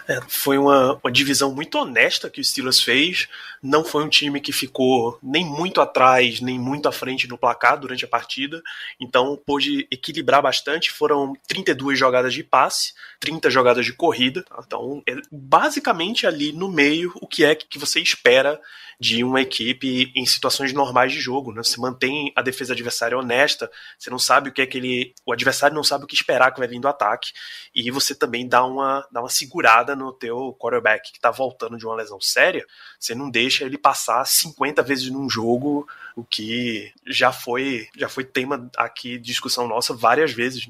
É, 0.09 0.19
foi 0.27 0.57
uma, 0.57 0.99
uma 1.03 1.11
divisão 1.11 1.53
muito 1.53 1.77
honesta 1.77 2.31
que 2.31 2.41
o 2.41 2.43
Steelers 2.43 2.81
fez. 2.81 3.27
Não 3.61 3.83
foi 3.83 4.03
um 4.03 4.09
time 4.09 4.39
que 4.39 4.51
ficou 4.51 5.19
nem 5.21 5.45
muito 5.45 5.81
atrás, 5.81 6.39
nem 6.41 6.57
muito 6.59 6.87
à 6.87 6.91
frente 6.91 7.27
no 7.27 7.37
placar 7.37 7.79
durante 7.79 8.05
a 8.05 8.07
partida. 8.07 8.61
Então 8.99 9.39
pôde 9.45 9.87
equilibrar 9.91 10.41
bastante. 10.41 10.91
Foram 10.91 11.33
32 11.47 11.97
jogadas 11.97 12.33
de 12.33 12.43
passe, 12.43 12.93
30 13.19 13.49
jogadas 13.49 13.85
de 13.85 13.93
corrida. 13.93 14.45
Então, 14.59 15.01
é 15.07 15.15
basicamente 15.31 16.25
ali 16.25 16.51
no 16.51 16.69
meio, 16.69 17.11
o 17.21 17.27
que 17.27 17.43
é 17.43 17.55
que 17.55 17.79
você 17.79 17.99
espera 17.99 18.59
de 18.99 19.23
uma 19.23 19.41
equipe 19.41 20.11
em 20.13 20.25
situações 20.25 20.73
normais 20.73 21.13
de 21.13 21.21
jogo. 21.21 21.53
Né? 21.53 21.63
Você 21.63 21.79
mantém 21.79 22.33
a 22.35 22.41
defesa 22.41 22.73
adversária 22.73 23.17
honesta, 23.17 23.71
você 23.97 24.09
não 24.09 24.19
sabe 24.19 24.49
o 24.49 24.51
que 24.51 24.61
é 24.61 24.65
que 24.65 24.77
ele. 24.77 25.13
O 25.25 25.31
adversário 25.31 25.73
não 25.75 25.83
sabe 25.83 26.03
o 26.03 26.07
que 26.07 26.15
esperar 26.15 26.51
que 26.51 26.59
vai 26.59 26.67
vir 26.67 26.81
do 26.81 26.87
ataque. 26.87 27.31
E 27.73 27.89
você 27.91 28.13
também 28.13 28.47
dá 28.47 28.65
uma, 28.65 29.07
dá 29.11 29.21
uma 29.21 29.29
segurada 29.29 29.95
no 29.95 30.11
teu 30.11 30.55
quarterback 30.59 31.11
que 31.11 31.17
está 31.17 31.31
voltando 31.31 31.77
de 31.77 31.85
uma 31.85 31.95
lesão 31.95 32.19
séria. 32.19 32.65
Você 32.99 33.15
não 33.15 33.29
deixa 33.29 33.48
ele 33.59 33.77
passar 33.77 34.25
50 34.25 34.81
vezes 34.83 35.09
num 35.09 35.29
jogo, 35.29 35.87
o 36.15 36.23
que 36.23 36.91
já 37.05 37.31
foi, 37.31 37.87
já 37.97 38.09
foi 38.09 38.23
tema 38.23 38.69
aqui, 38.77 39.17
discussão 39.17 39.67
nossa 39.67 39.93
várias 39.93 40.31
vezes. 40.31 40.67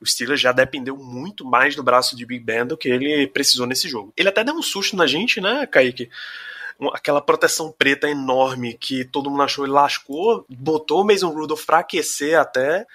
O 0.00 0.06
Steelers 0.06 0.40
já 0.40 0.52
dependeu 0.52 0.96
muito 0.96 1.44
mais 1.44 1.76
do 1.76 1.82
braço 1.82 2.16
de 2.16 2.24
Big 2.24 2.44
Ben 2.44 2.66
do 2.66 2.76
que 2.76 2.88
ele 2.88 3.26
precisou 3.26 3.66
nesse 3.66 3.88
jogo. 3.88 4.12
Ele 4.16 4.28
até 4.28 4.42
deu 4.44 4.54
um 4.54 4.62
susto 4.62 4.96
na 4.96 5.06
gente, 5.06 5.40
né, 5.40 5.66
Kaique? 5.66 6.08
aquela 6.94 7.20
proteção 7.20 7.70
preta 7.70 8.08
enorme 8.08 8.72
que 8.72 9.04
todo 9.04 9.28
mundo 9.28 9.42
achou 9.42 9.66
e 9.66 9.68
lascou, 9.68 10.46
botou 10.48 11.02
o 11.02 11.04
Mason 11.04 11.28
Rudolph 11.28 11.66
pra 11.66 11.80
aquecer 11.80 12.38
até, 12.38 12.86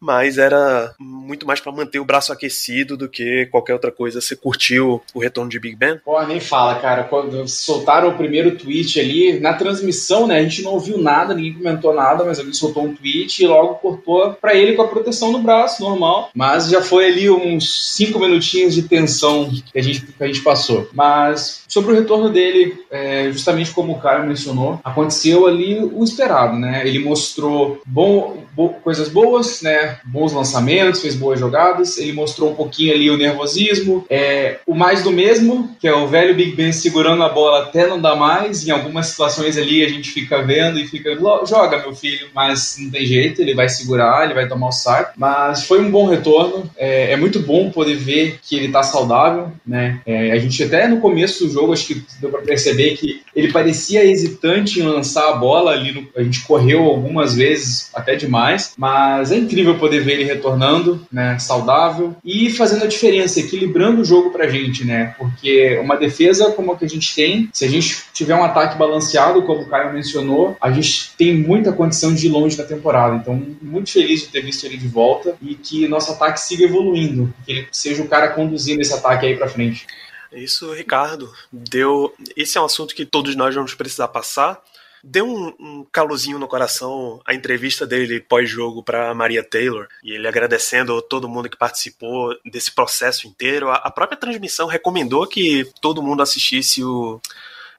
mas 0.00 0.38
era 0.38 0.94
muito 0.98 1.46
mais 1.46 1.60
para 1.60 1.72
manter 1.72 1.98
o 1.98 2.04
braço 2.04 2.32
aquecido 2.32 2.96
do 2.96 3.08
que 3.08 3.46
qualquer 3.46 3.74
outra 3.74 3.90
coisa. 3.90 4.20
Você 4.20 4.36
curtiu 4.36 5.02
o 5.12 5.18
retorno 5.18 5.50
de 5.50 5.58
Big 5.58 5.76
Ben? 5.76 5.98
Pô, 6.04 6.20
nem 6.22 6.40
fala, 6.40 6.76
cara. 6.76 7.04
Quando 7.04 7.46
soltaram 7.48 8.08
o 8.08 8.16
primeiro 8.16 8.56
tweet 8.56 8.98
ali, 9.00 9.40
na 9.40 9.54
transmissão, 9.54 10.26
né, 10.26 10.38
a 10.38 10.42
gente 10.42 10.62
não 10.62 10.72
ouviu 10.72 10.98
nada, 10.98 11.34
ninguém 11.34 11.54
comentou 11.54 11.94
nada, 11.94 12.24
mas 12.24 12.38
alguém 12.38 12.54
soltou 12.54 12.84
um 12.84 12.94
tweet 12.94 13.42
e 13.42 13.46
logo 13.46 13.74
cortou 13.76 14.32
para 14.34 14.54
ele 14.54 14.74
com 14.74 14.82
a 14.82 14.88
proteção 14.88 15.32
no 15.32 15.42
braço, 15.42 15.82
normal. 15.82 16.30
Mas 16.34 16.68
já 16.68 16.80
foi 16.80 17.06
ali 17.06 17.30
uns 17.30 17.94
cinco 17.96 18.18
minutinhos 18.18 18.74
de 18.74 18.82
tensão 18.82 19.50
que 19.50 19.78
a 19.78 19.82
gente, 19.82 20.02
que 20.02 20.24
a 20.24 20.26
gente 20.26 20.42
passou. 20.42 20.88
Mas 20.92 21.62
sobre 21.68 21.92
o 21.92 21.94
retorno 21.94 22.30
dele, 22.30 22.82
é, 22.90 23.30
justamente 23.32 23.72
como 23.72 23.92
o 23.92 24.00
Caio 24.00 24.26
mencionou, 24.26 24.80
aconteceu 24.84 25.46
ali 25.46 25.78
o 25.80 26.02
esperado, 26.04 26.56
né? 26.56 26.86
Ele 26.86 26.98
mostrou 26.98 27.80
bom, 27.86 28.44
bo 28.54 28.70
coisas 28.82 29.08
boas, 29.08 29.62
né? 29.62 29.87
Bons 30.04 30.32
lançamentos, 30.32 31.00
fez 31.00 31.14
boas 31.14 31.38
jogadas, 31.38 31.98
ele 31.98 32.12
mostrou 32.12 32.50
um 32.50 32.54
pouquinho 32.54 32.94
ali 32.94 33.10
o 33.10 33.16
nervosismo, 33.16 34.04
é, 34.08 34.58
o 34.66 34.74
mais 34.74 35.02
do 35.02 35.10
mesmo, 35.10 35.76
que 35.80 35.86
é 35.86 35.94
o 35.94 36.06
velho 36.06 36.34
Big 36.34 36.52
Ben 36.52 36.72
segurando 36.72 37.22
a 37.22 37.28
bola 37.28 37.64
até 37.64 37.86
não 37.86 38.00
dar 38.00 38.16
mais, 38.16 38.66
em 38.66 38.70
algumas 38.70 39.08
situações 39.08 39.56
ali 39.56 39.84
a 39.84 39.88
gente 39.88 40.10
fica 40.10 40.42
vendo 40.42 40.78
e 40.78 40.86
fica, 40.86 41.16
joga 41.46 41.78
meu 41.78 41.94
filho, 41.94 42.28
mas 42.34 42.76
não 42.78 42.90
tem 42.90 43.04
jeito, 43.04 43.40
ele 43.40 43.54
vai 43.54 43.68
segurar, 43.68 44.24
ele 44.24 44.34
vai 44.34 44.48
tomar 44.48 44.68
o 44.68 44.72
saco, 44.72 45.12
mas 45.16 45.64
foi 45.64 45.80
um 45.80 45.90
bom 45.90 46.06
retorno, 46.06 46.70
é, 46.76 47.12
é 47.12 47.16
muito 47.16 47.40
bom 47.40 47.70
poder 47.70 47.96
ver 47.96 48.38
que 48.42 48.56
ele 48.56 48.68
tá 48.68 48.82
saudável, 48.82 49.52
né, 49.66 50.00
é, 50.06 50.32
a 50.32 50.38
gente 50.38 50.62
até 50.62 50.86
no 50.88 51.00
começo 51.00 51.46
do 51.46 51.52
jogo, 51.52 51.72
acho 51.72 51.86
que 51.86 52.02
deu 52.20 52.30
para 52.30 52.42
perceber 52.42 52.96
que 52.96 53.22
ele 53.34 53.52
parecia 53.52 54.04
hesitante 54.04 54.80
em 54.80 54.82
lançar 54.82 55.28
a 55.28 55.36
bola 55.36 55.72
ali, 55.72 55.92
no, 55.92 56.08
a 56.16 56.22
gente 56.22 56.42
correu 56.42 56.84
algumas 56.84 57.34
vezes, 57.34 57.90
até 57.94 58.14
demais, 58.14 58.74
mas 58.76 59.32
é 59.32 59.36
incrível 59.36 59.77
poder 59.78 60.00
ver 60.00 60.14
ele 60.14 60.24
retornando, 60.24 61.06
né, 61.10 61.38
saudável 61.38 62.16
e 62.24 62.50
fazendo 62.50 62.84
a 62.84 62.88
diferença, 62.88 63.40
equilibrando 63.40 64.02
o 64.02 64.04
jogo 64.04 64.30
pra 64.30 64.48
gente, 64.48 64.84
né, 64.84 65.14
porque 65.18 65.78
uma 65.78 65.96
defesa 65.96 66.52
como 66.52 66.72
a 66.72 66.76
que 66.76 66.84
a 66.84 66.88
gente 66.88 67.14
tem, 67.14 67.48
se 67.52 67.64
a 67.64 67.68
gente 67.68 68.04
tiver 68.12 68.34
um 68.34 68.44
ataque 68.44 68.76
balanceado, 68.78 69.42
como 69.42 69.62
o 69.62 69.68
Caio 69.68 69.92
mencionou, 69.92 70.56
a 70.60 70.70
gente 70.70 71.12
tem 71.16 71.34
muita 71.34 71.72
condição 71.72 72.14
de 72.14 72.26
ir 72.26 72.30
longe 72.30 72.56
na 72.56 72.64
temporada, 72.64 73.16
então 73.16 73.40
muito 73.62 73.90
feliz 73.90 74.20
de 74.20 74.28
ter 74.28 74.42
visto 74.42 74.64
ele 74.64 74.76
de 74.76 74.88
volta 74.88 75.36
e 75.40 75.54
que 75.54 75.88
nosso 75.88 76.12
ataque 76.12 76.40
siga 76.40 76.64
evoluindo, 76.64 77.32
que 77.44 77.52
ele 77.52 77.68
seja 77.72 78.02
o 78.02 78.08
cara 78.08 78.28
conduzindo 78.28 78.80
esse 78.80 78.92
ataque 78.92 79.26
aí 79.26 79.36
pra 79.36 79.48
frente. 79.48 79.86
Isso, 80.32 80.72
Ricardo, 80.72 81.32
deu. 81.50 82.12
Esse 82.36 82.58
é 82.58 82.60
um 82.60 82.64
assunto 82.64 82.94
que 82.94 83.06
todos 83.06 83.34
nós 83.34 83.54
vamos 83.54 83.74
precisar 83.74 84.08
passar. 84.08 84.62
Deu 85.10 85.26
um, 85.26 85.48
um 85.58 86.38
no 86.38 86.46
coração 86.46 87.20
a 87.24 87.34
entrevista 87.34 87.86
dele 87.86 88.20
pós-jogo 88.20 88.82
para 88.82 89.14
Maria 89.14 89.42
Taylor 89.42 89.88
e 90.04 90.12
ele 90.12 90.28
agradecendo 90.28 91.00
todo 91.00 91.28
mundo 91.28 91.48
que 91.48 91.56
participou 91.56 92.36
desse 92.44 92.70
processo 92.70 93.26
inteiro. 93.26 93.70
A, 93.70 93.76
a 93.76 93.90
própria 93.90 94.18
transmissão 94.18 94.66
recomendou 94.66 95.26
que 95.26 95.66
todo 95.80 96.02
mundo 96.02 96.22
assistisse 96.22 96.84
o 96.84 97.20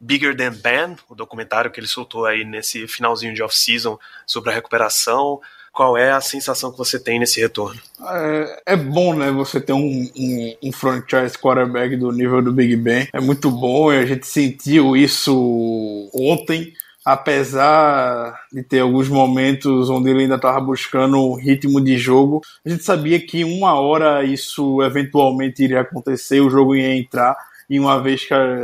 Bigger 0.01 0.35
Than 0.35 0.53
Ben, 0.53 0.95
o 1.07 1.13
documentário 1.13 1.69
que 1.69 1.79
ele 1.79 1.87
soltou 1.87 2.25
aí 2.25 2.43
nesse 2.43 2.87
finalzinho 2.87 3.35
de 3.35 3.43
off-season 3.43 3.99
sobre 4.25 4.49
a 4.49 4.53
recuperação 4.53 5.39
qual 5.71 5.95
é 5.95 6.11
a 6.11 6.19
sensação 6.19 6.71
que 6.71 6.77
você 6.77 6.99
tem 6.99 7.19
nesse 7.19 7.39
retorno? 7.39 7.79
É, 8.05 8.73
é 8.73 8.75
bom, 8.75 9.13
né? 9.13 9.31
Você 9.31 9.61
ter 9.61 9.71
um, 9.71 10.09
um, 10.13 10.55
um, 10.63 10.71
franchise 10.73 11.37
quarterback 11.37 11.95
do 11.95 12.11
nível 12.11 12.41
do 12.41 12.51
Big 12.51 12.75
Ben. 12.75 13.07
É 13.13 13.21
muito 13.21 13.49
bom 13.49 13.93
e 13.93 13.97
a 13.97 14.05
gente 14.05 14.27
sentiu 14.27 14.97
isso 14.97 16.09
ontem. 16.13 16.73
Apesar 17.05 18.37
de 18.51 18.61
ter 18.61 18.79
alguns 18.79 19.07
momentos 19.07 19.89
onde 19.89 20.09
ele 20.09 20.23
ainda 20.23 20.35
estava 20.35 20.59
buscando 20.59 21.17
um 21.17 21.35
ritmo 21.35 21.79
de 21.79 21.97
jogo, 21.97 22.41
a 22.65 22.69
gente 22.69 22.83
sabia 22.83 23.19
que 23.19 23.43
uma 23.43 23.79
hora 23.79 24.23
isso 24.23 24.81
eventualmente 24.83 25.63
iria 25.63 25.81
acontecer, 25.81 26.41
o 26.41 26.49
jogo 26.49 26.75
ia 26.75 26.95
entrar 26.95 27.35
e 27.69 27.79
uma 27.79 28.01
vez 28.01 28.25
que, 28.25 28.33
a, 28.33 28.57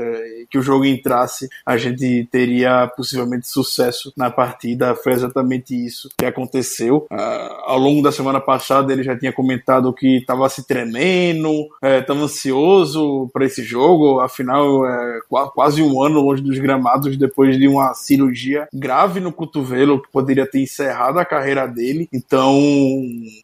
que 0.49 0.57
o 0.57 0.61
jogo 0.61 0.85
entrasse, 0.85 1.49
a 1.65 1.77
gente 1.77 2.27
teria 2.31 2.87
possivelmente 2.87 3.47
sucesso 3.47 4.11
na 4.17 4.31
partida. 4.31 4.95
Foi 4.95 5.13
exatamente 5.13 5.75
isso 5.75 6.09
que 6.17 6.25
aconteceu. 6.25 7.07
Uh, 7.11 7.55
ao 7.65 7.77
longo 7.77 8.01
da 8.01 8.11
semana 8.11 8.39
passada, 8.39 8.91
ele 8.91 9.03
já 9.03 9.17
tinha 9.17 9.31
comentado 9.31 9.93
que 9.93 10.17
estava 10.17 10.47
se 10.49 10.65
tremendo, 10.65 11.67
estava 11.81 12.19
é, 12.19 12.23
ansioso 12.23 13.29
para 13.31 13.45
esse 13.45 13.63
jogo. 13.63 14.19
Afinal, 14.19 14.85
é 14.85 15.19
quase 15.53 15.81
um 15.81 16.01
ano 16.01 16.21
longe 16.21 16.41
dos 16.41 16.57
gramados 16.57 17.17
depois 17.17 17.57
de 17.57 17.67
uma 17.67 17.93
cirurgia 17.93 18.67
grave 18.73 19.19
no 19.19 19.31
cotovelo 19.31 20.01
que 20.01 20.11
poderia 20.11 20.49
ter 20.49 20.61
encerrado 20.61 21.19
a 21.19 21.25
carreira 21.25 21.67
dele. 21.67 22.07
Então, 22.11 22.55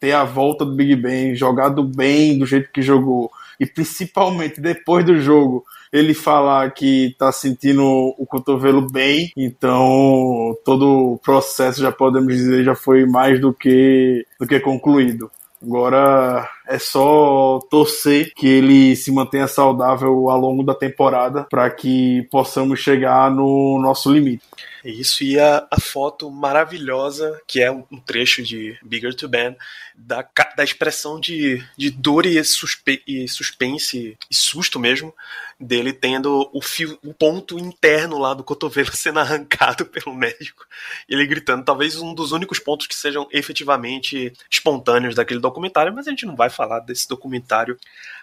ter 0.00 0.12
a 0.12 0.24
volta 0.24 0.64
do 0.64 0.74
Big 0.74 0.96
Ben 0.96 1.34
jogado 1.34 1.84
bem 1.84 2.38
do 2.38 2.46
jeito 2.46 2.70
que 2.72 2.82
jogou 2.82 3.30
e 3.62 3.66
principalmente 3.66 4.60
depois 4.60 5.04
do 5.04 5.16
jogo 5.20 5.64
ele 5.92 6.14
falar 6.14 6.72
que 6.72 7.14
tá 7.16 7.30
sentindo 7.30 7.84
o 8.18 8.26
cotovelo 8.26 8.90
bem, 8.90 9.30
então 9.36 10.56
todo 10.64 11.12
o 11.12 11.18
processo 11.18 11.80
já 11.80 11.92
podemos 11.92 12.34
dizer 12.34 12.64
já 12.64 12.74
foi 12.74 13.06
mais 13.06 13.40
do 13.40 13.52
que 13.52 14.26
do 14.40 14.46
que 14.48 14.58
concluído. 14.58 15.30
Agora 15.62 16.48
é 16.66 16.78
só 16.78 17.60
torcer 17.70 18.32
que 18.34 18.46
ele 18.46 18.96
se 18.96 19.12
mantenha 19.12 19.46
saudável 19.46 20.28
ao 20.28 20.40
longo 20.40 20.62
da 20.62 20.74
temporada 20.74 21.44
para 21.44 21.70
que 21.70 22.26
possamos 22.30 22.80
chegar 22.80 23.30
no 23.30 23.78
nosso 23.80 24.12
limite. 24.12 24.42
Isso 24.84 25.22
e 25.22 25.38
a, 25.38 25.66
a 25.70 25.80
foto 25.80 26.28
maravilhosa, 26.28 27.40
que 27.46 27.62
é 27.62 27.70
um, 27.70 27.84
trecho 28.04 28.42
de 28.42 28.76
Bigger 28.82 29.14
to 29.14 29.28
Ben, 29.28 29.56
da, 29.94 30.26
da 30.56 30.64
expressão 30.64 31.20
de, 31.20 31.64
de 31.76 31.90
dor 31.90 32.26
e, 32.26 32.42
suspe, 32.42 33.00
e 33.06 33.28
suspense 33.28 34.16
e 34.28 34.34
susto 34.34 34.80
mesmo 34.80 35.14
dele 35.60 35.92
tendo 35.92 36.50
o, 36.52 36.60
fio, 36.60 36.98
o 37.04 37.14
ponto 37.14 37.56
interno 37.58 38.18
lá 38.18 38.34
do 38.34 38.42
cotovelo 38.42 38.90
sendo 38.96 39.20
arrancado 39.20 39.86
pelo 39.86 40.14
médico. 40.14 40.66
Ele 41.08 41.26
gritando, 41.26 41.64
talvez 41.64 41.96
um 41.96 42.12
dos 42.12 42.32
únicos 42.32 42.58
pontos 42.58 42.88
que 42.88 42.94
sejam 42.94 43.28
efetivamente 43.30 44.32
espontâneos 44.50 45.14
daquele 45.14 45.40
documentário, 45.52 45.92
mas 45.94 46.06
a 46.06 46.10
gente 46.10 46.26
não 46.26 46.34
vai 46.34 46.50
falar 46.50 46.80
desse 46.80 47.08
documentário 47.08 47.76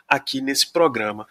aqui 0.08 0.42
nesse 0.42 0.72
programa. 0.72 1.28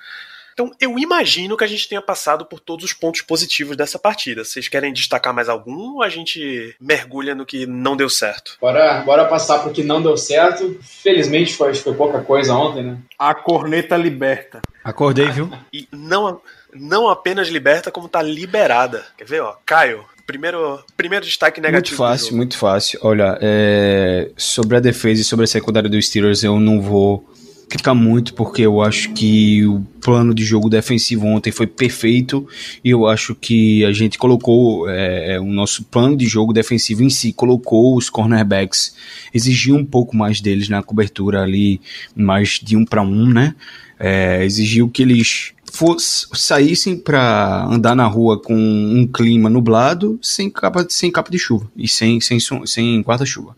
Então, 0.58 0.72
eu 0.80 0.98
imagino 0.98 1.56
que 1.56 1.62
a 1.62 1.68
gente 1.68 1.88
tenha 1.88 2.02
passado 2.02 2.44
por 2.44 2.58
todos 2.58 2.84
os 2.84 2.92
pontos 2.92 3.22
positivos 3.22 3.76
dessa 3.76 3.96
partida. 3.96 4.44
Vocês 4.44 4.66
querem 4.66 4.92
destacar 4.92 5.32
mais 5.32 5.48
algum 5.48 5.94
ou 5.94 6.02
a 6.02 6.08
gente 6.08 6.74
mergulha 6.80 7.32
no 7.32 7.46
que 7.46 7.64
não 7.64 7.96
deu 7.96 8.10
certo? 8.10 8.56
Bora, 8.60 9.02
bora 9.02 9.24
passar 9.26 9.60
pro 9.60 9.70
que 9.70 9.84
não 9.84 10.02
deu 10.02 10.16
certo. 10.16 10.76
Felizmente 10.82 11.54
foi, 11.54 11.72
foi 11.74 11.94
pouca 11.94 12.22
coisa 12.22 12.54
ontem, 12.54 12.82
né? 12.82 12.98
A 13.16 13.36
corneta 13.36 13.96
liberta. 13.96 14.60
Acordei, 14.82 15.30
viu? 15.30 15.48
E 15.72 15.86
não, 15.92 16.40
não 16.74 17.08
apenas 17.08 17.46
liberta, 17.46 17.92
como 17.92 18.08
tá 18.08 18.20
liberada. 18.20 19.06
Quer 19.16 19.26
ver, 19.26 19.42
ó? 19.42 19.56
Caio, 19.64 20.04
primeiro, 20.28 20.78
primeiro 20.94 21.24
destaque 21.24 21.58
negativo. 21.58 21.96
Muito 21.96 21.96
fácil, 21.96 22.36
muito 22.36 22.58
fácil. 22.58 22.98
Olha, 23.02 23.38
é, 23.40 24.30
sobre 24.36 24.76
a 24.76 24.80
defesa 24.80 25.22
e 25.22 25.24
sobre 25.24 25.44
a 25.44 25.46
secundária 25.46 25.88
dos 25.88 26.06
Steelers, 26.06 26.44
eu 26.44 26.60
não 26.60 26.82
vou 26.82 27.26
criticar 27.66 27.94
muito, 27.94 28.34
porque 28.34 28.62
eu 28.62 28.82
acho 28.82 29.12
que 29.12 29.64
o 29.66 29.80
plano 30.02 30.34
de 30.34 30.44
jogo 30.44 30.68
defensivo 30.68 31.26
ontem 31.26 31.50
foi 31.50 31.66
perfeito 31.66 32.46
e 32.82 32.90
eu 32.90 33.06
acho 33.06 33.34
que 33.34 33.84
a 33.84 33.92
gente 33.92 34.18
colocou 34.18 34.88
é, 34.88 35.34
é, 35.34 35.40
o 35.40 35.44
nosso 35.44 35.84
plano 35.84 36.16
de 36.16 36.26
jogo 36.26 36.52
defensivo 36.52 37.02
em 37.02 37.10
si, 37.10 37.32
colocou 37.32 37.96
os 37.96 38.08
cornerbacks, 38.08 38.94
exigiu 39.34 39.76
um 39.76 39.84
pouco 39.84 40.16
mais 40.16 40.40
deles 40.40 40.68
na 40.68 40.82
cobertura 40.82 41.42
ali, 41.42 41.80
mais 42.14 42.60
de 42.62 42.76
um 42.76 42.84
para 42.84 43.02
um, 43.02 43.26
né? 43.26 43.54
É, 43.98 44.44
exigiu 44.44 44.88
que 44.88 45.02
eles 45.02 45.52
fosse, 45.72 46.26
saíssem 46.34 46.96
para 46.96 47.64
andar 47.64 47.94
na 47.94 48.06
rua 48.06 48.40
com 48.40 48.54
um 48.54 49.06
clima 49.06 49.48
nublado, 49.48 50.18
sem 50.22 50.50
capa, 50.50 50.86
sem 50.88 51.10
capa 51.10 51.30
de 51.30 51.38
chuva 51.38 51.70
e 51.76 51.88
sem, 51.88 52.20
sem, 52.20 52.38
sem 52.66 53.00
guarda-chuva. 53.02 53.56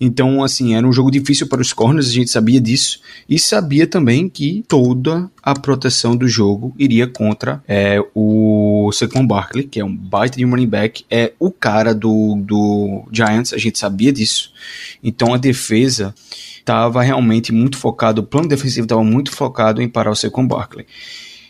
Então, 0.00 0.42
assim, 0.42 0.74
era 0.74 0.86
um 0.86 0.92
jogo 0.92 1.10
difícil 1.10 1.48
para 1.48 1.60
os 1.60 1.72
corners, 1.72 2.08
a 2.08 2.12
gente 2.12 2.30
sabia 2.30 2.60
disso, 2.60 3.00
e 3.28 3.38
sabia 3.38 3.86
também 3.86 4.28
que 4.28 4.64
toda 4.68 5.30
a 5.42 5.54
proteção 5.54 6.16
do 6.16 6.26
jogo 6.26 6.74
iria 6.78 7.06
contra 7.06 7.62
é, 7.66 8.00
o 8.14 8.90
Saquon 8.92 9.26
Barkley, 9.26 9.64
que 9.64 9.80
é 9.80 9.84
um 9.84 9.94
baita 9.94 10.36
de 10.36 10.44
running 10.44 10.66
back, 10.66 11.04
é 11.10 11.32
o 11.38 11.50
cara 11.50 11.94
do, 11.94 12.36
do 12.36 13.04
Giants, 13.12 13.52
a 13.52 13.58
gente 13.58 13.78
sabia 13.78 14.12
disso. 14.12 14.52
Então, 15.02 15.34
a 15.34 15.38
defesa 15.38 16.14
estava 16.58 17.02
realmente 17.02 17.52
muito 17.52 17.76
focado, 17.76 18.22
o 18.22 18.24
plano 18.24 18.48
defensivo 18.48 18.86
estava 18.86 19.04
muito 19.04 19.30
focado 19.30 19.82
em 19.82 19.88
parar 19.88 20.10
o 20.10 20.16
Saquon 20.16 20.46
Barkley. 20.46 20.86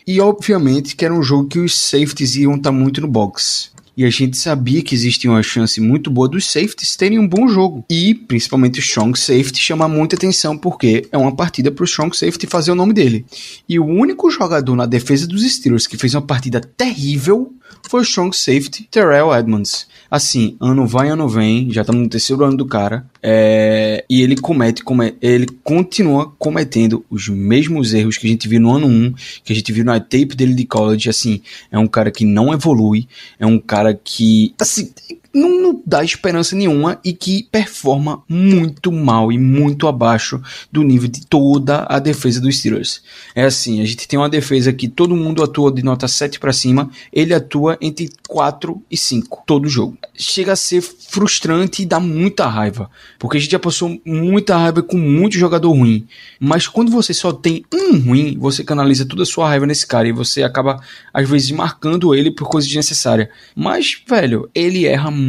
E 0.07 0.21
obviamente 0.21 0.95
que 0.95 1.03
era 1.03 1.13
um 1.13 1.23
jogo 1.23 1.47
que 1.47 1.59
os 1.59 1.75
safeties 1.75 2.35
iam 2.35 2.55
estar 2.55 2.69
tá 2.69 2.71
muito 2.71 3.01
no 3.01 3.07
box. 3.07 3.71
E 3.97 4.03
a 4.03 4.09
gente 4.09 4.37
sabia 4.37 4.81
que 4.81 4.93
existia 4.93 5.31
uma 5.31 5.41
chance 5.41 5.79
muito 5.79 6.11
boa 6.11 6.27
dos 6.27 6.45
safeties 6.45 6.97
terem 6.97 7.17
um 7.17 7.27
bom 7.27 7.47
jogo. 7.47 7.85
E 7.89 8.13
principalmente 8.13 8.79
o 8.79 8.81
strong 8.81 9.17
safety 9.17 9.57
chama 9.57 9.87
muita 9.87 10.17
atenção 10.17 10.57
porque 10.57 11.07
é 11.11 11.17
uma 11.17 11.33
partida 11.33 11.71
para 11.71 11.83
o 11.83 11.85
strong 11.85 12.15
safety 12.15 12.45
fazer 12.45 12.71
o 12.71 12.75
nome 12.75 12.93
dele. 12.93 13.25
E 13.69 13.79
o 13.79 13.85
único 13.85 14.29
jogador 14.29 14.75
na 14.75 14.85
defesa 14.85 15.25
dos 15.25 15.41
Steelers 15.49 15.87
que 15.87 15.97
fez 15.97 16.13
uma 16.13 16.21
partida 16.21 16.59
terrível 16.59 17.53
foi 17.89 18.01
o 18.01 18.03
strong 18.03 18.35
safety 18.35 18.87
Terrell 18.91 19.33
Edmonds. 19.33 19.87
Assim, 20.11 20.57
ano 20.59 20.85
vai, 20.85 21.09
ano 21.09 21.27
vem, 21.27 21.71
já 21.71 21.81
estamos 21.81 22.01
no 22.01 22.09
terceiro 22.09 22.43
ano 22.43 22.57
do 22.57 22.65
cara, 22.65 23.05
é, 23.27 24.05
e 24.07 24.21
ele 24.21 24.35
comete, 24.35 24.83
come, 24.83 25.15
ele 25.19 25.47
continua 25.63 26.31
cometendo 26.37 27.03
os 27.09 27.27
mesmos 27.27 27.91
erros 27.91 28.19
que 28.19 28.27
a 28.27 28.29
gente 28.29 28.47
viu 28.47 28.59
no 28.59 28.71
ano 28.71 28.85
1, 28.85 29.13
que 29.43 29.51
a 29.51 29.55
gente 29.55 29.71
viu 29.71 29.83
na 29.83 29.99
tape 29.99 30.35
dele 30.35 30.53
de 30.53 30.63
college, 30.63 31.09
assim, 31.09 31.41
é 31.71 31.79
um 31.79 31.87
cara 31.87 32.11
que 32.11 32.23
não 32.23 32.53
evolui, 32.53 33.07
é 33.39 33.45
um 33.47 33.57
cara 33.57 33.95
que, 33.95 34.53
assim, 34.61 34.93
não, 35.35 35.61
não 35.61 35.83
dá 35.85 36.01
esperança 36.01 36.55
nenhuma 36.55 36.97
e 37.03 37.11
que 37.11 37.43
performa 37.51 38.23
muito 38.27 38.89
mal 38.89 39.31
e 39.33 39.37
muito 39.37 39.85
abaixo 39.85 40.41
do 40.71 40.81
nível 40.81 41.09
de 41.09 41.25
toda 41.25 41.85
a 41.89 41.99
defesa 41.99 42.39
dos 42.39 42.57
Steelers. 42.57 43.03
É 43.35 43.43
assim, 43.43 43.81
a 43.81 43.85
gente 43.85 44.07
tem 44.07 44.17
uma 44.17 44.29
defesa 44.29 44.71
que 44.71 44.87
todo 44.87 45.15
mundo 45.15 45.43
atua 45.43 45.71
de 45.71 45.83
nota 45.83 46.07
7 46.07 46.39
para 46.39 46.53
cima, 46.53 46.89
ele 47.11 47.33
atua 47.33 47.77
entre 47.81 48.09
4 48.29 48.81
e 48.89 48.95
5 48.95 49.43
todo 49.45 49.67
jogo. 49.67 49.97
Chega 50.13 50.53
a 50.53 50.55
ser 50.55 50.81
frustrante 50.81 51.83
e 51.83 51.85
dá 51.85 51.99
muita 51.99 52.47
raiva, 52.47 52.89
porque 53.19 53.37
a 53.37 53.39
gente 53.41 53.51
já 53.51 53.59
passou 53.59 53.99
muita 54.05 54.55
raiva 54.55 54.81
com 54.81 54.97
muito 54.97 55.37
jogador 55.37 55.71
ruim, 55.71 56.07
mas 56.39 56.67
quando 56.67 56.91
você 56.91 57.13
só 57.13 57.33
tem 57.33 57.65
um 57.73 57.99
ruim, 57.99 58.37
você 58.39 58.63
canaliza 58.63 59.05
toda 59.05 59.23
a 59.23 59.25
sua 59.25 59.49
raiva 59.49 59.65
nesse 59.65 59.85
cara 59.85 60.07
e 60.07 60.13
você 60.13 60.43
acaba 60.43 60.79
às 61.13 61.29
vezes 61.29 61.51
marcando 61.51 62.15
ele 62.15 62.31
por 62.31 62.47
coisa 62.47 62.65
desnecessária. 62.65 63.29
Mas, 63.53 64.01
velho, 64.07 64.49
ele 64.55 64.85
erra 64.85 65.11
muito. 65.11 65.24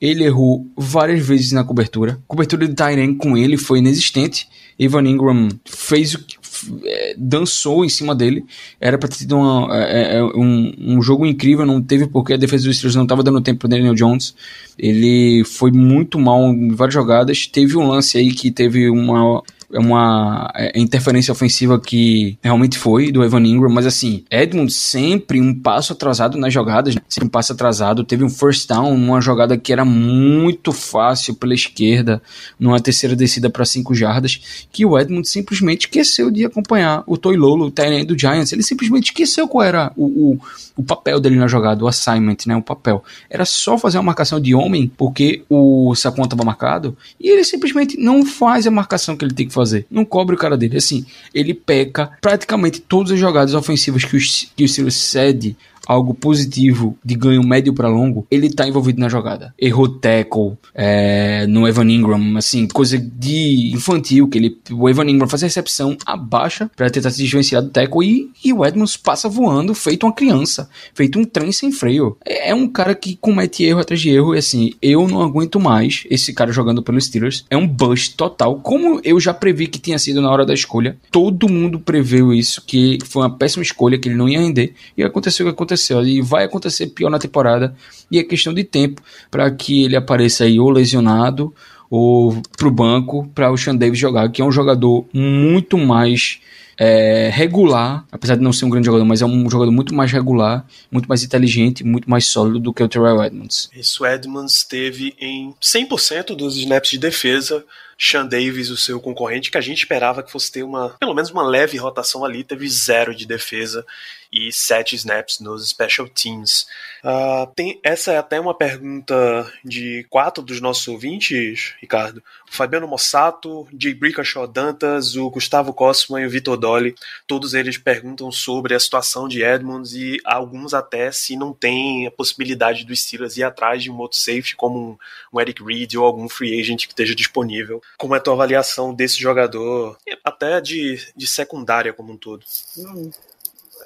Ele 0.00 0.24
errou 0.24 0.66
várias 0.76 1.24
vezes 1.26 1.52
na 1.52 1.64
cobertura. 1.64 2.18
Cobertura 2.26 2.66
de 2.66 2.74
Tyrion 2.74 3.14
com 3.14 3.36
ele 3.36 3.56
foi 3.56 3.78
inexistente. 3.78 4.48
Evan 4.78 5.08
Ingram 5.08 5.48
fez 5.64 6.14
o 6.14 6.24
que 6.24 6.36
é, 6.84 7.14
dançou 7.16 7.84
em 7.84 7.88
cima 7.88 8.14
dele. 8.14 8.44
Era 8.80 8.98
para 8.98 9.08
ter 9.08 9.18
tido 9.18 9.36
uma, 9.36 9.76
é, 9.76 10.16
é, 10.16 10.22
um, 10.22 10.72
um, 10.78 11.02
jogo 11.02 11.26
incrível, 11.26 11.66
não 11.66 11.82
teve 11.82 12.06
porque 12.06 12.32
a 12.32 12.36
defesa 12.36 12.64
dos 12.64 12.76
Steelers 12.76 12.96
não 12.96 13.02
estava 13.04 13.22
dando 13.22 13.40
tempo 13.40 13.60
para 13.60 13.70
Daniel 13.70 13.94
Jones. 13.94 14.34
Ele 14.78 15.42
foi 15.44 15.70
muito 15.72 16.18
mal 16.18 16.50
em 16.50 16.74
várias 16.74 16.94
jogadas. 16.94 17.46
Teve 17.46 17.76
um 17.76 17.88
lance 17.88 18.18
aí 18.18 18.32
que 18.32 18.50
teve 18.50 18.88
uma 18.88 19.42
é 19.42 19.57
uma 19.70 20.50
é, 20.54 20.78
interferência 20.78 21.30
ofensiva 21.30 21.78
que 21.78 22.38
realmente 22.42 22.78
foi 22.78 23.12
do 23.12 23.22
Evan 23.22 23.42
Ingram, 23.42 23.70
mas 23.70 23.84
assim, 23.84 24.24
Edmund 24.30 24.72
sempre 24.72 25.40
um 25.40 25.54
passo 25.54 25.92
atrasado 25.92 26.38
nas 26.38 26.52
jogadas, 26.52 26.94
né? 26.94 27.02
sempre 27.08 27.26
um 27.26 27.30
passo 27.30 27.52
atrasado, 27.52 28.04
teve 28.04 28.24
um 28.24 28.30
first 28.30 28.66
down 28.68 28.96
numa 28.96 29.20
jogada 29.20 29.58
que 29.58 29.72
era 29.72 29.84
muito 29.84 30.72
fácil 30.72 31.34
pela 31.34 31.52
esquerda, 31.52 32.22
numa 32.58 32.80
terceira 32.80 33.14
descida 33.14 33.50
para 33.50 33.64
cinco 33.64 33.94
jardas, 33.94 34.66
que 34.72 34.86
o 34.86 34.98
Edmund 34.98 35.28
simplesmente 35.28 35.82
esqueceu 35.82 36.30
de 36.30 36.46
acompanhar 36.46 37.04
o 37.06 37.18
Toy 37.18 37.36
Lolo, 37.36 37.66
o 37.66 37.70
Tyrant 37.70 38.06
do 38.06 38.18
Giants, 38.18 38.52
ele 38.52 38.62
simplesmente 38.62 39.10
esqueceu 39.10 39.46
qual 39.46 39.64
era 39.64 39.92
o, 39.96 40.06
o, 40.06 40.40
o 40.76 40.82
papel 40.82 41.20
dele 41.20 41.36
na 41.36 41.46
jogada, 41.46 41.84
o 41.84 41.88
assignment, 41.88 42.38
né, 42.46 42.56
o 42.56 42.62
papel. 42.62 43.04
Era 43.28 43.44
só 43.44 43.76
fazer 43.76 43.98
uma 43.98 44.04
marcação 44.04 44.40
de 44.40 44.54
homem, 44.54 44.90
porque 44.96 45.42
o 45.48 45.94
Saquon 45.94 46.24
estava 46.24 46.44
marcado, 46.44 46.96
e 47.20 47.28
ele 47.28 47.44
simplesmente 47.44 47.98
não 47.98 48.24
faz 48.24 48.66
a 48.66 48.70
marcação 48.70 49.14
que 49.14 49.24
ele 49.24 49.34
tem 49.34 49.46
que 49.46 49.52
fazer. 49.52 49.57
Não 49.90 50.04
cobre 50.04 50.34
o 50.34 50.38
cara 50.38 50.56
dele. 50.56 50.76
Assim, 50.76 51.04
ele 51.34 51.54
peca 51.54 52.12
praticamente 52.20 52.80
todas 52.80 53.12
as 53.12 53.18
jogadas 53.18 53.54
ofensivas 53.54 54.04
que 54.04 54.16
o, 54.16 54.20
que 54.56 54.64
o 54.64 54.68
Steelers 54.68 54.94
cede 54.94 55.56
algo 55.88 56.12
positivo 56.12 56.98
de 57.02 57.14
ganho 57.14 57.42
médio 57.42 57.72
para 57.72 57.88
longo, 57.88 58.26
ele 58.30 58.50
tá 58.50 58.68
envolvido 58.68 59.00
na 59.00 59.08
jogada. 59.08 59.54
Errou 59.58 59.88
tackle 59.88 60.52
é, 60.74 61.46
no 61.46 61.66
Evan 61.66 61.90
Ingram, 61.90 62.36
assim, 62.36 62.68
coisa 62.68 62.98
de 62.98 63.72
infantil, 63.74 64.28
que 64.28 64.36
ele, 64.36 64.58
o 64.70 64.86
Evan 64.86 65.08
Ingram 65.08 65.26
faz 65.26 65.42
a 65.42 65.46
recepção, 65.46 65.96
abaixa 66.04 66.70
para 66.76 66.90
tentar 66.90 67.10
se 67.10 67.22
desvencilhar 67.22 67.62
do 67.62 67.70
tackle 67.70 68.06
e, 68.06 68.30
e, 68.44 68.52
o 68.52 68.66
Edmonds 68.66 68.98
passa 68.98 69.30
voando, 69.30 69.74
feito 69.74 70.04
uma 70.04 70.12
criança, 70.12 70.68
feito 70.92 71.18
um 71.18 71.24
trem 71.24 71.50
sem 71.50 71.72
freio. 71.72 72.18
É, 72.22 72.50
é, 72.50 72.54
um 72.54 72.68
cara 72.68 72.94
que 72.94 73.16
comete 73.16 73.64
erro 73.64 73.80
atrás 73.80 73.98
de 73.98 74.10
erro 74.10 74.34
e 74.34 74.38
assim, 74.38 74.72
eu 74.82 75.08
não 75.08 75.22
aguento 75.22 75.58
mais 75.58 76.04
esse 76.10 76.34
cara 76.34 76.52
jogando 76.52 76.82
pelos 76.82 77.06
Steelers. 77.06 77.46
É 77.48 77.56
um 77.56 77.66
bust 77.66 78.14
total, 78.14 78.56
como 78.56 79.00
eu 79.02 79.18
já 79.18 79.32
previ 79.32 79.66
que 79.66 79.78
tinha 79.78 79.98
sido 79.98 80.20
na 80.20 80.30
hora 80.30 80.44
da 80.44 80.52
escolha. 80.52 80.98
Todo 81.10 81.48
mundo 81.48 81.80
preveu 81.80 82.34
isso, 82.34 82.62
que 82.66 82.98
foi 83.06 83.22
uma 83.22 83.34
péssima 83.34 83.62
escolha, 83.62 83.98
que 83.98 84.08
ele 84.08 84.16
não 84.16 84.28
ia 84.28 84.40
render, 84.40 84.74
e 84.96 85.02
aconteceu 85.02 85.46
o 85.46 85.48
que 85.48 85.54
aconteceu 85.54 85.77
aconteceu 85.78 86.04
e 86.06 86.20
vai 86.20 86.44
acontecer 86.44 86.88
pior 86.88 87.10
na 87.10 87.18
temporada 87.18 87.74
e 88.10 88.18
é 88.18 88.24
questão 88.24 88.52
de 88.52 88.64
tempo 88.64 89.00
para 89.30 89.50
que 89.50 89.84
ele 89.84 89.96
apareça 89.96 90.44
aí 90.44 90.58
ou 90.58 90.70
lesionado 90.70 91.54
ou 91.90 92.42
pro 92.56 92.70
banco 92.70 93.30
para 93.34 93.50
o 93.50 93.56
Sean 93.56 93.76
Davis 93.76 93.98
jogar, 93.98 94.30
que 94.30 94.42
é 94.42 94.44
um 94.44 94.52
jogador 94.52 95.06
muito 95.12 95.78
mais 95.78 96.40
é, 96.76 97.30
regular, 97.32 98.06
apesar 98.12 98.36
de 98.36 98.42
não 98.42 98.52
ser 98.52 98.66
um 98.66 98.70
grande 98.70 98.86
jogador, 98.86 99.04
mas 99.04 99.22
é 99.22 99.26
um 99.26 99.48
jogador 99.48 99.72
muito 99.72 99.94
mais 99.94 100.12
regular, 100.12 100.66
muito 100.90 101.08
mais 101.08 101.24
inteligente, 101.24 101.82
muito 101.82 102.08
mais 102.08 102.26
sólido 102.26 102.60
do 102.60 102.72
que 102.72 102.82
o 102.82 102.88
Terrell 102.88 103.22
Edmonds. 103.22 103.70
Isso, 103.74 104.04
Edmonds 104.06 104.64
teve 104.64 105.14
em 105.18 105.54
100% 105.60 106.36
dos 106.36 106.56
snaps 106.56 106.90
de 106.90 106.98
defesa 106.98 107.64
Sean 107.98 108.26
Davis, 108.26 108.70
o 108.70 108.76
seu 108.76 109.00
concorrente, 109.00 109.50
que 109.50 109.58
a 109.58 109.60
gente 109.60 109.78
esperava 109.78 110.22
que 110.22 110.30
fosse 110.30 110.52
ter 110.52 110.62
uma, 110.62 110.90
pelo 111.00 111.14
menos 111.14 111.30
uma 111.30 111.42
leve 111.42 111.76
rotação 111.76 112.24
ali, 112.24 112.44
teve 112.44 112.68
zero 112.68 113.12
de 113.12 113.26
defesa 113.26 113.84
e 114.32 114.52
sete 114.52 114.94
snaps 114.94 115.40
nos 115.40 115.68
special 115.68 116.08
teams. 116.08 116.66
Uh, 117.02 117.46
tem, 117.54 117.80
essa 117.82 118.12
é 118.12 118.18
até 118.18 118.38
uma 118.38 118.54
pergunta 118.54 119.50
de 119.64 120.06
quatro 120.10 120.42
dos 120.42 120.60
nossos 120.60 120.86
ouvintes, 120.86 121.74
Ricardo. 121.80 122.22
O 122.50 122.54
Fabiano 122.54 122.86
Mossato, 122.86 123.66
Jay 123.78 123.94
Brickashaw 123.94 124.46
Dantas, 124.46 125.16
o 125.16 125.30
Gustavo 125.30 125.72
Cosman 125.72 126.22
e 126.22 126.26
o 126.26 126.30
Vitor 126.30 126.56
Dolly, 126.56 126.94
todos 127.26 127.54
eles 127.54 127.78
perguntam 127.78 128.30
sobre 128.30 128.74
a 128.74 128.80
situação 128.80 129.26
de 129.26 129.42
Edmonds 129.42 129.94
e 129.94 130.18
alguns 130.24 130.74
até 130.74 131.10
se 131.10 131.36
não 131.36 131.52
tem 131.52 132.06
a 132.06 132.10
possibilidade 132.10 132.84
do 132.84 132.94
Steelers 132.94 133.36
ir 133.36 133.44
atrás 133.44 133.82
de 133.82 133.90
um 133.90 133.98
outro 133.98 134.18
safety 134.18 134.54
como 134.54 134.78
um, 134.78 134.98
um 135.32 135.40
Eric 135.40 135.62
Reed 135.64 135.94
ou 135.94 136.04
algum 136.04 136.28
free 136.28 136.60
agent 136.60 136.82
que 136.82 136.92
esteja 136.92 137.14
disponível 137.14 137.82
como 137.96 138.14
é 138.14 138.18
a 138.18 138.20
tua 138.20 138.34
avaliação 138.34 138.94
desse 138.94 139.18
jogador, 139.20 139.96
até 140.24 140.60
de, 140.60 140.98
de 141.16 141.26
secundária 141.26 141.92
como 141.92 142.12
um 142.12 142.16
todo? 142.16 142.44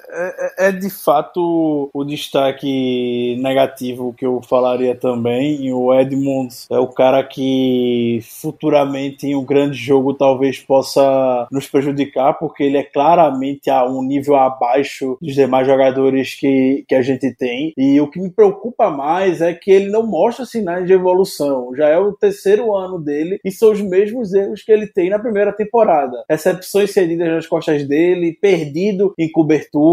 É, 0.09 0.65
é, 0.65 0.67
é, 0.67 0.71
de 0.71 0.89
fato 0.89 1.89
o 1.93 2.03
destaque 2.03 3.37
negativo 3.39 4.13
que 4.13 4.25
eu 4.25 4.41
falaria 4.41 4.95
também. 4.95 5.71
O 5.73 5.93
Edmonds 5.93 6.67
é 6.69 6.77
o 6.77 6.87
cara 6.87 7.23
que 7.23 8.19
futuramente 8.23 9.27
em 9.27 9.35
um 9.35 9.45
grande 9.45 9.77
jogo 9.77 10.13
talvez 10.13 10.59
possa 10.59 11.47
nos 11.51 11.67
prejudicar, 11.67 12.33
porque 12.33 12.63
ele 12.63 12.77
é 12.77 12.83
claramente 12.83 13.69
a 13.69 13.85
um 13.85 14.03
nível 14.03 14.35
abaixo 14.35 15.17
dos 15.21 15.33
demais 15.33 15.65
jogadores 15.65 16.35
que, 16.35 16.83
que 16.87 16.95
a 16.95 17.01
gente 17.01 17.33
tem. 17.35 17.73
E 17.77 17.99
o 17.99 18.09
que 18.09 18.19
me 18.19 18.29
preocupa 18.29 18.89
mais 18.89 19.41
é 19.41 19.53
que 19.53 19.71
ele 19.71 19.89
não 19.89 20.05
mostra 20.05 20.45
sinais 20.45 20.85
de 20.85 20.93
evolução. 20.93 21.75
Já 21.75 21.87
é 21.87 21.97
o 21.97 22.13
terceiro 22.13 22.75
ano 22.75 22.99
dele 22.99 23.39
e 23.43 23.51
são 23.51 23.71
os 23.71 23.81
mesmos 23.81 24.33
erros 24.33 24.61
que 24.63 24.71
ele 24.71 24.87
tem 24.87 25.09
na 25.09 25.19
primeira 25.19 25.53
temporada. 25.53 26.23
Recepções 26.29 26.91
cedidas 26.91 27.27
nas 27.27 27.47
costas 27.47 27.87
dele, 27.87 28.37
perdido 28.39 29.13
em 29.17 29.31
cobertura 29.31 29.92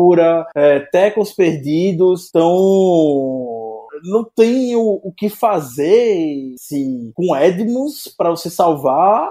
é, 0.54 0.80
tackles 0.92 1.32
perdidos, 1.32 2.28
então 2.28 3.86
não 4.04 4.24
tem 4.24 4.74
o, 4.76 5.00
o 5.02 5.12
que 5.12 5.28
fazer 5.28 6.54
sim, 6.56 7.12
com 7.14 7.36
Edmonds 7.36 8.08
para 8.16 8.30
você 8.30 8.48
salvar 8.48 9.30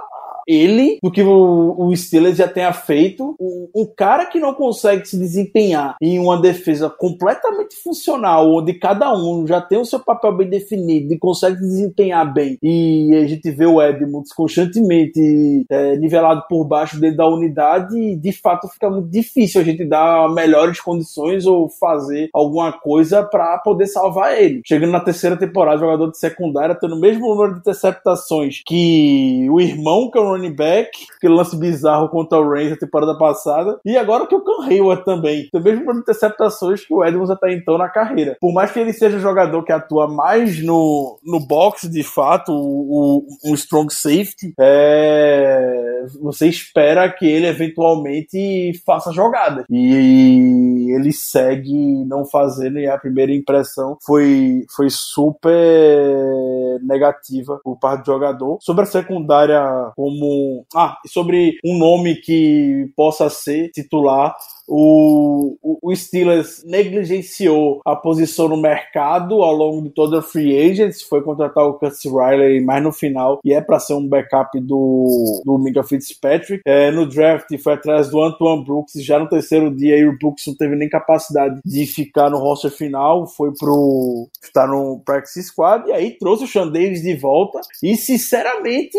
ele 0.49 0.97
do 1.03 1.11
que 1.11 1.21
o, 1.21 1.75
o 1.77 1.95
Steelers 1.95 2.37
já 2.37 2.47
tenha 2.47 2.73
feito. 2.73 3.35
Um, 3.39 3.69
um, 3.75 3.85
cara 3.85 4.25
que 4.25 4.39
não 4.39 4.53
consegue 4.55 5.05
se 5.05 5.17
desempenhar 5.17 5.95
em 6.01 6.17
uma 6.17 6.41
defesa 6.41 6.89
completamente 6.89 7.75
funcional, 7.75 8.51
onde 8.51 8.73
cada 8.73 9.13
um 9.15 9.45
já 9.45 9.61
tem 9.61 9.77
o 9.77 9.85
seu 9.85 9.99
papel 9.99 10.35
bem 10.35 10.49
definido 10.49 11.13
e 11.13 11.19
consegue 11.19 11.57
se 11.57 11.67
desempenhar 11.67 12.33
bem, 12.33 12.57
e 12.63 13.15
a 13.15 13.27
gente 13.27 13.51
vê 13.51 13.65
o 13.65 13.81
Edmonds 13.81 14.33
constantemente 14.33 15.65
é, 15.69 15.97
nivelado 15.97 16.43
por 16.49 16.65
baixo 16.65 16.99
dentro 16.99 17.17
da 17.17 17.27
unidade, 17.27 18.15
de 18.15 18.31
fato 18.31 18.67
fica 18.67 18.89
muito 18.89 19.09
difícil 19.09 19.61
a 19.61 19.63
gente 19.63 19.85
dar 19.85 20.29
melhores 20.33 20.79
condições 20.79 21.45
ou 21.45 21.69
fazer 21.69 22.29
alguma 22.33 22.71
coisa 22.71 23.23
para 23.23 23.57
poder 23.59 23.87
salvar 23.87 24.41
ele. 24.41 24.61
Chegando 24.65 24.91
na 24.91 24.99
terceira 24.99 25.37
temporada, 25.37 25.79
jogador 25.79 26.09
de 26.09 26.17
secundária, 26.17 26.75
tendo 26.75 26.95
o 26.95 26.99
mesmo 26.99 27.27
número 27.27 27.53
de 27.53 27.59
interceptações 27.59 28.61
que 28.65 29.47
o 29.49 29.59
irmão 29.59 30.09
que 30.09 30.17
é 30.17 30.21
o 30.21 30.38
running 30.39 30.55
back, 30.55 30.89
aquele 31.17 31.33
lance 31.33 31.57
bizarro 31.57 32.09
contra 32.09 32.39
o 32.39 32.49
Reigns 32.49 32.71
na 32.71 32.77
temporada 32.77 33.17
passada, 33.17 33.79
e 33.85 33.97
agora 33.97 34.25
que 34.25 34.35
o 34.35 34.41
Cam 34.41 34.65
Hayward 34.65 35.03
também. 35.03 35.49
Tem 35.51 35.61
o 35.61 35.63
mesmo 35.63 35.79
número 35.81 35.97
de 35.97 36.01
interceptações 36.01 36.85
que 36.85 36.93
o 36.93 37.03
Edmonds 37.03 37.29
até 37.29 37.53
então 37.53 37.77
na 37.77 37.89
carreira. 37.89 38.37
Por 38.39 38.53
mais 38.53 38.71
que 38.71 38.79
ele 38.79 38.93
seja 38.93 39.17
um 39.17 39.21
jogador 39.21 39.63
que 39.63 39.71
atua 39.71 40.07
mais 40.07 40.63
no, 40.63 41.19
no 41.23 41.39
box, 41.39 41.89
de 41.89 42.03
fato, 42.03 42.51
o, 42.51 43.25
o, 43.25 43.51
um 43.51 43.53
strong 43.53 43.93
safety, 43.93 44.53
é, 44.59 46.05
você 46.21 46.47
espera 46.47 47.09
que 47.11 47.25
ele 47.25 47.47
eventualmente 47.47 48.73
faça 48.85 49.11
jogada. 49.11 49.65
E 49.69 50.93
ele 50.95 51.11
segue 51.11 52.05
não 52.05 52.25
fazendo, 52.25 52.79
e 52.79 52.87
a 52.87 52.97
primeira 52.97 53.33
impressão 53.33 53.97
foi, 54.05 54.65
foi 54.75 54.89
super 54.89 56.79
negativa 56.81 57.59
por 57.63 57.77
parte 57.77 58.03
do 58.03 58.13
jogador. 58.13 58.57
Sobre 58.61 58.83
a 58.83 58.87
secundária 58.87 59.61
como 59.95 60.28
ah, 60.75 60.97
sobre 61.07 61.57
um 61.63 61.77
nome 61.77 62.15
que 62.15 62.89
possa 62.95 63.29
ser 63.29 63.69
titular 63.71 64.35
o, 64.69 65.57
o, 65.81 65.95
Steelers 65.95 66.63
negligenciou 66.63 67.81
a 67.83 67.95
posição 67.95 68.47
no 68.47 68.55
mercado 68.55 69.41
ao 69.41 69.51
longo 69.51 69.81
de 69.81 69.89
toda 69.89 70.19
a 70.19 70.21
free 70.21 70.55
agents, 70.55 71.01
foi 71.01 71.23
contratar 71.23 71.65
o 71.65 71.73
Curtis 71.73 72.05
Riley 72.05 72.63
mais 72.63 72.83
no 72.83 72.91
final 72.91 73.39
e 73.43 73.51
é 73.51 73.59
para 73.59 73.79
ser 73.79 73.95
um 73.95 74.07
backup 74.07 74.59
do, 74.59 75.41
do 75.43 75.83
Fitzpatrick. 75.83 76.61
É, 76.65 76.91
no 76.91 77.07
draft 77.07 77.47
foi 77.57 77.73
atrás 77.73 78.09
do 78.09 78.21
Antoine 78.21 78.63
Brooks, 78.63 78.93
já 79.03 79.17
no 79.17 79.27
terceiro 79.27 79.75
dia 79.75 80.07
o 80.07 80.17
Brooks 80.17 80.45
não 80.45 80.55
teve 80.55 80.75
nem 80.75 80.87
capacidade 80.87 81.59
de 81.65 81.87
ficar 81.87 82.29
no 82.29 82.37
roster 82.37 82.69
final, 82.69 83.25
foi 83.25 83.51
pro 83.57 84.29
estar 84.43 84.67
no 84.67 85.01
practice 85.03 85.43
squad 85.43 85.89
e 85.89 85.93
aí 85.93 86.11
trouxe 86.11 86.43
o 86.43 86.47
Sean 86.47 86.67
Davis 86.67 87.01
de 87.01 87.15
volta 87.15 87.59
e 87.81 87.95
sinceramente 87.95 88.97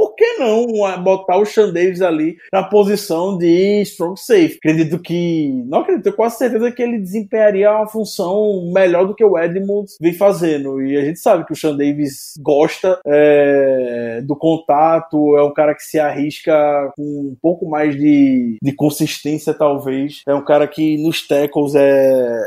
por 0.00 0.14
que 0.14 0.38
não 0.38 0.66
botar 1.04 1.36
o 1.36 1.44
Sean 1.44 1.70
Davis 1.70 2.00
ali 2.00 2.38
na 2.50 2.62
posição 2.62 3.36
de 3.36 3.82
strong 3.82 4.18
safe? 4.18 4.56
Acredito 4.56 4.98
que. 4.98 5.62
Não 5.66 5.80
acredito, 5.80 6.04
tenho 6.04 6.16
quase 6.16 6.38
certeza 6.38 6.72
que 6.72 6.82
ele 6.82 6.98
desempenharia 6.98 7.70
uma 7.70 7.86
função 7.86 8.70
melhor 8.72 9.06
do 9.06 9.14
que 9.14 9.22
o 9.22 9.38
Edmonds 9.38 9.98
vem 10.00 10.14
fazendo. 10.14 10.80
E 10.80 10.96
a 10.96 11.04
gente 11.04 11.18
sabe 11.18 11.44
que 11.44 11.52
o 11.52 11.56
Sean 11.56 11.76
Davis 11.76 12.32
gosta 12.40 12.98
é, 13.04 14.22
do 14.24 14.34
contato, 14.34 15.36
é 15.36 15.42
um 15.42 15.52
cara 15.52 15.74
que 15.74 15.82
se 15.82 16.00
arrisca 16.00 16.90
com 16.96 17.02
um 17.02 17.36
pouco 17.42 17.68
mais 17.68 17.94
de, 17.94 18.56
de 18.62 18.72
consistência, 18.72 19.52
talvez. 19.52 20.22
É 20.26 20.34
um 20.34 20.42
cara 20.42 20.66
que 20.66 20.96
nos 20.96 21.28
tackles 21.28 21.74
é 21.74 22.40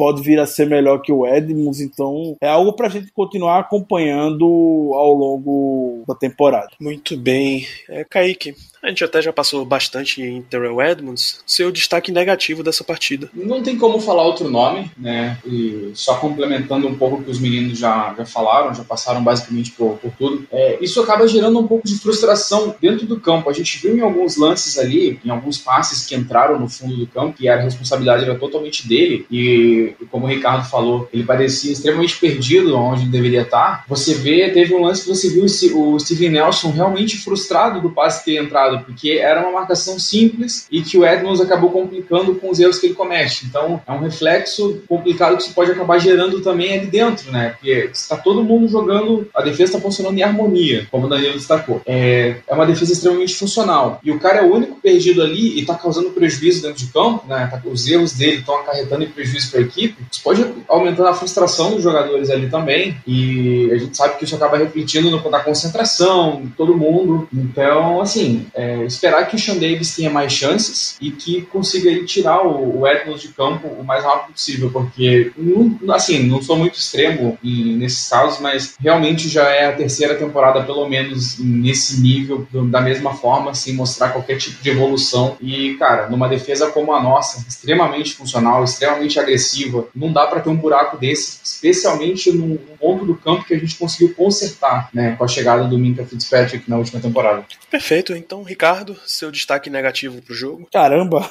pode 0.00 0.22
vir 0.22 0.40
a 0.40 0.46
ser 0.46 0.66
melhor 0.66 1.02
que 1.02 1.12
o 1.12 1.26
Edmonds, 1.26 1.78
então 1.78 2.34
é 2.40 2.48
algo 2.48 2.72
para 2.72 2.86
a 2.86 2.90
gente 2.90 3.12
continuar 3.12 3.58
acompanhando 3.58 4.46
ao 4.94 5.12
longo 5.12 6.04
da 6.08 6.14
temporada. 6.14 6.70
Muito 6.80 7.18
bem. 7.18 7.66
É, 7.86 8.02
Kaique, 8.02 8.54
a 8.82 8.88
gente 8.88 9.04
até 9.04 9.20
já 9.20 9.32
passou 9.32 9.64
bastante 9.64 10.22
em 10.22 10.42
Terrell 10.42 10.80
Edmonds. 10.80 11.40
Seu 11.46 11.70
destaque 11.70 12.10
negativo 12.10 12.62
dessa 12.62 12.82
partida? 12.82 13.30
Não 13.34 13.62
tem 13.62 13.76
como 13.76 14.00
falar 14.00 14.22
outro 14.22 14.48
nome, 14.48 14.90
né? 14.96 15.38
E 15.44 15.90
só 15.94 16.16
complementando 16.16 16.88
um 16.88 16.94
pouco 16.94 17.16
o 17.16 17.24
que 17.24 17.30
os 17.30 17.38
meninos 17.38 17.78
já, 17.78 18.14
já 18.16 18.24
falaram, 18.24 18.74
já 18.74 18.82
passaram 18.82 19.22
basicamente 19.22 19.72
por, 19.72 19.98
por 19.98 20.10
tudo. 20.12 20.46
É, 20.50 20.78
isso 20.80 21.00
acaba 21.00 21.28
gerando 21.28 21.58
um 21.58 21.66
pouco 21.66 21.86
de 21.86 21.98
frustração 21.98 22.74
dentro 22.80 23.06
do 23.06 23.20
campo. 23.20 23.50
A 23.50 23.52
gente 23.52 23.78
viu 23.78 23.96
em 23.96 24.00
alguns 24.00 24.36
lances 24.36 24.78
ali, 24.78 25.20
em 25.24 25.30
alguns 25.30 25.58
passes 25.58 26.06
que 26.06 26.14
entraram 26.14 26.58
no 26.58 26.68
fundo 26.68 26.96
do 26.96 27.06
campo, 27.06 27.36
e 27.40 27.48
a 27.48 27.60
responsabilidade 27.60 28.24
era 28.24 28.38
totalmente 28.38 28.88
dele. 28.88 29.26
E, 29.30 29.94
como 30.10 30.24
o 30.24 30.28
Ricardo 30.28 30.68
falou, 30.68 31.08
ele 31.12 31.24
parecia 31.24 31.72
extremamente 31.72 32.16
perdido 32.16 32.76
onde 32.76 33.04
deveria 33.06 33.42
estar. 33.42 33.84
Você 33.88 34.14
vê, 34.14 34.50
teve 34.50 34.74
um 34.74 34.82
lance 34.82 35.02
que 35.02 35.08
você 35.08 35.28
viu 35.28 35.44
o 35.44 35.98
Steven 35.98 36.30
Nelson 36.30 36.70
realmente 36.70 37.18
frustrado 37.18 37.80
do 37.80 37.90
passe 37.90 38.24
ter 38.24 38.42
entrado 38.42 38.69
porque 38.78 39.12
era 39.12 39.40
uma 39.40 39.52
marcação 39.52 39.98
simples 39.98 40.66
e 40.70 40.82
que 40.82 40.96
o 40.96 41.04
Edmonds 41.04 41.40
acabou 41.40 41.70
complicando 41.70 42.34
com 42.36 42.50
os 42.50 42.58
erros 42.58 42.78
que 42.78 42.86
ele 42.86 42.94
comete. 42.94 43.46
Então, 43.46 43.80
é 43.86 43.92
um 43.92 44.00
reflexo 44.00 44.82
complicado 44.88 45.36
que 45.36 45.42
se 45.42 45.52
pode 45.52 45.70
acabar 45.70 45.98
gerando 45.98 46.40
também 46.40 46.78
ali 46.78 46.86
dentro, 46.86 47.30
né? 47.30 47.50
Porque 47.50 47.90
está 47.92 48.16
todo 48.16 48.44
mundo 48.44 48.68
jogando, 48.68 49.28
a 49.34 49.42
defesa 49.42 49.64
está 49.64 49.80
funcionando 49.80 50.18
em 50.18 50.22
harmonia, 50.22 50.86
como 50.90 51.06
o 51.06 51.08
Danilo 51.08 51.34
destacou. 51.34 51.82
É, 51.86 52.36
é 52.46 52.54
uma 52.54 52.66
defesa 52.66 52.92
extremamente 52.92 53.34
funcional. 53.34 54.00
E 54.02 54.10
o 54.10 54.18
cara 54.18 54.38
é 54.38 54.42
o 54.42 54.54
único 54.54 54.76
perdido 54.80 55.22
ali 55.22 55.56
e 55.56 55.60
está 55.60 55.74
causando 55.74 56.10
prejuízo 56.10 56.62
dentro 56.62 56.78
de 56.78 56.92
campo, 56.92 57.26
né? 57.26 57.48
Tá, 57.50 57.60
os 57.64 57.86
erros 57.88 58.12
dele 58.12 58.38
estão 58.38 58.56
acarretando 58.56 59.04
em 59.04 59.08
prejuízo 59.08 59.50
para 59.50 59.60
a 59.60 59.62
equipe. 59.62 59.96
Isso 60.10 60.22
pode 60.22 60.44
aumentar 60.68 61.08
a 61.08 61.14
frustração 61.14 61.72
dos 61.72 61.82
jogadores 61.82 62.30
ali 62.30 62.48
também. 62.48 62.96
E 63.06 63.70
a 63.72 63.78
gente 63.78 63.96
sabe 63.96 64.16
que 64.16 64.24
isso 64.24 64.34
acaba 64.36 64.58
refletindo 64.58 65.10
no, 65.10 65.30
na 65.30 65.40
concentração, 65.40 66.50
todo 66.56 66.76
mundo. 66.76 67.28
Então, 67.32 68.00
assim, 68.00 68.46
é, 68.60 68.84
esperar 68.84 69.26
que 69.26 69.36
o 69.36 69.38
Sean 69.38 69.56
Davis 69.56 69.96
tenha 69.96 70.10
mais 70.10 70.32
chances 70.32 70.96
e 71.00 71.10
que 71.10 71.42
consiga 71.42 72.04
tirar 72.04 72.46
o, 72.46 72.80
o 72.80 72.86
Edmonds 72.86 73.22
de 73.22 73.28
campo 73.28 73.66
o 73.66 73.82
mais 73.82 74.04
rápido 74.04 74.34
possível, 74.34 74.70
porque, 74.70 75.32
não, 75.36 75.78
assim, 75.94 76.26
não 76.26 76.42
sou 76.42 76.56
muito 76.56 76.78
extremo 76.78 77.38
em, 77.42 77.76
nesses 77.76 78.08
casos, 78.08 78.38
mas 78.38 78.74
realmente 78.78 79.28
já 79.28 79.48
é 79.48 79.66
a 79.66 79.72
terceira 79.72 80.14
temporada, 80.14 80.62
pelo 80.62 80.86
menos, 80.86 81.38
nesse 81.38 82.00
nível, 82.02 82.46
da 82.70 82.82
mesma 82.82 83.14
forma, 83.14 83.54
sem 83.54 83.72
mostrar 83.72 84.10
qualquer 84.10 84.36
tipo 84.36 84.62
de 84.62 84.68
evolução. 84.68 85.36
E, 85.40 85.74
cara, 85.78 86.10
numa 86.10 86.28
defesa 86.28 86.70
como 86.70 86.92
a 86.92 87.02
nossa, 87.02 87.42
extremamente 87.48 88.14
funcional, 88.14 88.62
extremamente 88.62 89.18
agressiva, 89.18 89.86
não 89.94 90.12
dá 90.12 90.26
para 90.26 90.40
ter 90.40 90.50
um 90.50 90.56
buraco 90.56 90.98
desse, 90.98 91.40
especialmente 91.42 92.30
num 92.30 92.58
ponto 92.78 93.06
do 93.06 93.14
campo 93.14 93.44
que 93.44 93.54
a 93.54 93.58
gente 93.58 93.76
conseguiu 93.76 94.14
consertar, 94.14 94.90
né, 94.92 95.14
com 95.16 95.24
a 95.24 95.28
chegada 95.28 95.64
do 95.64 95.78
Minka 95.78 96.04
Fitzpatrick 96.04 96.68
na 96.68 96.76
última 96.76 97.00
temporada. 97.00 97.44
Perfeito, 97.70 98.14
então 98.14 98.42
Ricardo, 98.50 98.96
seu 99.06 99.30
destaque 99.30 99.70
negativo 99.70 100.20
pro 100.20 100.34
jogo? 100.34 100.66
Caramba! 100.72 101.20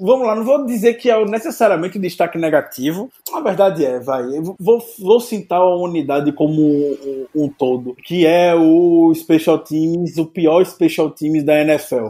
Vamos 0.00 0.26
lá, 0.26 0.36
não 0.36 0.44
vou 0.44 0.64
dizer 0.64 0.94
que 0.94 1.10
é 1.10 1.24
necessariamente 1.24 1.98
um 1.98 2.00
destaque 2.00 2.38
negativo. 2.38 3.10
Na 3.32 3.40
verdade 3.40 3.84
é, 3.84 3.98
vai. 3.98 4.22
Vou, 4.58 4.80
vou 5.00 5.18
citar 5.18 5.58
a 5.60 5.76
unidade 5.76 6.30
como 6.30 6.62
um, 6.62 7.26
um 7.34 7.48
todo, 7.48 7.96
que 8.04 8.24
é 8.24 8.54
o 8.54 9.12
Special 9.14 9.58
Teams, 9.58 10.16
o 10.16 10.26
pior 10.26 10.64
Special 10.64 11.10
Teams 11.10 11.42
da 11.42 11.60
NFL. 11.60 12.06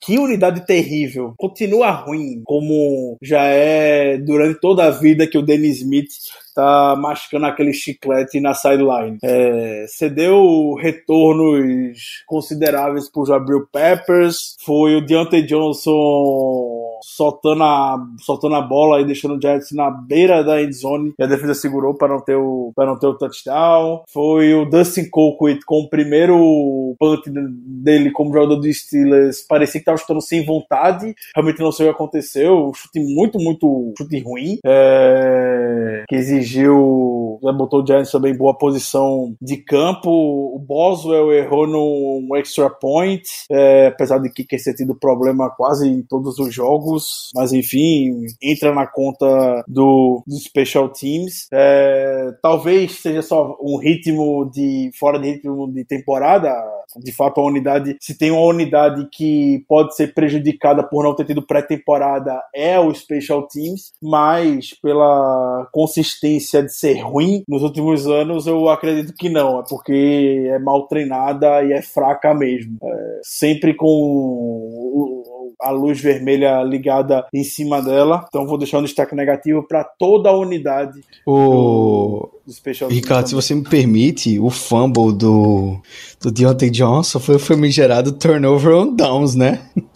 Que 0.00 0.18
unidade 0.18 0.64
terrível. 0.64 1.34
Continua 1.36 1.90
ruim, 1.90 2.40
como 2.44 3.18
já 3.22 3.42
é 3.44 4.16
durante 4.16 4.58
toda 4.58 4.86
a 4.86 4.90
vida 4.90 5.26
que 5.26 5.36
o 5.36 5.42
Dennis 5.42 5.78
Smith 5.78 6.08
tá 6.54 6.96
mascando 6.96 7.46
aquele 7.46 7.72
chiclete 7.72 8.40
na 8.40 8.54
sideline. 8.54 9.18
É, 9.22 9.84
cedeu 9.88 10.74
retornos 10.74 12.22
consideráveis 12.26 13.10
pro 13.10 13.26
Jabril 13.26 13.66
Peppers, 13.72 14.56
foi 14.64 14.96
o 14.96 15.04
Deontay 15.04 15.42
Johnson 15.42 16.79
soltando 17.02 17.62
a, 17.62 17.96
soltando 18.18 18.54
a 18.54 18.62
bola 18.62 19.00
e 19.00 19.04
deixando 19.04 19.36
o 19.36 19.40
Giants 19.40 19.72
na 19.72 19.90
beira 19.90 20.42
da 20.42 20.62
endzone 20.62 21.12
e 21.18 21.22
a 21.22 21.26
defesa 21.26 21.54
segurou 21.54 21.94
para 21.94 22.08
não 22.08 22.20
ter 22.20 22.36
o 22.36 22.72
para 22.74 22.86
não 22.86 22.98
ter 22.98 23.06
o 23.06 23.16
touchdown. 23.16 24.02
Foi 24.08 24.54
o 24.54 24.64
Dustin 24.64 25.08
Colquitt 25.10 25.64
com 25.64 25.80
o 25.80 25.88
primeiro 25.88 26.94
punt 26.98 27.22
dele 27.26 28.10
como 28.10 28.32
jogador 28.32 28.56
dos 28.56 28.80
Steelers, 28.80 29.44
parecia 29.46 29.80
que 29.80 29.82
estava 29.82 29.98
chutando 29.98 30.20
sem 30.20 30.44
vontade. 30.44 31.14
Realmente 31.34 31.60
não 31.60 31.72
sei 31.72 31.86
o 31.86 31.88
que 31.90 31.94
aconteceu, 31.94 32.72
chute 32.74 33.00
muito 33.00 33.38
muito 33.38 33.92
chute 33.96 34.20
ruim, 34.20 34.58
é, 34.64 36.04
que 36.08 36.16
exigiu, 36.16 37.38
já 37.42 37.52
botou 37.52 37.82
o 37.82 37.86
Giants 37.86 38.10
também 38.10 38.32
em 38.32 38.36
boa 38.36 38.56
posição 38.56 39.34
de 39.40 39.56
campo. 39.56 40.10
O 40.10 40.58
Boswell 40.58 41.32
errou 41.32 41.66
num 41.66 42.36
extra 42.36 42.70
point, 42.70 43.22
é, 43.50 43.88
apesar 43.88 44.18
de 44.18 44.30
que 44.30 44.44
ter 44.44 44.74
tido 44.74 44.94
problema 44.94 45.50
quase 45.50 45.88
em 45.88 46.02
todos 46.02 46.38
os 46.38 46.54
jogos 46.54 46.89
jogos, 46.90 47.30
mas 47.34 47.52
enfim, 47.52 48.26
entra 48.42 48.74
na 48.74 48.86
conta 48.86 49.64
do, 49.68 50.22
do 50.26 50.36
Special 50.36 50.88
Teams. 50.88 51.46
É, 51.52 52.32
talvez 52.42 52.92
seja 52.92 53.22
só 53.22 53.56
um 53.62 53.78
ritmo 53.78 54.50
de 54.50 54.90
fora 54.98 55.18
de 55.18 55.30
ritmo 55.30 55.70
de 55.72 55.84
temporada. 55.84 56.52
De 56.96 57.12
fato, 57.12 57.40
a 57.40 57.44
unidade, 57.44 57.96
se 58.00 58.18
tem 58.18 58.32
uma 58.32 58.42
unidade 58.42 59.08
que 59.12 59.64
pode 59.68 59.94
ser 59.94 60.12
prejudicada 60.12 60.82
por 60.82 61.04
não 61.04 61.14
ter 61.14 61.24
tido 61.24 61.46
pré-temporada, 61.46 62.42
é 62.52 62.80
o 62.80 62.92
Special 62.92 63.46
Teams, 63.46 63.92
mas 64.02 64.74
pela 64.82 65.68
consistência 65.72 66.64
de 66.64 66.74
ser 66.74 66.98
ruim 67.00 67.44
nos 67.46 67.62
últimos 67.62 68.08
anos, 68.08 68.48
eu 68.48 68.68
acredito 68.68 69.14
que 69.16 69.28
não, 69.28 69.60
é 69.60 69.64
porque 69.68 70.48
é 70.50 70.58
mal 70.58 70.88
treinada 70.88 71.62
e 71.62 71.72
é 71.72 71.80
fraca 71.80 72.34
mesmo. 72.34 72.76
É, 72.82 73.20
sempre 73.22 73.72
com 73.74 75.19
a 75.60 75.70
luz 75.70 76.00
vermelha 76.00 76.62
ligada 76.62 77.26
em 77.32 77.44
cima 77.44 77.82
dela. 77.82 78.24
Então 78.28 78.46
vou 78.46 78.58
deixar 78.58 78.78
um 78.78 78.82
destaque 78.82 79.14
negativo 79.14 79.62
para 79.66 79.84
toda 79.84 80.30
a 80.30 80.36
unidade 80.36 81.00
o... 81.26 82.30
do, 82.46 82.86
do 82.86 82.88
Ricardo, 82.88 83.28
se 83.28 83.34
você 83.34 83.54
me 83.54 83.62
permite, 83.62 84.38
o 84.38 84.50
fumble 84.50 85.12
do, 85.12 85.80
do 86.20 86.30
Deontay 86.30 86.70
Johnson 86.70 87.20
foi 87.20 87.36
o 87.36 87.40
famigerado 87.40 88.12
turnover 88.12 88.74
on 88.74 88.94
downs, 88.94 89.34
né? 89.34 89.60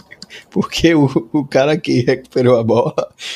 Porque 0.51 0.95
o, 0.95 1.07
o 1.33 1.45
cara 1.45 1.77
que 1.77 2.01
recuperou 2.01 2.59
a 2.59 2.63
bola 2.65 2.95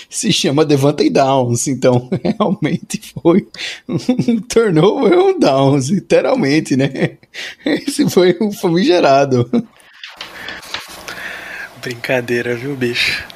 se 0.08 0.32
chama 0.32 0.64
Devante 0.64 1.08
Downs, 1.10 1.66
então 1.66 2.08
realmente 2.22 3.00
foi 3.22 3.46
um 3.88 4.40
turnover 4.40 5.18
on 5.18 5.38
downs, 5.38 5.88
literalmente, 5.88 6.76
né? 6.76 7.18
Esse 7.64 8.08
foi 8.08 8.36
o 8.40 8.50
famigerado. 8.50 9.48
Brincadeira, 11.89 12.55
viu, 12.55 12.76
bicho? 12.76 13.26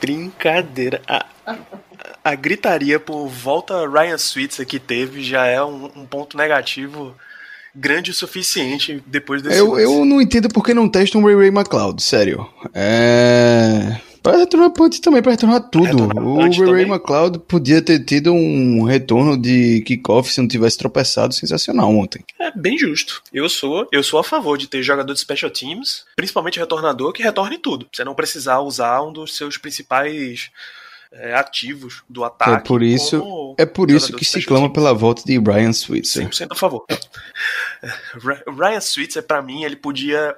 Brincadeira. 0.00 1.02
A, 1.06 1.26
a 2.24 2.34
gritaria 2.34 2.98
por 2.98 3.28
volta 3.28 3.86
Ryan 3.86 4.16
Switzer 4.16 4.66
que 4.66 4.78
teve 4.78 5.22
já 5.22 5.44
é 5.44 5.62
um, 5.62 5.90
um 5.94 6.06
ponto 6.06 6.34
negativo 6.34 7.14
grande 7.74 8.10
o 8.10 8.14
suficiente 8.14 9.02
depois 9.06 9.42
desse. 9.42 9.58
Eu, 9.58 9.78
eu 9.78 10.02
não 10.06 10.22
entendo 10.22 10.48
por 10.48 10.64
que 10.64 10.72
não 10.72 10.88
testam 10.88 11.22
o 11.22 11.26
Ray 11.26 11.36
Ray 11.36 11.48
McLeod, 11.48 12.02
sério. 12.02 12.48
É. 12.72 14.00
Para 14.24 14.38
retornar 14.38 14.70
punch 14.70 15.02
também, 15.02 15.20
para 15.20 15.32
retornar 15.32 15.68
tudo. 15.68 15.84
Retornar 15.84 16.24
o 16.24 16.72
Ray 16.72 16.86
McLeod 16.86 17.40
podia 17.40 17.82
ter 17.82 18.02
tido 18.06 18.32
um 18.32 18.82
retorno 18.84 19.36
de 19.36 19.82
kickoff 19.82 20.32
se 20.32 20.40
não 20.40 20.48
tivesse 20.48 20.78
tropeçado 20.78 21.34
sensacional 21.34 21.94
ontem. 21.94 22.24
É, 22.40 22.50
bem 22.50 22.78
justo. 22.78 23.22
Eu 23.30 23.50
sou, 23.50 23.86
eu 23.92 24.02
sou 24.02 24.18
a 24.18 24.24
favor 24.24 24.56
de 24.56 24.66
ter 24.66 24.82
jogador 24.82 25.12
de 25.12 25.20
special 25.20 25.50
teams, 25.50 26.06
principalmente 26.16 26.58
retornador, 26.58 27.12
que 27.12 27.22
retorne 27.22 27.58
tudo. 27.58 27.86
Você 27.92 28.02
não 28.02 28.14
precisar 28.14 28.60
usar 28.60 29.02
um 29.02 29.12
dos 29.12 29.36
seus 29.36 29.58
principais 29.58 30.50
é, 31.14 31.34
ativos 31.34 32.02
do 32.08 32.24
ataque. 32.24 32.50
É 32.50 32.58
por 32.58 32.82
isso, 32.82 33.54
é 33.58 33.66
por 33.66 33.90
isso 33.90 34.12
que 34.14 34.24
se 34.24 34.44
clama 34.44 34.72
pela 34.72 34.92
volta 34.92 35.22
de 35.24 35.38
Ryan 35.38 35.72
Switzer. 35.72 36.28
100% 36.28 36.48
a 36.50 36.54
favor. 36.54 36.84
Ryan 38.46 38.80
Switzer, 38.80 39.22
para 39.22 39.40
mim, 39.42 39.64
ele 39.64 39.76
podia 39.76 40.36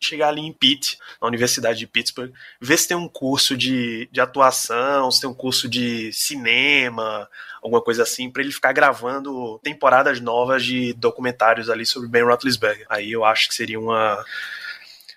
chegar 0.00 0.28
ali 0.28 0.40
em 0.40 0.52
Pitt, 0.52 0.98
na 1.20 1.28
Universidade 1.28 1.78
de 1.78 1.86
Pittsburgh, 1.86 2.32
ver 2.60 2.78
se 2.78 2.88
tem 2.88 2.96
um 2.96 3.08
curso 3.08 3.56
de, 3.56 4.08
de 4.10 4.20
atuação, 4.20 5.10
se 5.10 5.20
tem 5.20 5.28
um 5.28 5.34
curso 5.34 5.68
de 5.68 6.12
cinema, 6.12 7.28
alguma 7.62 7.82
coisa 7.82 8.02
assim, 8.02 8.30
para 8.30 8.42
ele 8.42 8.52
ficar 8.52 8.72
gravando 8.72 9.58
temporadas 9.62 10.20
novas 10.20 10.64
de 10.64 10.92
documentários 10.94 11.68
ali 11.68 11.84
sobre 11.84 12.08
Ben 12.08 12.22
Roethlisberger. 12.22 12.86
Aí 12.88 13.12
eu 13.12 13.24
acho 13.24 13.48
que 13.48 13.54
seria 13.54 13.78
uma 13.78 14.24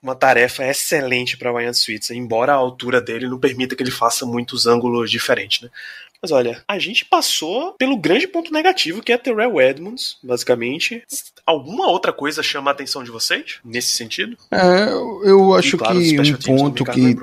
uma 0.01 0.15
tarefa 0.15 0.65
excelente 0.65 1.37
para 1.37 1.51
Ryan 1.51 1.73
Switzer, 1.73 2.15
embora 2.15 2.53
a 2.53 2.55
altura 2.55 3.01
dele 3.01 3.27
não 3.27 3.39
permita 3.39 3.75
que 3.75 3.83
ele 3.83 3.91
faça 3.91 4.25
muitos 4.25 4.65
ângulos 4.65 5.09
diferentes, 5.11 5.61
né? 5.61 5.69
Mas 6.21 6.31
olha, 6.31 6.61
a 6.67 6.77
gente 6.77 7.05
passou 7.05 7.73
pelo 7.77 7.95
grande 7.95 8.27
ponto 8.27 8.51
negativo 8.51 9.01
que 9.01 9.11
é 9.11 9.17
Terrell 9.17 9.59
Edmonds, 9.61 10.17
basicamente. 10.21 11.01
Alguma 11.45 11.87
outra 11.87 12.11
coisa 12.11 12.43
chama 12.43 12.69
a 12.69 12.73
atenção 12.73 13.03
de 13.03 13.09
vocês 13.09 13.59
nesse 13.63 13.91
sentido? 13.95 14.37
É, 14.51 14.91
eu 15.23 15.53
acho 15.53 15.77
claro, 15.77 15.97
que 15.97 16.19
um 16.19 16.35
ponto 16.35 16.83
que 16.83 17.15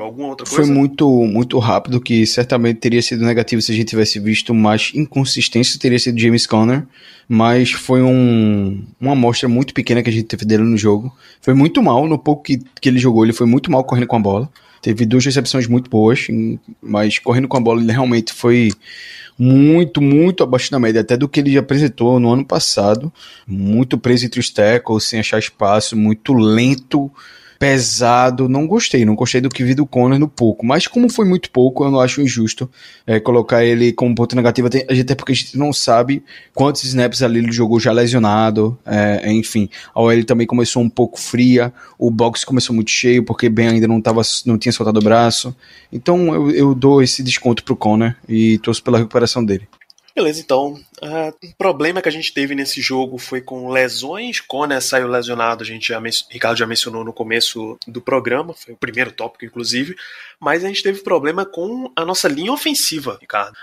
foi 0.46 0.64
muito, 0.64 1.06
muito 1.26 1.58
rápido, 1.58 2.00
que 2.00 2.26
certamente 2.26 2.80
teria 2.80 3.02
sido 3.02 3.24
negativo 3.24 3.60
se 3.60 3.70
a 3.70 3.74
gente 3.74 3.88
tivesse 3.88 4.18
visto 4.18 4.54
mais 4.54 4.90
inconsistência, 4.94 5.78
teria 5.78 5.98
sido 5.98 6.18
James 6.18 6.46
Conner, 6.46 6.86
mas 7.28 7.72
foi 7.72 8.02
um, 8.02 8.84
uma 9.00 9.12
amostra 9.12 9.48
muito 9.48 9.74
pequena 9.74 10.02
que 10.02 10.10
a 10.10 10.12
gente 10.12 10.26
teve 10.26 10.44
dele 10.44 10.62
no 10.62 10.76
jogo. 10.76 11.14
Foi 11.40 11.54
muito 11.54 11.82
mal, 11.82 12.06
no 12.06 12.18
pouco 12.18 12.42
que, 12.42 12.60
que 12.80 12.88
ele 12.88 12.98
jogou, 12.98 13.24
ele 13.24 13.32
foi 13.32 13.46
muito 13.46 13.70
mal 13.70 13.84
correndo 13.84 14.06
com 14.06 14.16
a 14.16 14.20
bola. 14.20 14.50
Teve 14.80 15.04
duas 15.04 15.24
recepções 15.24 15.66
muito 15.66 15.90
boas, 15.90 16.26
mas 16.80 17.18
correndo 17.18 17.48
com 17.48 17.56
a 17.56 17.60
bola 17.60 17.82
ele 17.82 17.90
realmente 17.90 18.32
foi 18.32 18.70
muito, 19.38 20.00
muito 20.00 20.44
abaixo 20.44 20.70
da 20.70 20.78
média, 20.78 21.00
até 21.00 21.16
do 21.16 21.28
que 21.28 21.40
ele 21.40 21.58
apresentou 21.58 22.20
no 22.20 22.32
ano 22.32 22.44
passado. 22.44 23.12
Muito 23.46 23.98
preso 23.98 24.24
entre 24.24 24.38
os 24.38 24.48
tackles, 24.50 25.04
sem 25.04 25.18
achar 25.18 25.38
espaço, 25.38 25.96
muito 25.96 26.32
lento 26.32 27.10
pesado. 27.58 28.48
Não 28.48 28.66
gostei, 28.66 29.04
não 29.04 29.14
gostei 29.14 29.40
do 29.40 29.48
que 29.48 29.64
vi 29.64 29.74
do 29.74 29.86
Conor 29.86 30.18
no 30.18 30.28
pouco. 30.28 30.64
Mas 30.64 30.86
como 30.86 31.08
foi 31.08 31.24
muito 31.24 31.50
pouco, 31.50 31.84
eu 31.84 31.90
não 31.90 32.00
acho 32.00 32.20
injusto 32.20 32.70
é, 33.06 33.18
colocar 33.20 33.64
ele 33.64 33.92
como 33.92 34.14
ponto 34.14 34.36
negativo. 34.36 34.68
Até 34.68 35.14
porque 35.14 35.32
a 35.32 35.34
gente 35.34 35.56
não 35.56 35.72
sabe 35.72 36.22
quantos 36.54 36.84
snaps 36.84 37.22
ali 37.22 37.38
ele 37.38 37.52
jogou 37.52 37.80
já 37.80 37.92
lesionado. 37.92 38.78
É, 38.84 39.32
enfim, 39.32 39.68
a 39.94 40.00
OL 40.00 40.24
também 40.24 40.46
começou 40.46 40.82
um 40.82 40.88
pouco 40.88 41.20
fria. 41.20 41.72
O 41.98 42.10
box 42.10 42.44
começou 42.44 42.74
muito 42.74 42.90
cheio 42.90 43.24
porque 43.24 43.48
Ben 43.48 43.68
ainda 43.68 43.88
não, 43.88 44.00
tava, 44.00 44.22
não 44.44 44.58
tinha 44.58 44.72
soltado 44.72 44.98
o 44.98 45.02
braço. 45.02 45.54
Então 45.92 46.34
eu, 46.34 46.50
eu 46.50 46.74
dou 46.74 47.02
esse 47.02 47.22
desconto 47.22 47.62
pro 47.64 47.76
Conor 47.76 48.14
e 48.28 48.58
torço 48.58 48.82
pela 48.82 48.98
recuperação 48.98 49.44
dele. 49.44 49.66
Beleza, 50.16 50.40
então. 50.40 50.72
Uh, 51.02 51.46
um 51.46 51.52
problema 51.58 52.00
que 52.00 52.08
a 52.08 52.12
gente 52.12 52.32
teve 52.32 52.54
nesse 52.54 52.80
jogo 52.80 53.18
foi 53.18 53.42
com 53.42 53.68
lesões. 53.68 54.40
Conner 54.40 54.80
saiu 54.80 55.06
lesionado, 55.06 55.62
a 55.62 55.66
gente 55.66 55.88
já 55.88 56.02
Ricardo 56.30 56.56
já 56.56 56.66
mencionou 56.66 57.04
no 57.04 57.12
começo 57.12 57.78
do 57.86 58.00
programa, 58.00 58.54
foi 58.54 58.72
o 58.72 58.78
primeiro 58.78 59.12
tópico, 59.12 59.44
inclusive. 59.44 59.94
Mas 60.40 60.64
a 60.64 60.68
gente 60.68 60.82
teve 60.82 61.02
problema 61.02 61.44
com 61.44 61.92
a 61.94 62.02
nossa 62.02 62.28
linha 62.28 62.50
ofensiva, 62.50 63.18
Ricardo. 63.20 63.54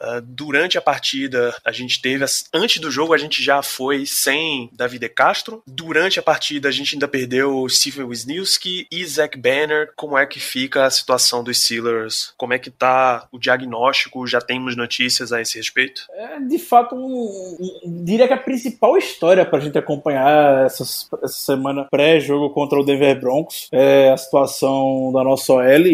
Uh, 0.00 0.20
durante 0.22 0.78
a 0.78 0.82
partida, 0.82 1.54
a 1.64 1.72
gente 1.72 2.00
teve. 2.00 2.24
Antes 2.52 2.80
do 2.80 2.90
jogo, 2.90 3.14
a 3.14 3.18
gente 3.18 3.42
já 3.42 3.62
foi 3.62 4.04
sem 4.06 4.70
David 4.72 5.00
De 5.00 5.08
Castro. 5.08 5.62
Durante 5.66 6.18
a 6.18 6.22
partida, 6.22 6.68
a 6.68 6.72
gente 6.72 6.94
ainda 6.94 7.08
perdeu 7.08 7.68
Steven 7.68 8.04
Wisniewski 8.04 8.86
e 8.90 9.04
Zach 9.04 9.36
Banner. 9.38 9.90
Como 9.96 10.16
é 10.16 10.26
que 10.26 10.40
fica 10.40 10.84
a 10.84 10.90
situação 10.90 11.42
dos 11.42 11.62
Steelers? 11.62 12.32
Como 12.36 12.52
é 12.52 12.58
que 12.58 12.70
tá 12.70 13.26
o 13.32 13.38
diagnóstico? 13.38 14.26
Já 14.26 14.40
temos 14.40 14.76
notícias 14.76 15.32
a 15.32 15.40
esse 15.40 15.56
respeito? 15.56 16.02
É, 16.10 16.40
de 16.40 16.58
fato, 16.58 16.94
um, 16.94 17.56
um, 17.84 18.04
diria 18.04 18.26
que 18.26 18.34
a 18.34 18.38
principal 18.38 18.96
história 18.96 19.44
para 19.44 19.58
a 19.58 19.62
gente 19.62 19.78
acompanhar 19.78 20.66
essas, 20.66 21.08
essa 21.22 21.34
semana 21.34 21.86
pré-jogo 21.90 22.50
contra 22.50 22.78
o 22.78 22.84
Denver 22.84 23.18
Broncos 23.20 23.68
é 23.72 24.10
a 24.10 24.16
situação 24.16 25.10
da 25.12 25.22
nossa 25.22 25.52
OL. 25.52 25.84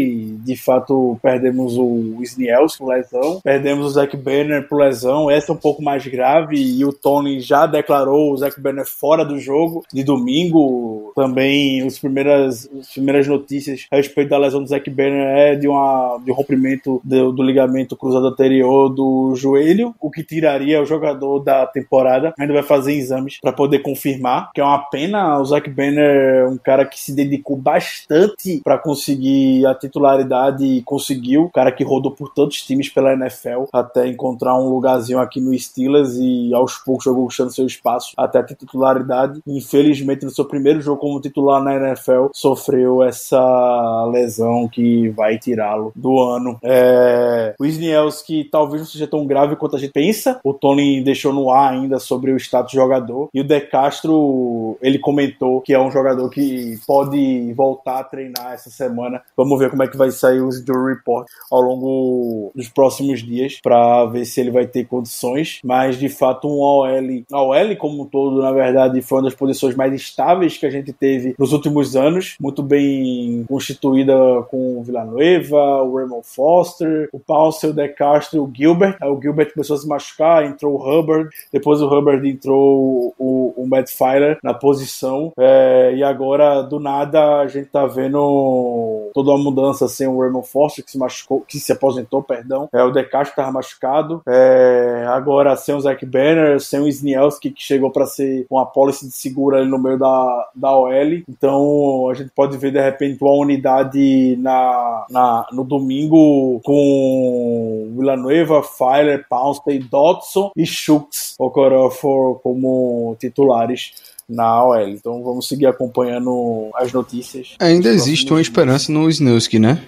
De 0.45 0.57
fato, 0.57 1.19
perdemos 1.23 1.77
o 1.77 2.17
Wisniewski 2.19 2.79
com 2.79 2.89
lesão, 2.89 3.41
perdemos 3.43 3.92
Zack 3.93 4.17
Banner 4.17 4.67
por 4.69 4.81
lesão, 4.81 5.31
essa 5.31 5.53
é 5.53 5.55
um 5.55 5.59
pouco 5.59 5.83
mais 5.83 6.07
grave 6.07 6.57
e 6.57 6.85
o 6.85 6.93
Tony 6.93 7.41
já 7.41 7.67
declarou 7.67 8.33
o 8.33 8.37
Zack 8.37 8.61
Banner 8.61 8.87
fora 8.87 9.25
do 9.25 9.39
jogo 9.39 9.85
de 9.93 10.03
domingo. 10.03 11.13
Também 11.15 11.83
as 11.87 11.99
primeiras, 11.99 12.69
as 12.79 12.91
primeiras 12.93 13.27
notícias 13.27 13.87
a 13.91 13.97
respeito 13.97 14.31
da 14.31 14.39
lesão 14.39 14.63
do 14.63 14.69
Zack 14.69 14.89
Banner 14.91 15.37
é 15.37 15.55
de, 15.55 15.69
uma, 15.69 16.19
de 16.25 16.31
um 16.31 16.35
rompimento 16.35 17.01
do, 17.05 17.33
do 17.33 17.43
ligamento 17.43 17.97
cruzado 17.97 18.27
anterior 18.27 18.89
do 18.89 19.35
joelho, 19.37 19.95
o 20.01 20.11
que 20.11 20.23
tiraria 20.23 20.83
o 20.83 20.87
jogador 20.87 21.41
da 21.41 21.67
temporada. 21.67 22.35
Ainda 22.39 22.53
vai 22.53 22.63
fazer 22.63 22.95
exames 22.95 23.39
para 23.41 23.53
poder 23.53 23.81
confirmar, 23.81 24.51
que 24.53 24.61
é 24.61 24.65
uma 24.65 24.79
pena. 24.79 25.39
O 25.39 25.45
Zack 25.45 25.69
Banner 25.69 26.45
é 26.45 26.47
um 26.47 26.57
cara 26.57 26.85
que 26.85 27.01
se 27.01 27.15
dedicou 27.15 27.57
bastante 27.57 28.61
para 28.63 28.79
conseguir 28.79 29.67
a 29.67 29.75
titularidade 29.75 30.65
e 30.65 30.83
conseguiu. 30.83 31.45
Um 31.45 31.51
cara 31.51 31.73
que 31.73 31.85
rodou 31.85 32.13
por 32.13 32.33
todos 32.33 32.57
os 32.57 32.63
times 32.63 32.89
pela 32.89 33.13
NFL 33.13 33.65
até 33.83 34.07
encontrar 34.09 34.59
um 34.59 34.69
lugarzinho 34.69 35.19
aqui 35.19 35.41
no 35.41 35.57
Steelers 35.59 36.15
e 36.17 36.55
aos 36.55 36.77
poucos 36.79 37.05
jogou 37.05 37.25
conquistando 37.25 37.53
seu 37.53 37.67
espaço 37.67 38.13
até 38.17 38.43
ter 38.43 38.55
titularidade. 38.55 39.41
Infelizmente, 39.47 40.25
no 40.25 40.31
seu 40.31 40.45
primeiro 40.45 40.81
jogo 40.81 41.01
como 41.01 41.21
titular 41.21 41.63
na 41.63 41.75
NFL, 41.75 42.29
sofreu 42.33 43.03
essa 43.03 44.11
lesão 44.13 44.69
que 44.69 45.09
vai 45.11 45.39
tirá-lo 45.39 45.93
do 45.95 46.19
ano. 46.19 46.59
É... 46.63 47.55
O 47.59 47.65
Isnielski 47.65 48.45
talvez 48.45 48.83
não 48.83 48.89
seja 48.89 49.07
tão 49.07 49.27
grave 49.27 49.57
quanto 49.57 49.77
a 49.77 49.79
gente 49.79 49.93
pensa. 49.93 50.41
O 50.45 50.53
Tony 50.53 51.03
deixou 51.03 51.33
no 51.33 51.51
ar 51.51 51.73
ainda 51.73 51.99
sobre 51.99 52.33
o 52.33 52.37
status 52.37 52.73
do 52.73 52.77
jogador. 52.77 53.29
E 53.33 53.41
o 53.41 53.45
De 53.45 53.61
Castro, 53.61 54.77
ele 54.81 54.99
comentou 54.99 55.61
que 55.61 55.73
é 55.73 55.81
um 55.81 55.91
jogador 55.91 56.29
que 56.31 56.79
pode 56.87 57.53
voltar 57.55 58.01
a 58.01 58.05
treinar 58.05 58.53
essa 58.53 58.71
semana. 58.71 59.23
Vamos 59.37 59.59
ver 59.59 59.71
como 59.71 59.83
é 59.83 59.89
que 59.89 59.97
vai 59.97 60.11
sair 60.11 60.41
os 60.41 60.61
injury 60.61 60.95
report 60.95 61.27
ao 61.51 61.61
longo 61.61 62.53
dos 62.55 62.69
próximos 62.69 63.21
dias 63.21 63.59
para 63.73 64.05
ver 64.05 64.27
se 64.27 64.39
ele 64.39 64.51
vai 64.51 64.67
ter 64.67 64.85
condições, 64.85 65.61
mas 65.65 65.99
de 65.99 66.11
fato 66.11 66.47
um 66.47 66.61
OL, 66.61 66.87
OL 67.33 67.77
como 67.79 68.03
um 68.03 68.07
todo, 68.07 68.43
na 68.43 68.53
verdade, 68.53 69.01
foi 69.01 69.19
uma 69.19 69.25
das 69.25 69.35
posições 69.35 69.75
mais 69.75 69.95
estáveis 69.95 70.59
que 70.59 70.67
a 70.67 70.71
gente 70.71 70.93
teve 70.93 71.35
nos 71.39 71.55
últimos 71.55 71.97
anos, 71.97 72.37
muito 72.39 72.63
bem 72.63 73.47
constituída 73.49 74.13
com 74.51 74.79
o 74.79 74.83
Villanueva, 74.83 75.83
o 75.83 75.97
Raymond 75.97 76.27
Foster, 76.27 77.09
o 77.15 77.19
Paulson, 77.19 77.69
o 77.69 77.73
De 77.73 77.89
Castro, 77.89 78.43
o 78.43 78.53
Gilbert. 78.55 78.99
O 79.03 79.21
Gilbert 79.21 79.55
começou 79.55 79.77
a 79.77 79.79
se 79.79 79.89
machucar, 79.89 80.45
entrou 80.45 80.75
o 80.75 81.01
Hubbard, 81.01 81.31
depois 81.51 81.81
o 81.81 81.87
Hubbard 81.87 82.29
entrou 82.29 83.15
o, 83.19 83.55
o 83.57 83.67
Matt 83.67 83.89
Filer 83.89 84.39
na 84.43 84.53
posição, 84.53 85.33
é, 85.39 85.95
e 85.97 86.05
agora 86.05 86.61
do 86.61 86.79
nada 86.79 87.41
a 87.41 87.49
gente 87.49 87.69
tá 87.69 87.87
vendo 87.87 89.11
toda 89.15 89.31
uma 89.31 89.43
mudança 89.43 89.89
sem 89.89 90.07
o 90.07 90.21
Raymond 90.21 90.47
Foster 90.47 90.85
que 90.85 90.91
se 90.91 90.99
machucou, 90.99 91.41
que 91.41 91.59
se 91.59 91.73
aposentou, 91.73 92.23
perdão, 92.23 92.69
é 92.71 92.83
o 92.83 92.91
De 92.91 93.03
Castro 93.05 93.31
estava 93.31 93.62
machucado. 93.63 94.23
É, 94.27 95.05
agora 95.09 95.57
sem 95.57 95.75
o 95.75 95.81
Zach 95.81 96.05
Banner, 96.05 96.61
sem 96.61 96.81
o 96.81 96.89
Snielski, 96.89 97.51
que 97.51 97.63
chegou 97.63 97.91
para 97.91 98.07
ser 98.07 98.45
uma 98.51 98.67
policy 98.67 99.07
de 99.07 99.13
segura 99.13 99.59
ali 99.59 99.71
no 99.71 99.79
meio 99.79 99.99
da, 99.99 100.51
da 100.55 100.77
OL. 100.77 101.23
Então 101.29 102.09
a 102.11 102.15
gente 102.15 102.31
pode 102.35 102.59
ver 102.59 102.73
de 102.73 102.81
repente 102.81 103.23
uma 103.23 103.33
unidade 103.33 104.37
na, 104.41 105.07
na, 105.09 105.47
no 105.53 105.65
domingo 105.65 106.61
com 106.65 107.93
Villanueva, 107.97 108.63
Filer, 108.63 109.27
Pounce, 109.29 109.63
Dodson 109.91 110.51
e 110.57 110.67
Shooks 110.67 111.37
Okorofor 111.39 112.41
como 112.41 113.17
titulares 113.19 114.12
na 114.33 114.65
OL. 114.65 114.89
Então 114.89 115.23
vamos 115.23 115.47
seguir 115.47 115.67
acompanhando 115.67 116.71
as 116.75 116.93
notícias. 116.93 117.55
Ainda 117.59 117.91
existe 117.91 118.31
uma 118.33 118.41
esperança 118.41 118.91
no 118.91 119.09
Snowski, 119.09 119.59
né? 119.59 119.81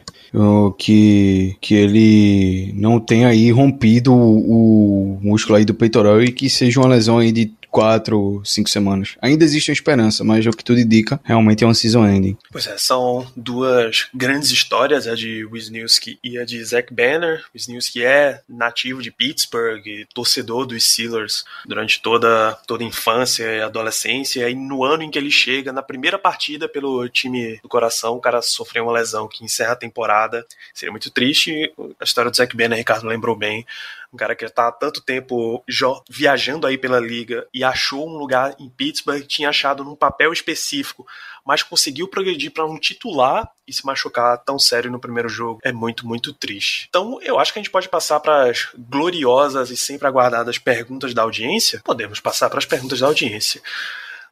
que, 0.76 1.56
que 1.60 1.74
ele 1.74 2.72
não 2.76 2.98
tenha 2.98 3.28
aí 3.28 3.50
rompido 3.52 4.12
o, 4.12 5.14
o 5.14 5.18
músculo 5.22 5.56
aí 5.56 5.64
do 5.64 5.74
peitoral 5.74 6.22
e 6.22 6.32
que 6.32 6.50
seja 6.50 6.80
uma 6.80 6.88
lesão 6.88 7.18
aí 7.18 7.30
de 7.30 7.52
quatro, 7.74 8.40
cinco 8.44 8.70
semanas. 8.70 9.16
Ainda 9.20 9.42
existe 9.42 9.68
uma 9.68 9.74
esperança, 9.74 10.22
mas 10.22 10.46
o 10.46 10.52
que 10.52 10.62
tudo 10.62 10.78
indica, 10.78 11.20
realmente 11.24 11.64
é 11.64 11.66
uma 11.66 11.74
season 11.74 12.06
ending. 12.06 12.38
Pois 12.52 12.68
é, 12.68 12.78
são 12.78 13.26
duas 13.34 14.06
grandes 14.14 14.52
histórias, 14.52 15.08
a 15.08 15.16
de 15.16 15.44
Wisniewski 15.44 16.16
e 16.22 16.38
a 16.38 16.44
de 16.44 16.64
Zach 16.64 16.94
Banner. 16.94 17.44
Wisniewski 17.52 18.04
é 18.04 18.40
nativo 18.48 19.02
de 19.02 19.10
Pittsburgh, 19.10 19.82
torcedor 20.14 20.66
dos 20.66 20.84
Steelers 20.84 21.44
durante 21.66 22.00
toda, 22.00 22.56
toda 22.64 22.84
a 22.84 22.86
infância 22.86 23.42
e 23.42 23.60
adolescência, 23.60 24.48
e 24.48 24.54
no 24.54 24.84
ano 24.84 25.02
em 25.02 25.10
que 25.10 25.18
ele 25.18 25.32
chega, 25.32 25.72
na 25.72 25.82
primeira 25.82 26.16
partida 26.16 26.68
pelo 26.68 27.08
time 27.08 27.58
do 27.60 27.68
coração, 27.68 28.14
o 28.14 28.20
cara 28.20 28.40
sofreu 28.40 28.84
uma 28.84 28.92
lesão 28.92 29.26
que 29.26 29.44
encerra 29.44 29.72
a 29.72 29.76
temporada. 29.76 30.46
Seria 30.72 30.92
muito 30.92 31.10
triste. 31.10 31.72
A 31.98 32.04
história 32.04 32.30
do 32.30 32.36
Zach 32.36 32.56
Banner, 32.56 32.78
Ricardo 32.78 33.08
lembrou 33.08 33.34
bem, 33.34 33.66
um 34.14 34.16
cara 34.16 34.36
que 34.36 34.44
está 34.44 34.68
há 34.68 34.72
tanto 34.72 35.00
tempo 35.00 35.64
viajando 36.08 36.66
aí 36.66 36.78
pela 36.78 37.00
liga 37.00 37.46
e 37.52 37.64
achou 37.64 38.08
um 38.08 38.16
lugar 38.16 38.54
em 38.60 38.70
Pittsburgh, 38.70 39.26
tinha 39.26 39.48
achado 39.48 39.82
num 39.82 39.96
papel 39.96 40.32
específico, 40.32 41.04
mas 41.44 41.62
conseguiu 41.62 42.06
progredir 42.06 42.52
para 42.52 42.64
um 42.64 42.78
titular 42.78 43.50
e 43.66 43.72
se 43.72 43.84
machucar 43.84 44.38
tão 44.38 44.58
sério 44.58 44.90
no 44.90 45.00
primeiro 45.00 45.28
jogo 45.28 45.60
é 45.64 45.72
muito, 45.72 46.06
muito 46.06 46.32
triste. 46.32 46.86
Então, 46.88 47.18
eu 47.22 47.38
acho 47.38 47.52
que 47.52 47.58
a 47.58 47.62
gente 47.62 47.72
pode 47.72 47.88
passar 47.88 48.20
para 48.20 48.50
as 48.50 48.68
gloriosas 48.78 49.70
e 49.70 49.76
sempre 49.76 50.06
aguardadas 50.06 50.58
perguntas 50.58 51.12
da 51.12 51.22
audiência. 51.22 51.80
Podemos 51.84 52.20
passar 52.20 52.48
para 52.48 52.58
as 52.58 52.66
perguntas 52.66 53.00
da 53.00 53.06
audiência. 53.06 53.60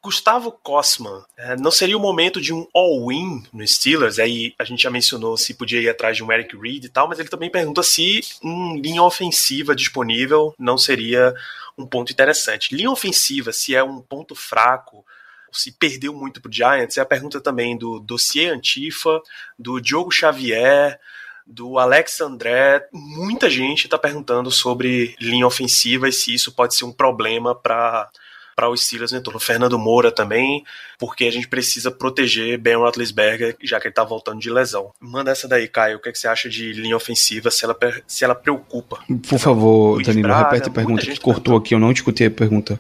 Gustavo 0.03 0.51
Kosman, 0.51 1.23
é, 1.37 1.57
não 1.57 1.71
seria 1.71 1.97
o 1.97 2.01
momento 2.01 2.41
de 2.41 2.53
um 2.53 2.67
all-in 2.75 3.45
no 3.53 3.67
Steelers? 3.67 4.19
Aí 4.19 4.53
a 4.59 4.65
gente 4.65 4.83
já 4.83 4.91
mencionou 4.91 5.37
se 5.37 5.55
podia 5.55 5.81
ir 5.81 5.89
atrás 5.89 6.17
de 6.17 6.25
um 6.25 6.33
Eric 6.33 6.57
Reed 6.57 6.85
e 6.85 6.89
tal, 6.89 7.09
mas 7.09 7.21
ele 7.21 7.29
também 7.29 7.49
pergunta 7.49 7.85
se 7.85 8.21
um 8.43 8.77
linha 8.77 9.03
ofensiva 9.03 9.77
disponível 9.77 10.53
não 10.59 10.77
seria 10.77 11.33
um 11.79 11.87
ponto 11.87 12.11
interessante. 12.13 12.75
Linha 12.75 12.91
ofensiva, 12.91 13.53
se 13.53 13.77
é 13.77 13.85
um 13.85 14.01
ponto 14.01 14.35
fraco, 14.35 15.05
se 15.53 15.71
perdeu 15.71 16.13
muito 16.13 16.41
pro 16.41 16.53
Giants, 16.53 16.97
é 16.97 17.01
a 17.01 17.07
pergunta 17.07 17.41
também 17.41 17.79
do 17.79 18.01
Dossier 18.01 18.53
Antifa, 18.53 19.21
do 19.57 19.81
Diogo 19.81 20.11
Xavier, 20.11 20.99
do 21.47 21.79
Alex 21.79 22.21
André. 22.21 22.89
Muita 22.93 23.49
gente 23.49 23.85
está 23.85 23.99
perguntando 23.99 24.51
sobre 24.51 25.15
linha 25.21 25.47
ofensiva 25.47 26.09
e 26.09 26.13
se 26.13 26.35
isso 26.35 26.53
pode 26.53 26.75
ser 26.75 26.85
um 26.85 26.93
problema 26.93 27.55
para 27.55 28.11
para 28.55 28.69
os 28.69 28.85
Steelers 28.85 29.13
no 29.13 29.19
entorno. 29.19 29.41
Fernando 29.41 29.79
Moura 29.79 30.11
também, 30.11 30.65
porque 30.99 31.25
a 31.25 31.31
gente 31.31 31.49
precisa 31.49 31.91
proteger 31.91 32.59
Ben 32.59 32.77
Roethlisberger, 32.77 33.57
já 33.63 33.81
que 33.81 33.87
ele 33.87 33.93
está 33.93 34.05
voltando 34.05 34.41
de 34.41 34.51
lesão. 34.51 34.93
Manda 35.01 35.31
essa 35.31 35.49
daí, 35.49 35.69
Caio. 35.69 35.97
O 35.97 36.01
que, 36.01 36.09
é 36.09 36.13
que 36.13 36.19
você 36.19 36.29
acha 36.29 36.49
de 36.49 36.73
linha 36.73 36.97
ofensiva, 36.97 37.51
se 37.51 37.65
ela, 37.65 37.77
se 38.07 38.25
ela 38.25 38.35
preocupa? 38.35 38.99
Por 39.29 39.39
favor, 39.39 40.03
Danilo, 40.03 40.35
repete 40.35 40.69
a 40.69 40.73
pergunta 40.73 41.03
que 41.03 41.21
cortou 41.21 41.57
aqui, 41.57 41.75
eu 41.75 41.79
não 41.79 41.93
escutei 41.93 42.27
a 42.27 42.31
pergunta 42.31 42.79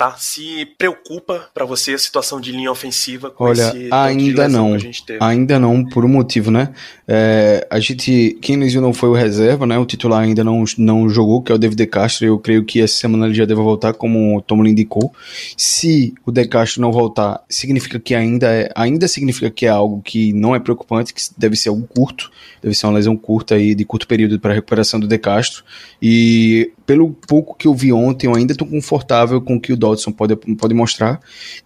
tá? 0.00 0.16
Se 0.16 0.64
preocupa 0.78 1.50
para 1.52 1.66
você 1.66 1.92
a 1.92 1.98
situação 1.98 2.40
de 2.40 2.52
linha 2.52 2.72
ofensiva 2.72 3.30
com 3.30 3.44
Olha, 3.44 3.68
esse 3.68 3.88
ainda 3.90 4.48
não, 4.48 4.74
ainda 5.20 5.58
não 5.58 5.84
por 5.84 6.06
um 6.06 6.08
motivo, 6.08 6.50
né? 6.50 6.72
É, 7.06 7.66
a 7.68 7.78
gente, 7.78 8.38
quem 8.40 8.56
lesionou 8.56 8.94
foi 8.94 9.10
o 9.10 9.12
reserva, 9.12 9.66
né? 9.66 9.76
O 9.76 9.84
titular 9.84 10.22
ainda 10.22 10.42
não, 10.42 10.64
não 10.78 11.06
jogou, 11.10 11.42
que 11.42 11.52
é 11.52 11.54
o 11.54 11.58
David 11.58 11.76
De 11.76 11.86
Castro. 11.86 12.26
Eu 12.26 12.38
creio 12.38 12.64
que 12.64 12.80
essa 12.80 12.96
semana 12.96 13.26
ele 13.26 13.34
já 13.34 13.44
deve 13.44 13.60
voltar, 13.60 13.92
como 13.92 14.38
o 14.38 14.40
Tomlin 14.40 14.70
indicou. 14.70 15.12
Se 15.54 16.14
o 16.24 16.32
De 16.32 16.46
Castro 16.46 16.80
não 16.80 16.92
voltar, 16.92 17.44
significa 17.46 18.00
que 18.00 18.14
ainda 18.14 18.46
é, 18.46 18.72
ainda 18.74 19.06
significa 19.06 19.50
que 19.50 19.66
é 19.66 19.68
algo 19.68 20.00
que 20.00 20.32
não 20.32 20.54
é 20.54 20.60
preocupante, 20.60 21.12
que 21.12 21.20
deve 21.36 21.56
ser 21.56 21.68
algo 21.68 21.86
curto, 21.86 22.30
deve 22.62 22.74
ser 22.74 22.86
uma 22.86 22.94
lesão 22.94 23.18
curta 23.18 23.54
aí 23.54 23.74
de 23.74 23.84
curto 23.84 24.06
período 24.06 24.40
para 24.40 24.54
recuperação 24.54 24.98
do 24.98 25.06
De 25.06 25.18
Castro. 25.18 25.62
E 26.00 26.72
pelo 26.90 27.10
pouco 27.10 27.54
que 27.56 27.68
eu 27.68 27.72
vi 27.72 27.92
ontem, 27.92 28.26
eu 28.26 28.34
ainda 28.34 28.50
estou 28.50 28.66
confortável 28.66 29.40
com 29.40 29.54
o 29.54 29.60
que 29.60 29.72
o 29.72 29.76
Dodson 29.76 30.10
pode, 30.10 30.34
pode 30.34 30.74
mostrar. 30.74 31.20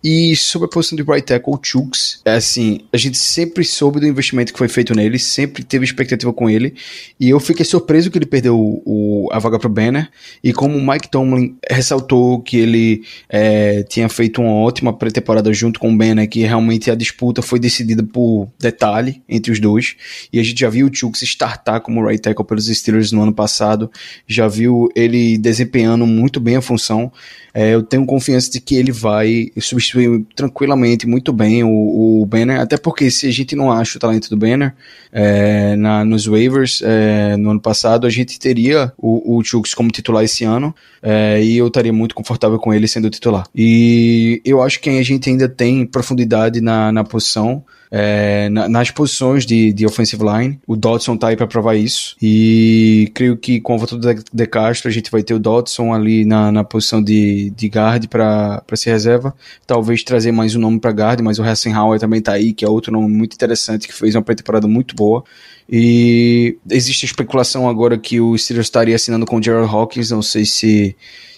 E 0.05 0.37
sobre 0.37 0.67
a 0.67 0.69
posição 0.69 0.97
de 0.97 1.03
right 1.03 1.25
tackle, 1.25 1.55
o 1.55 1.59
Chuks, 1.63 2.21
é 2.27 2.35
assim, 2.35 2.81
a 2.93 2.99
gente 2.99 3.17
sempre 3.17 3.65
soube 3.65 4.01
do 4.01 4.07
investimento 4.07 4.53
que 4.53 4.59
foi 4.59 4.69
feito 4.69 4.95
nele, 4.95 5.19
sempre 5.19 5.65
teve 5.65 5.83
expectativa 5.83 6.31
com 6.31 6.51
ele, 6.51 6.75
e 7.19 7.31
eu 7.31 7.41
fiquei 7.41 7.65
surpreso 7.65 8.11
que 8.11 8.19
ele 8.19 8.27
perdeu 8.27 8.55
o, 8.85 9.31
a 9.33 9.39
vaga 9.39 9.59
para 9.59 9.67
o 9.67 9.73
Banner, 9.73 10.11
e 10.43 10.53
como 10.53 10.77
o 10.77 10.87
Mike 10.87 11.09
Tomlin 11.09 11.57
ressaltou 11.71 12.43
que 12.43 12.59
ele 12.59 13.03
é, 13.31 13.83
tinha 13.85 14.11
feito 14.11 14.43
uma 14.43 14.53
ótima 14.53 14.93
pré-temporada 14.93 15.51
junto 15.55 15.81
com 15.81 15.91
o 15.91 15.97
Banner, 15.97 16.29
que 16.29 16.41
realmente 16.41 16.91
a 16.91 16.95
disputa 16.95 17.41
foi 17.41 17.59
decidida 17.59 18.03
por 18.03 18.47
detalhe 18.61 19.23
entre 19.27 19.51
os 19.51 19.59
dois, 19.59 19.97
e 20.31 20.39
a 20.39 20.43
gente 20.43 20.61
já 20.61 20.69
viu 20.69 20.87
o 20.87 20.95
Chuks 20.95 21.23
startar 21.23 21.81
como 21.81 22.07
right 22.07 22.21
tackle 22.21 22.45
pelos 22.45 22.67
Steelers 22.67 23.11
no 23.11 23.23
ano 23.23 23.33
passado, 23.33 23.91
já 24.27 24.47
viu 24.47 24.91
ele 24.95 25.14
ele 25.15 25.39
desempenhando 25.39 26.07
muito 26.07 26.41
bem 26.41 26.57
a 26.57 26.63
função. 26.63 27.13
É, 27.53 27.73
eu 27.73 27.83
tenho 27.83 28.05
confiança 28.05 28.51
de 28.51 28.61
que 28.61 28.75
ele 28.75 28.91
vai 28.91 29.51
substituir 29.61 30.25
tranquilamente, 30.35 31.07
muito 31.07 31.33
bem 31.33 31.63
o, 31.63 32.23
o 32.23 32.27
Banner, 32.27 32.61
até 32.61 32.77
porque 32.77 33.11
se 33.11 33.29
a 33.29 33.31
gente 33.31 33.55
não 33.55 33.71
acha 33.71 33.97
o 33.97 34.01
talento 34.01 34.29
do 34.29 34.37
Banner 34.37 34.75
é, 35.13 35.77
na, 35.77 36.05
nos 36.05 36.27
waivers 36.27 36.83
é, 36.85 37.37
no 37.37 37.51
ano 37.51 37.61
passado, 37.61 38.07
a 38.07 38.11
gente 38.11 38.41
teria 38.41 38.93
o, 38.99 39.39
o 39.39 39.43
como 39.77 39.91
titular 39.91 40.25
esse 40.25 40.43
ano 40.45 40.75
é, 41.01 41.41
e 41.43 41.57
eu 41.57 41.69
estaria 41.69 41.93
muito 41.93 42.15
confortável 42.15 42.59
com 42.59 42.75
ele 42.75 42.89
sendo 42.89 43.09
titular. 43.09 43.47
E 43.55 44.43
eu 44.45 44.61
acho 44.61 44.81
que 44.81 44.91
a 44.91 45.03
gente 45.05 45.31
ainda 45.31 45.49
tem 45.49 45.87
profundidade 45.87 46.61
na, 46.61 46.91
na 46.91 47.05
posição 47.05 47.65
é, 47.91 48.49
na, 48.49 48.69
nas 48.69 48.91
posições 48.91 49.47
de, 49.47 49.73
de 49.73 49.87
offensive 49.87 50.23
line. 50.23 50.61
O 50.67 50.77
Dodson 50.77 51.17
tá 51.17 51.29
aí 51.29 51.37
para 51.37 51.47
provar 51.47 51.75
isso. 51.77 52.17
E 52.21 53.11
creio 53.15 53.37
que 53.37 53.61
com 53.61 53.75
a 53.75 53.77
volta 53.77 53.97
do 53.97 54.25
De 54.33 54.47
Castro, 54.47 54.89
a 54.89 54.93
gente 54.93 55.11
vai 55.11 55.23
ter 55.23 55.35
o 55.35 55.39
Dodson 55.39 55.93
ali 55.93 56.25
na, 56.25 56.51
na 56.51 56.65
posição 56.65 57.03
de, 57.03 57.51
de 57.51 57.69
guard 57.69 58.07
para 58.09 58.63
ser 58.75 58.91
reserva. 58.91 59.35
Talvez 59.67 60.03
trazer 60.03 60.33
mais 60.33 60.55
um 60.57 60.61
nome 60.61 60.81
para 60.81 60.91
guard, 60.91 61.21
mas 61.21 61.39
o 61.39 61.43
Hassenhauer 61.43 62.01
também 62.01 62.21
tá 62.21 62.33
aí, 62.33 62.53
que 62.53 62.65
é 62.65 62.69
outro 62.69 62.93
nome 62.93 63.09
muito 63.09 63.35
interessante, 63.35 63.87
que 63.87 63.95
fez 63.95 64.15
uma 64.15 64.23
pré-temporada 64.23 64.67
muito 64.67 64.95
boa. 64.95 65.25
E 65.71 66.59
existe 66.71 67.07
especulação 67.07 67.69
agora 67.69 67.97
que 67.97 68.21
o 68.21 68.37
Steelers 68.37 68.67
estaria 68.67 68.95
assinando 68.95 69.25
com 69.25 69.37
o 69.37 69.43
Gerald 69.43 69.73
Hawkins, 69.73 70.11
não 70.11 70.23
sei 70.23 70.45
se 70.45 70.95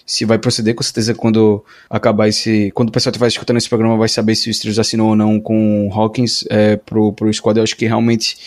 se 0.07 0.23
vai 0.23 0.39
proceder, 0.39 0.73
com 0.73 0.81
certeza 0.81 1.13
quando 1.13 1.63
acabar 1.89 2.29
esse. 2.29 2.71
Quando 2.73 2.87
o 2.87 2.91
pessoal 2.93 3.11
estiver 3.11 3.27
escutando 3.27 3.57
esse 3.57 3.67
programa 3.67 3.97
vai 3.97 4.07
saber 4.07 4.35
se 4.35 4.49
o 4.49 4.53
Steelers 4.53 4.79
assinou 4.79 5.09
ou 5.09 5.15
não 5.17 5.37
com 5.37 5.89
o 5.89 5.93
Hawkins 5.93 6.45
é, 6.49 6.77
pro, 6.77 7.11
pro 7.11 7.31
squad. 7.33 7.57
Eu 7.59 7.63
acho 7.63 7.75
que 7.75 7.85
realmente 7.85 8.37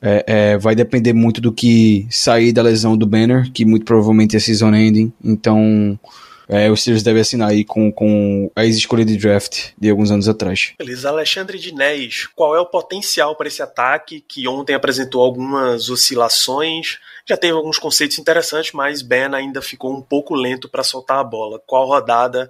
é, 0.00 0.24
é, 0.26 0.58
vai 0.58 0.74
depender 0.74 1.12
muito 1.12 1.38
do 1.38 1.52
que 1.52 2.06
sair 2.10 2.50
da 2.50 2.62
lesão 2.62 2.96
do 2.96 3.06
Banner, 3.06 3.52
que 3.52 3.66
muito 3.66 3.84
provavelmente 3.84 4.36
é 4.36 4.40
season 4.40 4.74
ending. 4.74 5.12
Então. 5.22 6.00
É, 6.48 6.70
o 6.70 6.76
Steelers 6.76 7.02
deve 7.02 7.20
assinar 7.20 7.50
aí 7.50 7.64
com, 7.64 7.90
com 7.90 8.50
a 8.54 8.64
ex-escolha 8.64 9.04
de 9.04 9.16
draft 9.16 9.70
de 9.78 9.90
alguns 9.90 10.10
anos 10.10 10.28
atrás. 10.28 10.74
Beleza, 10.78 11.08
Alexandre 11.08 11.58
Dinés, 11.58 12.26
qual 12.34 12.54
é 12.54 12.60
o 12.60 12.66
potencial 12.66 13.34
para 13.34 13.48
esse 13.48 13.62
ataque 13.62 14.24
que 14.26 14.46
ontem 14.46 14.74
apresentou 14.74 15.22
algumas 15.22 15.88
oscilações? 15.90 16.98
Já 17.28 17.36
teve 17.36 17.54
alguns 17.54 17.78
conceitos 17.78 18.18
interessantes, 18.18 18.72
mas 18.72 19.02
Ben 19.02 19.34
ainda 19.34 19.60
ficou 19.60 19.92
um 19.92 20.00
pouco 20.00 20.34
lento 20.34 20.68
para 20.68 20.84
soltar 20.84 21.18
a 21.18 21.24
bola. 21.24 21.60
Qual 21.66 21.86
rodada 21.86 22.48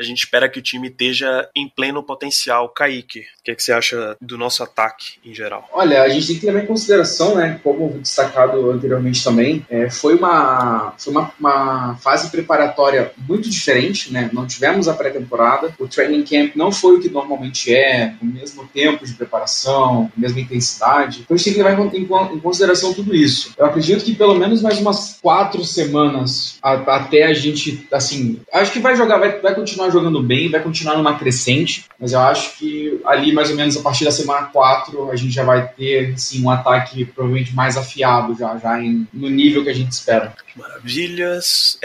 a 0.00 0.02
gente 0.02 0.20
espera 0.20 0.48
que 0.48 0.58
o 0.58 0.62
time 0.62 0.88
esteja 0.88 1.46
em 1.54 1.68
pleno 1.68 2.02
potencial. 2.02 2.70
Kaique, 2.70 3.20
o 3.20 3.44
que, 3.44 3.50
é 3.50 3.54
que, 3.54 3.62
você 3.62 3.70
acha 3.70 4.16
do 4.18 4.38
nosso 4.38 4.62
ataque 4.62 5.18
em 5.22 5.34
geral? 5.34 5.68
Olha, 5.72 6.02
a 6.02 6.08
gente 6.08 6.26
tem 6.26 6.38
que 6.38 6.46
levar 6.46 6.60
em 6.60 6.66
consideração, 6.66 7.34
né, 7.34 7.60
como 7.62 7.98
destacado 7.98 8.70
anteriormente 8.70 9.22
também, 9.22 9.64
é, 9.68 9.90
foi, 9.90 10.14
uma, 10.14 10.94
foi 10.96 11.12
uma, 11.12 11.32
uma, 11.38 11.96
fase 11.96 12.30
preparatória 12.30 13.12
muito 13.28 13.50
diferente, 13.50 14.10
né? 14.10 14.30
Não 14.32 14.46
tivemos 14.46 14.88
a 14.88 14.94
pré-temporada, 14.94 15.74
o 15.78 15.86
training 15.86 16.24
camp 16.24 16.56
não 16.56 16.72
foi 16.72 16.96
o 16.96 17.00
que 17.00 17.10
normalmente 17.10 17.74
é, 17.74 18.14
o 18.22 18.24
mesmo 18.24 18.66
tempo 18.72 19.04
de 19.04 19.12
preparação, 19.12 20.10
a 20.16 20.20
mesma 20.20 20.40
intensidade. 20.40 21.20
Então 21.20 21.34
a 21.34 21.36
gente 21.36 21.44
tem 21.44 21.54
que 21.54 21.62
levar 21.62 21.94
em, 21.94 22.40
consideração 22.40 22.94
tudo 22.94 23.14
isso. 23.14 23.52
Eu 23.58 23.66
acredito 23.66 24.04
que 24.04 24.14
pelo 24.14 24.34
menos 24.34 24.62
mais 24.62 24.78
umas 24.78 25.18
quatro 25.20 25.62
semanas 25.62 26.58
até 26.62 27.24
a 27.24 27.34
gente, 27.34 27.86
assim, 27.92 28.40
acho 28.52 28.72
que 28.72 28.78
vai 28.78 28.96
jogar, 28.96 29.18
vai, 29.18 29.38
vai 29.40 29.54
continuar 29.54 29.89
jogando 29.90 30.22
bem, 30.22 30.50
vai 30.50 30.62
continuar 30.62 30.96
numa 30.96 31.18
crescente, 31.18 31.84
mas 31.98 32.12
eu 32.12 32.20
acho 32.20 32.58
que 32.58 33.00
ali 33.04 33.32
mais 33.32 33.50
ou 33.50 33.56
menos 33.56 33.76
a 33.76 33.82
partir 33.82 34.04
da 34.04 34.10
semana 34.10 34.46
4 34.46 35.10
a 35.10 35.16
gente 35.16 35.32
já 35.32 35.44
vai 35.44 35.68
ter 35.68 36.18
sim, 36.18 36.42
um 36.42 36.50
ataque 36.50 37.04
provavelmente 37.04 37.54
mais 37.54 37.76
afiado 37.76 38.34
já, 38.34 38.56
já 38.58 38.80
em, 38.80 39.06
no 39.12 39.28
nível 39.28 39.62
que 39.62 39.70
a 39.70 39.74
gente 39.74 39.92
espera. 39.92 40.34
Maravilhas. 40.56 41.78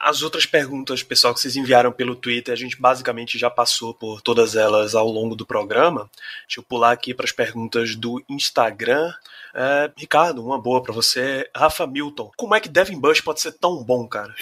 As 0.00 0.22
outras 0.22 0.44
perguntas, 0.44 1.02
pessoal, 1.02 1.32
que 1.32 1.40
vocês 1.40 1.56
enviaram 1.56 1.90
pelo 1.90 2.14
Twitter, 2.14 2.52
a 2.52 2.56
gente 2.56 2.80
basicamente 2.80 3.38
já 3.38 3.48
passou 3.48 3.94
por 3.94 4.20
todas 4.20 4.54
elas 4.54 4.94
ao 4.94 5.08
longo 5.08 5.34
do 5.34 5.46
programa. 5.46 6.10
Deixa 6.46 6.60
eu 6.60 6.62
pular 6.62 6.92
aqui 6.92 7.14
para 7.14 7.24
as 7.24 7.32
perguntas 7.32 7.96
do 7.96 8.22
Instagram. 8.28 9.12
É, 9.54 9.90
Ricardo, 9.96 10.44
uma 10.44 10.60
boa 10.60 10.82
para 10.82 10.92
você. 10.92 11.48
Rafa 11.56 11.86
Milton, 11.86 12.30
como 12.36 12.54
é 12.54 12.60
que 12.60 12.68
Devin 12.68 13.00
Bush 13.00 13.20
pode 13.20 13.40
ser 13.40 13.52
tão 13.52 13.82
bom, 13.82 14.06
cara? 14.06 14.34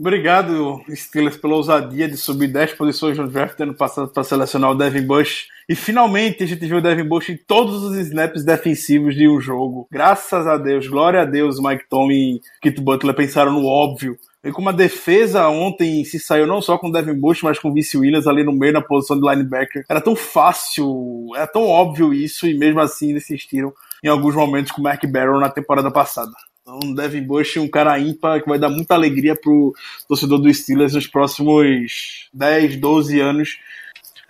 Obrigado, 0.00 0.80
Steelers, 0.96 1.36
pela 1.36 1.56
ousadia 1.56 2.08
de 2.08 2.16
subir 2.16 2.48
10 2.48 2.72
posições 2.72 3.18
no 3.18 3.28
draft 3.28 3.60
ano 3.60 3.74
passado 3.74 4.08
para 4.08 4.24
selecionar 4.24 4.70
o 4.70 4.74
Devin 4.74 5.06
Bush. 5.06 5.48
E 5.68 5.74
finalmente 5.74 6.42
a 6.42 6.46
gente 6.46 6.64
viu 6.64 6.78
o 6.78 6.80
Devin 6.80 7.04
Bush 7.04 7.28
em 7.28 7.36
todos 7.36 7.82
os 7.82 7.94
snaps 7.98 8.42
defensivos 8.42 9.14
de 9.14 9.28
um 9.28 9.38
jogo. 9.38 9.86
Graças 9.92 10.46
a 10.46 10.56
Deus, 10.56 10.88
glória 10.88 11.20
a 11.20 11.26
Deus, 11.26 11.60
Mike 11.60 11.84
Tomlin 11.90 12.36
e 12.36 12.40
Kit 12.62 12.80
Butler 12.80 13.14
pensaram 13.14 13.52
no 13.52 13.66
óbvio. 13.66 14.16
E 14.42 14.50
como 14.50 14.70
a 14.70 14.72
defesa 14.72 15.46
ontem 15.50 16.02
se 16.02 16.18
saiu 16.18 16.46
não 16.46 16.62
só 16.62 16.78
com 16.78 16.88
o 16.88 16.92
Devin 16.92 17.20
Bush, 17.20 17.42
mas 17.42 17.58
com 17.58 17.68
o 17.68 17.74
Vince 17.74 17.98
Williams 17.98 18.26
ali 18.26 18.42
no 18.42 18.52
meio 18.52 18.72
na 18.72 18.80
posição 18.80 19.20
de 19.20 19.28
linebacker. 19.28 19.84
Era 19.86 20.00
tão 20.00 20.16
fácil, 20.16 21.28
era 21.36 21.46
tão 21.46 21.66
óbvio 21.66 22.14
isso, 22.14 22.46
e 22.46 22.56
mesmo 22.56 22.80
assim 22.80 23.14
insistiram 23.14 23.70
em 24.02 24.08
alguns 24.08 24.34
momentos 24.34 24.72
com 24.72 24.80
o 24.80 24.84
Mark 24.84 25.04
Barrow 25.04 25.38
na 25.38 25.50
temporada 25.50 25.90
passada. 25.90 26.32
Então, 26.62 26.94
Devin 26.94 27.22
Bush, 27.22 27.56
um 27.56 27.68
cara 27.68 27.98
ímpar 27.98 28.42
que 28.42 28.48
vai 28.48 28.58
dar 28.58 28.68
muita 28.68 28.94
alegria 28.94 29.34
pro 29.34 29.74
torcedor 30.06 30.38
do 30.38 30.52
Steelers 30.52 30.94
nos 30.94 31.06
próximos 31.06 32.28
10, 32.32 32.76
12 32.76 33.20
anos. 33.20 33.58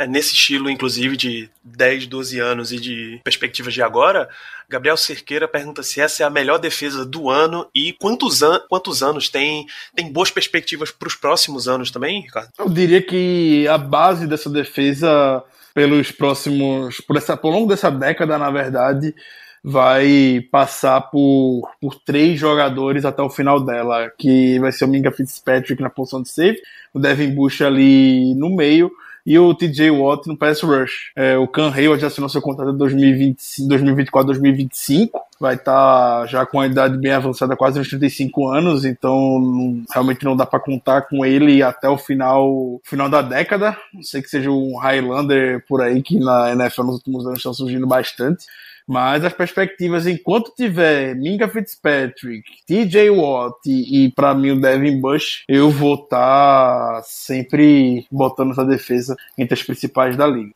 É, 0.00 0.06
nesse 0.06 0.32
estilo, 0.32 0.70
inclusive, 0.70 1.14
de 1.14 1.50
10, 1.62 2.06
12 2.06 2.40
anos 2.40 2.72
e 2.72 2.80
de 2.80 3.20
perspectivas 3.22 3.74
de 3.74 3.82
agora, 3.82 4.30
Gabriel 4.66 4.96
Cerqueira 4.96 5.46
pergunta 5.46 5.82
se 5.82 6.00
essa 6.00 6.22
é 6.22 6.26
a 6.26 6.30
melhor 6.30 6.58
defesa 6.58 7.04
do 7.04 7.28
ano 7.28 7.68
e 7.74 7.92
quantos, 7.92 8.42
an 8.42 8.62
quantos 8.66 9.02
anos 9.02 9.28
tem, 9.28 9.66
tem 9.94 10.10
boas 10.10 10.30
perspectivas 10.30 10.90
para 10.90 11.06
os 11.08 11.14
próximos 11.14 11.68
anos 11.68 11.90
também, 11.90 12.22
Ricardo? 12.22 12.48
Eu 12.58 12.70
diria 12.70 13.02
que 13.02 13.68
a 13.68 13.76
base 13.76 14.26
dessa 14.26 14.48
defesa, 14.48 15.44
pelos 15.74 16.10
próximos. 16.10 16.98
por, 17.02 17.18
essa, 17.18 17.36
por 17.36 17.50
longo 17.50 17.68
dessa 17.68 17.90
década, 17.90 18.38
na 18.38 18.50
verdade, 18.50 19.14
vai 19.62 20.42
passar 20.50 21.00
por, 21.02 21.70
por 21.80 21.94
três 21.96 22.38
jogadores 22.38 23.04
até 23.04 23.22
o 23.22 23.30
final 23.30 23.60
dela, 23.60 24.10
que 24.18 24.58
vai 24.58 24.72
ser 24.72 24.84
o 24.84 24.88
Minga 24.88 25.12
Fitzpatrick 25.12 25.82
na 25.82 25.90
posição 25.90 26.22
de 26.22 26.30
safe, 26.30 26.60
o 26.94 26.98
Devin 26.98 27.34
Bush 27.34 27.62
ali 27.62 28.34
no 28.34 28.54
meio 28.54 28.90
e 29.24 29.38
o 29.38 29.54
TJ 29.54 29.90
Watt 29.90 30.26
no 30.26 30.36
pass 30.36 30.60
rush. 30.62 31.12
É, 31.14 31.36
o 31.36 31.46
Can 31.46 31.72
Hayward 31.72 32.00
já 32.00 32.08
assinou 32.08 32.28
seu 32.28 32.40
contrato 32.40 32.70
em 32.70 32.78
2024-2025, 32.78 35.10
vai 35.38 35.54
estar 35.54 36.20
tá 36.20 36.26
já 36.26 36.44
com 36.46 36.58
a 36.58 36.66
idade 36.66 36.98
bem 36.98 37.12
avançada, 37.12 37.54
quase 37.54 37.78
uns 37.78 37.88
35 37.88 38.48
anos, 38.48 38.84
então 38.84 39.38
não, 39.38 39.84
realmente 39.92 40.24
não 40.24 40.36
dá 40.36 40.44
para 40.46 40.58
contar 40.58 41.02
com 41.02 41.24
ele 41.24 41.62
até 41.62 41.88
o 41.88 41.98
final, 41.98 42.80
final 42.82 43.08
da 43.08 43.22
década. 43.22 43.76
Não 43.92 44.02
sei 44.02 44.22
que 44.22 44.28
seja 44.28 44.50
um 44.50 44.76
Highlander 44.78 45.64
por 45.68 45.80
aí, 45.82 46.02
que 46.02 46.18
na 46.18 46.50
NFL 46.52 46.82
nos 46.84 46.96
últimos 46.96 47.24
anos 47.26 47.38
estão 47.38 47.54
surgindo 47.54 47.86
bastante. 47.86 48.46
Mas 48.90 49.24
as 49.24 49.32
perspectivas, 49.32 50.04
enquanto 50.04 50.52
tiver 50.52 51.14
Minka 51.14 51.46
Fitzpatrick, 51.46 52.42
TJ 52.66 53.10
Watt 53.10 53.60
e, 53.64 54.06
e 54.06 54.10
para 54.10 54.34
mim 54.34 54.50
o 54.50 54.60
Devin 54.60 55.00
Bush, 55.00 55.44
eu 55.48 55.70
vou 55.70 55.94
estar 55.94 56.96
tá 56.96 57.02
sempre 57.04 58.04
botando 58.10 58.50
essa 58.50 58.64
defesa 58.64 59.16
entre 59.38 59.54
as 59.54 59.62
principais 59.62 60.16
da 60.16 60.26
liga. 60.26 60.50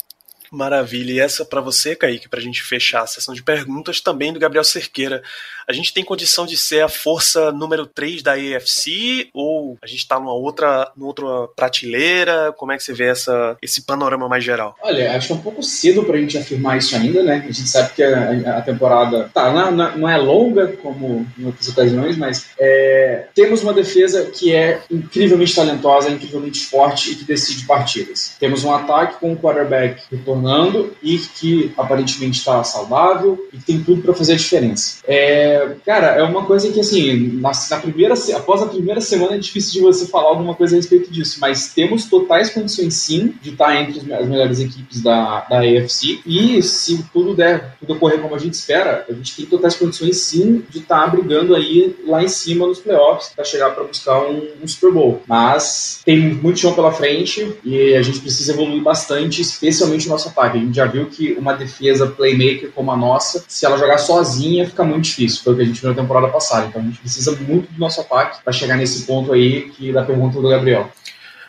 Maravilha. 0.55 1.13
E 1.13 1.21
essa 1.21 1.45
para 1.45 1.61
você, 1.61 1.97
Kaique, 1.97 2.29
para 2.29 2.39
a 2.39 2.43
gente 2.43 2.63
fechar 2.63 3.03
a 3.03 3.07
sessão 3.07 3.35
de 3.35 3.43
perguntas, 3.43 4.01
também 4.01 4.33
do 4.33 4.39
Gabriel 4.39 4.65
Cerqueira. 4.65 5.23
A 5.67 5.73
gente 5.73 5.95
tem 5.95 6.05
condição 6.05 6.45
de 6.45 6.57
ser 6.57 6.83
a 6.83 6.89
força 6.89 7.51
número 7.51 7.87
3 7.87 8.23
da 8.23 8.35
AFC 8.35 9.29
ou 9.33 9.79
a 9.83 9.87
gente 9.87 10.01
está 10.01 10.19
numa 10.19 10.35
outra, 10.35 10.91
numa 10.97 11.09
outra 11.09 11.49
prateleira? 11.57 12.53
Como 12.57 12.71
é 12.73 12.77
que 12.77 12.83
você 12.83 12.93
vê 12.93 13.07
essa, 13.07 13.57
esse 13.63 13.83
panorama 13.83 14.29
mais 14.29 14.45
geral? 14.45 14.77
Olha, 14.83 15.17
acho 15.17 15.33
é 15.33 15.37
um 15.37 15.41
pouco 15.41 15.63
cedo 15.63 16.05
para 16.05 16.17
a 16.17 16.21
gente 16.21 16.37
afirmar 16.37 16.79
isso 16.79 16.95
ainda, 16.95 17.23
né? 17.23 17.37
A 17.49 17.53
gente 17.53 17.69
sabe 17.69 17.95
que 17.95 18.03
a, 18.03 18.59
a 18.59 18.63
temporada 18.63 19.31
tá, 19.33 19.53
não, 19.53 19.97
não, 19.97 20.09
é 20.09 20.17
longa 20.19 20.69
como 20.69 21.27
em 21.39 21.47
outras 21.47 21.69
ocasiões, 21.69 22.17
mas 22.17 22.51
é, 22.59 23.27
temos 23.35 23.63
uma 23.63 23.73
defesa 23.73 24.27
que 24.27 24.55
é 24.55 24.83
incrivelmente 24.91 25.55
talentosa, 25.55 26.11
incrivelmente 26.11 26.61
forte 26.61 27.13
e 27.13 27.15
que 27.17 27.25
decide 27.25 27.67
partidas. 27.67 28.37
Temos 28.39 28.65
um 28.65 28.73
ataque 28.73 29.19
com 29.19 29.33
um 29.33 29.37
quarterback 29.37 30.03
retornando 30.45 30.93
e 31.03 31.19
que 31.19 31.73
aparentemente 31.77 32.39
está 32.39 32.63
saudável 32.63 33.49
e 33.53 33.57
que 33.57 33.65
tem 33.65 33.83
tudo 33.83 34.03
para 34.03 34.15
fazer 34.15 34.35
a 34.35 34.37
diferença. 34.37 34.99
É, 35.07 35.75
cara, 35.85 36.09
é 36.09 36.23
uma 36.23 36.45
coisa 36.45 36.71
que 36.71 36.81
assim, 36.81 37.39
na, 37.41 37.51
na, 37.71 37.79
primeira, 37.79 38.15
após 38.35 38.63
a 38.63 38.67
primeira 38.67 39.01
semana 39.01 39.35
é 39.35 39.39
difícil 39.39 39.73
de 39.73 39.81
você 39.81 40.07
falar 40.07 40.29
alguma 40.29 40.55
coisa 40.55 40.75
a 40.75 40.77
respeito 40.77 41.11
disso, 41.11 41.39
mas 41.41 41.73
temos 41.73 42.05
totais 42.05 42.51
condições 42.51 42.95
sim 42.95 43.35
de 43.41 43.51
estar 43.51 43.75
entre 43.81 43.99
as 44.13 44.29
melhores 44.29 44.61
equipes 44.61 45.03
da, 45.03 45.41
da 45.49 45.61
AFC 45.61 46.21
e 46.27 46.63
se 46.63 47.05
tudo 47.13 47.35
der, 47.35 47.77
tudo 47.81 47.95
ocorrer 47.95 48.21
como 48.21 48.35
a 48.35 48.39
gente 48.39 48.55
espera, 48.55 49.05
a 49.09 49.13
gente 49.13 49.35
tem 49.37 49.47
totais 49.47 49.75
condições 49.75 50.19
sim 50.19 50.63
de 50.69 50.79
estar 50.79 51.07
brigando 51.09 51.55
aí 51.55 51.97
lá 52.07 52.23
em 52.23 52.29
cima 52.29 52.67
nos 52.67 52.79
playoffs 52.79 53.33
para 53.35 53.45
chegar 53.45 53.71
para 53.71 53.85
buscar 53.85 54.21
um, 54.23 54.49
um 54.63 54.69
Super 54.69 54.93
Bowl. 54.93 55.23
Mas 55.27 56.01
tem 56.05 56.19
muito 56.35 56.59
chão 56.59 56.75
pela 56.75 56.93
frente 56.93 57.55
e 57.65 57.95
a 57.95 58.03
gente 58.03 58.21
precisa 58.21 58.53
evoluir 58.53 58.83
bastante, 58.83 59.41
especialmente 59.41 60.07
no 60.07 60.13
nosso 60.13 60.24
ataque. 60.29 60.59
A 60.59 60.61
gente 60.61 60.75
já 60.75 60.87
viu 60.87 61.07
que 61.07 61.33
uma 61.35 61.55
defesa 61.55 62.07
playmaker 62.07 62.71
como 62.73 62.91
a 62.91 62.97
nossa, 62.97 63.45
se 63.49 63.65
ela 63.65 63.77
jogar 63.77 63.99
sozinha, 63.99 64.67
fica 64.69 64.85
muito 64.85 65.05
difícil. 65.05 65.43
Foi 65.43 65.53
o 65.53 65.57
que 65.57 65.63
a 65.63 65.67
gente 65.67 65.81
viu 65.81 65.91
na 65.91 65.97
temporada 65.97 66.29
passada. 66.29 66.67
Então 66.67 66.81
a 66.81 66.85
gente 66.85 66.99
precisa 66.99 67.33
muito 67.37 67.73
do 67.73 67.79
nosso 67.79 68.01
ataque 68.01 68.43
para 68.43 68.53
chegar 68.53 68.77
nesse 68.77 69.07
ponto 69.07 69.33
aí 69.33 69.71
que 69.71 69.93
da 69.93 70.03
pergunta 70.03 70.41
do 70.41 70.49
Gabriel. 70.49 70.91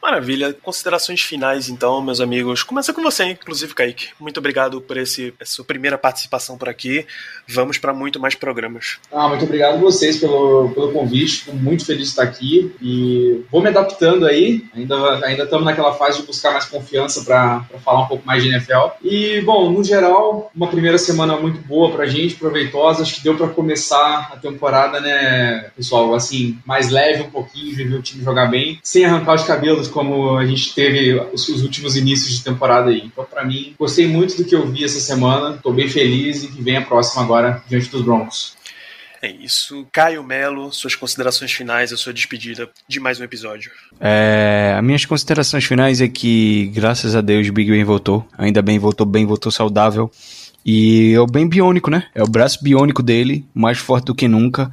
Maravilha. 0.05 0.55
Considerações 0.61 1.21
finais, 1.21 1.67
então, 1.67 1.99
meus 1.99 2.21
amigos. 2.21 2.61
Começa 2.61 2.93
com 2.93 3.01
você, 3.01 3.23
inclusive, 3.23 3.73
Kaique. 3.73 4.09
Muito 4.19 4.37
obrigado 4.37 4.79
por 4.79 4.97
esse, 4.97 5.33
essa 5.39 5.53
sua 5.53 5.65
primeira 5.65 5.97
participação 5.97 6.59
por 6.59 6.69
aqui. 6.69 7.07
Vamos 7.47 7.79
para 7.79 7.91
muito 7.91 8.19
mais 8.19 8.35
programas. 8.35 8.99
Ah, 9.11 9.27
muito 9.27 9.45
obrigado 9.45 9.73
a 9.73 9.79
vocês 9.79 10.19
pelo, 10.19 10.69
pelo 10.75 10.91
convite. 10.91 11.45
Fico 11.45 11.55
muito 11.55 11.83
feliz 11.87 12.03
de 12.03 12.09
estar 12.09 12.21
aqui 12.21 12.71
e 12.79 13.43
vou 13.51 13.63
me 13.63 13.69
adaptando 13.69 14.27
aí. 14.27 14.63
Ainda, 14.75 15.25
ainda 15.25 15.43
estamos 15.45 15.65
naquela 15.65 15.95
fase 15.95 16.21
de 16.21 16.27
buscar 16.27 16.51
mais 16.51 16.65
confiança 16.65 17.23
para 17.23 17.65
falar 17.83 18.03
um 18.03 18.07
pouco 18.07 18.27
mais 18.27 18.43
de 18.43 18.49
NFL. 18.49 18.89
E, 19.03 19.41
bom, 19.41 19.71
no 19.71 19.83
geral, 19.83 20.51
uma 20.55 20.67
primeira 20.67 20.99
semana 20.99 21.35
muito 21.35 21.59
boa 21.61 21.91
para 21.91 22.03
a 22.03 22.07
gente, 22.07 22.35
proveitosa. 22.35 23.01
Acho 23.01 23.15
que 23.15 23.23
deu 23.23 23.35
para 23.35 23.47
começar 23.47 24.29
a 24.31 24.37
temporada, 24.37 24.99
né, 24.99 25.71
pessoal, 25.75 26.13
assim, 26.13 26.59
mais 26.63 26.91
leve 26.91 27.23
um 27.23 27.31
pouquinho, 27.31 27.75
ver 27.75 27.91
o 27.91 28.03
time 28.03 28.23
jogar 28.23 28.45
bem, 28.51 28.79
sem 28.83 29.03
arrancar 29.03 29.33
os 29.33 29.43
cabelos 29.43 29.94
como 29.95 30.37
a 30.37 30.45
gente 30.45 30.75
teve 30.75 31.13
os, 31.33 31.47
os 31.47 31.63
últimos 31.63 31.95
inícios 31.95 32.37
de 32.37 32.43
temporada 32.43 32.89
aí. 32.89 33.03
Então, 33.05 33.23
para 33.23 33.45
mim, 33.45 33.73
gostei 33.79 34.05
muito 34.05 34.35
do 34.35 34.43
que 34.43 34.53
eu 34.53 34.67
vi 34.67 34.83
essa 34.83 34.99
semana. 34.99 35.55
Estou 35.55 35.71
bem 35.71 35.87
feliz 35.87 36.43
e 36.43 36.49
que 36.49 36.61
vem 36.61 36.75
a 36.75 36.81
próxima 36.81 37.23
agora 37.23 37.63
diante 37.69 37.89
dos 37.89 38.01
Broncos. 38.01 38.57
É 39.21 39.31
isso. 39.31 39.87
Caio 39.93 40.21
Melo, 40.21 40.71
suas 40.73 40.95
considerações 40.95 41.53
finais, 41.53 41.93
a 41.93 41.97
sua 41.97 42.13
despedida 42.13 42.69
de 42.87 42.99
mais 42.99 43.21
um 43.21 43.23
episódio. 43.23 43.71
É, 44.01 44.75
as 44.77 44.83
minhas 44.83 45.05
considerações 45.05 45.63
finais 45.63 46.01
é 46.01 46.09
que, 46.09 46.67
graças 46.73 47.15
a 47.15 47.21
Deus, 47.21 47.49
Big 47.49 47.71
Ben 47.71 47.85
voltou. 47.85 48.27
Ainda 48.37 48.61
bem, 48.61 48.77
voltou 48.77 49.05
bem, 49.07 49.25
voltou 49.25 49.49
saudável. 49.49 50.11
E 50.65 51.13
é 51.13 51.19
o 51.19 51.27
bem 51.27 51.47
biônico, 51.47 51.91
né? 51.91 52.07
É 52.15 52.23
o 52.23 52.27
braço 52.27 52.63
biônico 52.63 53.03
dele, 53.03 53.45
mais 53.53 53.77
forte 53.77 54.05
do 54.05 54.15
que 54.15 54.27
nunca. 54.27 54.71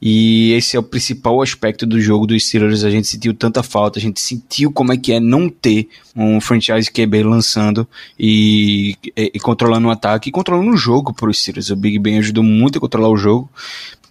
E 0.00 0.52
esse 0.52 0.76
é 0.76 0.78
o 0.78 0.84
principal 0.84 1.42
aspecto 1.42 1.84
do 1.84 2.00
jogo 2.00 2.28
dos 2.28 2.46
Steelers. 2.46 2.84
A 2.84 2.90
gente 2.90 3.08
sentiu 3.08 3.34
tanta 3.34 3.60
falta, 3.60 3.98
a 3.98 4.02
gente 4.02 4.20
sentiu 4.20 4.70
como 4.70 4.92
é 4.92 4.96
que 4.96 5.12
é 5.12 5.18
não 5.18 5.48
ter 5.48 5.88
um 6.14 6.40
franchise 6.40 6.88
QB 6.88 7.24
lançando 7.24 7.88
e, 8.16 8.96
e, 9.16 9.32
e 9.34 9.40
controlando 9.40 9.88
o 9.88 9.90
ataque 9.90 10.28
e 10.28 10.32
controlando 10.32 10.70
o 10.70 10.76
jogo 10.76 11.12
para 11.12 11.28
os 11.28 11.40
Steelers. 11.40 11.70
O 11.70 11.76
Big 11.76 11.98
Ben 11.98 12.18
ajudou 12.18 12.44
muito 12.44 12.78
a 12.78 12.80
controlar 12.80 13.08
o 13.08 13.16
jogo 13.16 13.50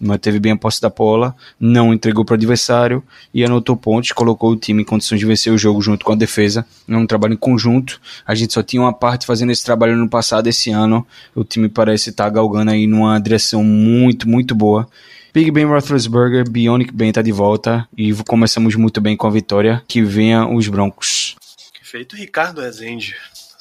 manteve 0.02 0.40
bem 0.40 0.52
a 0.52 0.56
posse 0.56 0.80
da 0.80 0.90
bola, 0.90 1.34
não 1.58 1.94
entregou 1.94 2.24
para 2.24 2.32
o 2.32 2.36
adversário 2.36 3.02
e 3.32 3.44
anotou 3.44 3.76
pontos, 3.76 4.10
colocou 4.12 4.50
o 4.50 4.56
time 4.56 4.82
em 4.82 4.84
condições 4.84 5.20
de 5.20 5.26
vencer 5.26 5.52
o 5.52 5.58
jogo 5.58 5.80
junto 5.80 6.04
com 6.04 6.12
a 6.12 6.16
defesa. 6.16 6.66
É 6.88 6.96
um 6.96 7.06
trabalho 7.06 7.34
em 7.34 7.36
conjunto. 7.36 8.00
A 8.26 8.34
gente 8.34 8.52
só 8.52 8.62
tinha 8.62 8.82
uma 8.82 8.92
parte 8.92 9.24
fazendo 9.24 9.52
esse 9.52 9.64
trabalho 9.64 9.96
no 9.96 10.08
passado, 10.08 10.48
esse 10.48 10.70
ano 10.70 11.06
o 11.34 11.44
time 11.44 11.68
parece 11.68 12.10
estar 12.10 12.24
tá 12.24 12.30
galgando 12.30 12.72
aí 12.72 12.86
numa 12.86 13.18
direção 13.18 13.62
muito, 13.62 14.28
muito 14.28 14.54
boa. 14.54 14.88
Big 15.32 15.50
Ben 15.50 15.64
Roethlisberger, 15.64 16.50
Bionic 16.50 16.92
Ben 16.92 17.10
tá 17.10 17.22
de 17.22 17.32
volta 17.32 17.88
e 17.96 18.12
começamos 18.28 18.74
muito 18.74 19.00
bem 19.00 19.16
com 19.16 19.26
a 19.26 19.30
vitória. 19.30 19.82
Que 19.88 20.02
venha 20.02 20.46
os 20.46 20.68
Broncos. 20.68 21.36
Feito 21.82 22.16
Ricardo 22.16 22.62
Rezende 22.62 23.14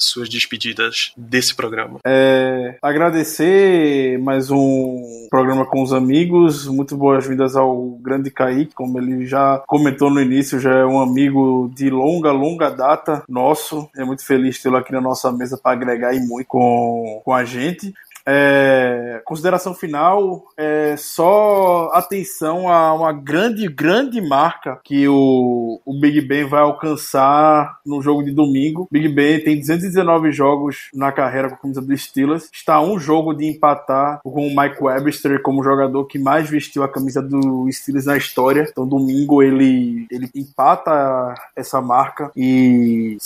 suas 0.03 0.29
despedidas 0.29 1.13
desse 1.15 1.55
programa. 1.55 1.99
É, 2.05 2.77
agradecer 2.81 4.17
mais 4.19 4.49
um 4.49 5.27
programa 5.29 5.65
com 5.65 5.81
os 5.81 5.93
amigos. 5.93 6.67
Muito 6.67 6.95
boas-vindas 6.97 7.55
ao 7.55 7.91
grande 8.01 8.31
Kaique, 8.31 8.73
como 8.73 8.99
ele 8.99 9.25
já 9.25 9.61
comentou 9.67 10.09
no 10.09 10.21
início, 10.21 10.59
já 10.59 10.73
é 10.73 10.85
um 10.85 10.99
amigo 11.01 11.71
de 11.75 11.89
longa, 11.89 12.31
longa 12.31 12.69
data 12.69 13.23
nosso. 13.27 13.89
É 13.95 14.03
muito 14.03 14.25
feliz 14.25 14.61
tê-lo 14.61 14.77
aqui 14.77 14.91
na 14.91 15.01
nossa 15.01 15.31
mesa 15.31 15.57
para 15.57 15.73
agregar 15.73 16.13
e 16.13 16.19
muito 16.19 16.47
com, 16.47 17.21
com 17.23 17.33
a 17.33 17.43
gente. 17.43 17.93
É, 18.25 19.21
consideração 19.25 19.73
final, 19.73 20.45
é 20.57 20.95
só 20.97 21.89
atenção 21.93 22.69
a 22.69 22.93
uma 22.93 23.13
grande, 23.13 23.67
grande 23.67 24.21
marca 24.21 24.79
que 24.83 25.07
o, 25.07 25.81
o 25.85 25.99
Big 25.99 26.21
Ben 26.21 26.45
vai 26.45 26.61
alcançar 26.61 27.79
no 27.85 28.01
jogo 28.01 28.23
de 28.23 28.31
domingo. 28.31 28.87
Big 28.91 29.09
Ben 29.09 29.43
tem 29.43 29.59
219 29.59 30.31
jogos 30.31 30.89
na 30.93 31.11
carreira 31.11 31.49
com 31.49 31.55
a 31.55 31.59
camisa 31.59 31.81
dos 31.81 32.01
Steelers. 32.01 32.49
Está 32.51 32.81
um 32.81 32.99
jogo 32.99 33.33
de 33.33 33.45
empatar 33.45 34.19
com 34.23 34.47
o 34.47 34.55
Mike 34.55 34.83
Webster 34.83 35.41
como 35.41 35.63
jogador 35.63 36.05
que 36.05 36.19
mais 36.19 36.49
vestiu 36.49 36.83
a 36.83 36.89
camisa 36.89 37.21
do 37.21 37.67
Steelers 37.71 38.05
na 38.05 38.17
história. 38.17 38.67
Então, 38.69 38.87
domingo 38.87 39.41
ele, 39.41 40.07
ele 40.11 40.29
empata 40.35 41.33
essa 41.55 41.81
marca 41.81 42.31
e 42.35 43.17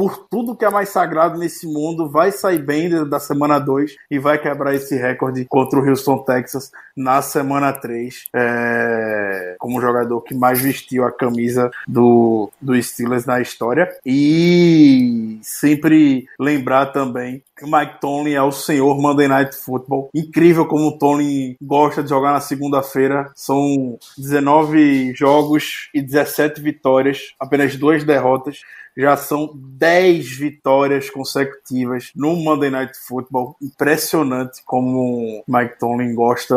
por 0.00 0.16
tudo 0.30 0.56
que 0.56 0.64
é 0.64 0.70
mais 0.70 0.88
sagrado 0.88 1.38
nesse 1.38 1.66
mundo, 1.66 2.08
vai 2.08 2.32
sair 2.32 2.62
bem 2.62 2.88
da 3.06 3.20
semana 3.20 3.58
2 3.58 3.96
e 4.10 4.18
vai 4.18 4.38
quebrar 4.38 4.74
esse 4.74 4.96
recorde 4.96 5.44
contra 5.44 5.78
o 5.78 5.86
Houston, 5.86 6.24
Texas, 6.24 6.72
na 6.96 7.20
semana 7.20 7.70
3, 7.70 8.28
é, 8.34 9.56
como 9.58 9.78
jogador 9.78 10.22
que 10.22 10.34
mais 10.34 10.58
vestiu 10.58 11.04
a 11.04 11.12
camisa 11.12 11.70
do, 11.86 12.50
do 12.58 12.82
Steelers 12.82 13.26
na 13.26 13.42
história. 13.42 13.94
E 14.06 15.38
sempre 15.42 16.26
lembrar 16.38 16.86
também 16.86 17.42
que 17.60 17.70
Mike 17.70 18.00
Tomlin 18.00 18.32
é 18.32 18.42
o 18.42 18.50
senhor 18.50 18.98
Monday 18.98 19.28
Night 19.28 19.54
Football. 19.56 20.10
Incrível 20.14 20.66
como 20.66 20.88
o 20.88 20.98
Tomlin 20.98 21.56
gosta 21.60 22.02
de 22.02 22.08
jogar 22.08 22.32
na 22.32 22.40
segunda-feira. 22.40 23.30
São 23.34 23.98
19 24.16 25.14
jogos 25.14 25.90
e 25.94 26.02
17 26.02 26.60
vitórias, 26.60 27.34
apenas 27.38 27.76
duas 27.76 28.02
derrotas 28.04 28.60
já 28.96 29.16
são 29.16 29.52
10 29.54 29.90
10 29.90 30.36
vitórias 30.36 31.10
consecutivas 31.10 32.10
no 32.14 32.34
Monday 32.36 32.70
Night 32.70 32.96
Football. 33.06 33.56
Impressionante 33.60 34.62
como 34.64 35.44
Mike 35.46 35.78
Tomlin 35.78 36.14
gosta 36.14 36.56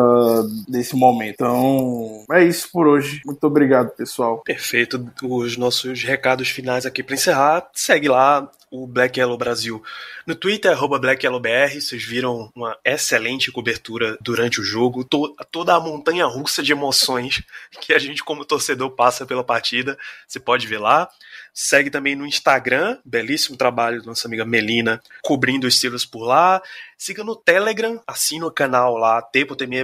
desse 0.67 0.95
momento. 0.95 1.35
Então, 1.35 2.25
é 2.31 2.43
isso 2.43 2.69
por 2.71 2.87
hoje. 2.87 3.21
Muito 3.25 3.43
obrigado, 3.45 3.89
pessoal. 3.91 4.41
Perfeito. 4.45 5.11
Os 5.23 5.57
nossos 5.57 6.03
recados 6.03 6.49
finais 6.49 6.85
aqui 6.85 7.03
para 7.03 7.15
encerrar. 7.15 7.69
Segue 7.73 8.07
lá 8.07 8.49
o 8.71 8.87
Black 8.87 9.19
Yellow 9.19 9.37
Brasil 9.37 9.83
no 10.25 10.35
Twitter, 10.35 10.73
BlackYellowBR. 10.99 11.81
Vocês 11.81 12.03
viram 12.03 12.51
uma 12.55 12.77
excelente 12.83 13.51
cobertura 13.51 14.17
durante 14.21 14.61
o 14.61 14.63
jogo. 14.63 15.03
To 15.03 15.35
toda 15.51 15.75
a 15.75 15.79
montanha 15.79 16.25
russa 16.25 16.63
de 16.63 16.71
emoções 16.71 17.41
que 17.81 17.93
a 17.93 17.99
gente, 17.99 18.23
como 18.23 18.45
torcedor, 18.45 18.91
passa 18.91 19.25
pela 19.25 19.43
partida. 19.43 19.97
Você 20.27 20.39
pode 20.39 20.67
ver 20.67 20.79
lá. 20.79 21.09
Segue 21.53 21.91
também 21.91 22.15
no 22.15 22.25
Instagram, 22.25 22.97
belíssimo 23.05 23.55
trabalho 23.55 24.01
da 24.01 24.07
nossa 24.07 24.27
amiga 24.27 24.43
Melina, 24.43 24.99
cobrindo 25.21 25.67
os 25.67 25.77
Steelers 25.77 26.03
por 26.03 26.23
lá. 26.23 26.59
Siga 26.97 27.23
no 27.23 27.35
Telegram, 27.35 28.01
assina 28.07 28.47
o 28.47 28.51
canal 28.51 28.97
lá, 28.97 29.21
t.me 29.21 29.77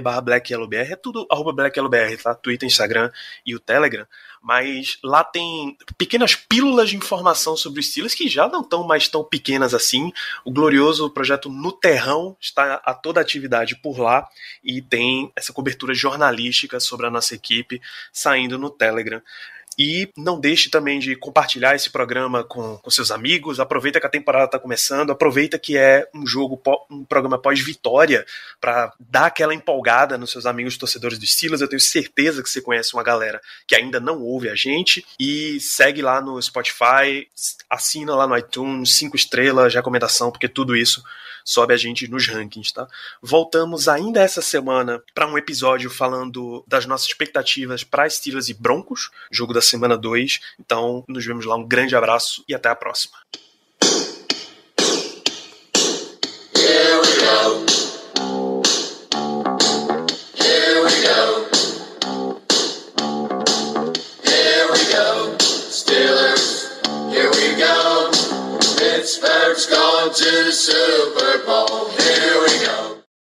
é 0.74 0.96
tudo 0.96 1.26
arroba 1.30 1.52
BlackYellowBR, 1.52 2.16
tá? 2.20 2.34
Twitter, 2.34 2.66
Instagram 2.66 3.12
e 3.46 3.54
o 3.54 3.60
Telegram. 3.60 4.04
Mas 4.42 4.98
lá 5.04 5.22
tem 5.22 5.76
pequenas 5.98 6.34
pílulas 6.34 6.88
de 6.88 6.96
informação 6.96 7.56
sobre 7.56 7.80
os 7.80 7.90
Steelers 7.90 8.14
que 8.14 8.26
já 8.26 8.48
não 8.48 8.62
estão 8.62 8.82
mais 8.82 9.06
tão 9.06 9.22
pequenas 9.22 9.74
assim. 9.74 10.10
O 10.44 10.50
glorioso 10.50 11.10
projeto 11.10 11.50
No 11.50 11.70
Terrão 11.70 12.36
está 12.40 12.80
a 12.84 12.94
toda 12.94 13.20
atividade 13.20 13.76
por 13.76 13.98
lá 13.98 14.26
e 14.64 14.80
tem 14.80 15.30
essa 15.36 15.52
cobertura 15.52 15.92
jornalística 15.94 16.80
sobre 16.80 17.06
a 17.06 17.10
nossa 17.10 17.34
equipe 17.34 17.80
saindo 18.12 18.58
no 18.58 18.70
Telegram. 18.70 19.22
E 19.82 20.12
não 20.14 20.38
deixe 20.38 20.68
também 20.68 20.98
de 20.98 21.16
compartilhar 21.16 21.74
esse 21.74 21.88
programa 21.88 22.44
com, 22.44 22.76
com 22.76 22.90
seus 22.90 23.10
amigos. 23.10 23.58
Aproveita 23.58 23.98
que 23.98 24.06
a 24.06 24.10
temporada 24.10 24.44
está 24.44 24.58
começando. 24.58 25.10
Aproveita 25.10 25.58
que 25.58 25.74
é 25.78 26.06
um 26.14 26.26
jogo, 26.26 26.60
um 26.90 27.02
programa 27.02 27.38
pós-vitória, 27.40 28.26
para 28.60 28.92
dar 29.00 29.24
aquela 29.24 29.54
empolgada 29.54 30.18
nos 30.18 30.32
seus 30.32 30.44
amigos 30.44 30.76
torcedores 30.76 31.18
do 31.18 31.26
Steelers. 31.26 31.62
Eu 31.62 31.68
tenho 31.68 31.80
certeza 31.80 32.42
que 32.42 32.50
você 32.50 32.60
conhece 32.60 32.92
uma 32.92 33.02
galera 33.02 33.40
que 33.66 33.74
ainda 33.74 33.98
não 33.98 34.20
ouve 34.20 34.50
a 34.50 34.54
gente. 34.54 35.02
E 35.18 35.58
segue 35.60 36.02
lá 36.02 36.20
no 36.20 36.40
Spotify, 36.42 37.26
assina 37.70 38.14
lá 38.14 38.26
no 38.26 38.36
iTunes, 38.36 38.96
cinco 38.96 39.16
estrelas, 39.16 39.74
recomendação, 39.74 40.30
porque 40.30 40.46
tudo 40.46 40.76
isso 40.76 41.02
sobe 41.44 41.74
a 41.74 41.76
gente 41.76 42.08
nos 42.08 42.26
rankings, 42.26 42.72
tá? 42.72 42.86
Voltamos 43.22 43.88
ainda 43.88 44.20
essa 44.20 44.42
semana 44.42 45.02
para 45.14 45.26
um 45.26 45.36
episódio 45.36 45.90
falando 45.90 46.64
das 46.66 46.86
nossas 46.86 47.08
expectativas 47.08 47.84
para 47.84 48.08
Steelers 48.08 48.48
e 48.48 48.54
Broncos, 48.54 49.10
jogo 49.30 49.52
da 49.52 49.62
semana 49.62 49.96
2. 49.96 50.40
Então, 50.58 51.04
nos 51.08 51.24
vemos 51.24 51.44
lá. 51.44 51.56
Um 51.56 51.66
grande 51.66 51.96
abraço 51.96 52.44
e 52.48 52.54
até 52.54 52.68
a 52.68 52.74
próxima. 52.74 53.16
Dodgers 70.00 70.58
Super 70.58 71.44
Bowl. 71.44 71.99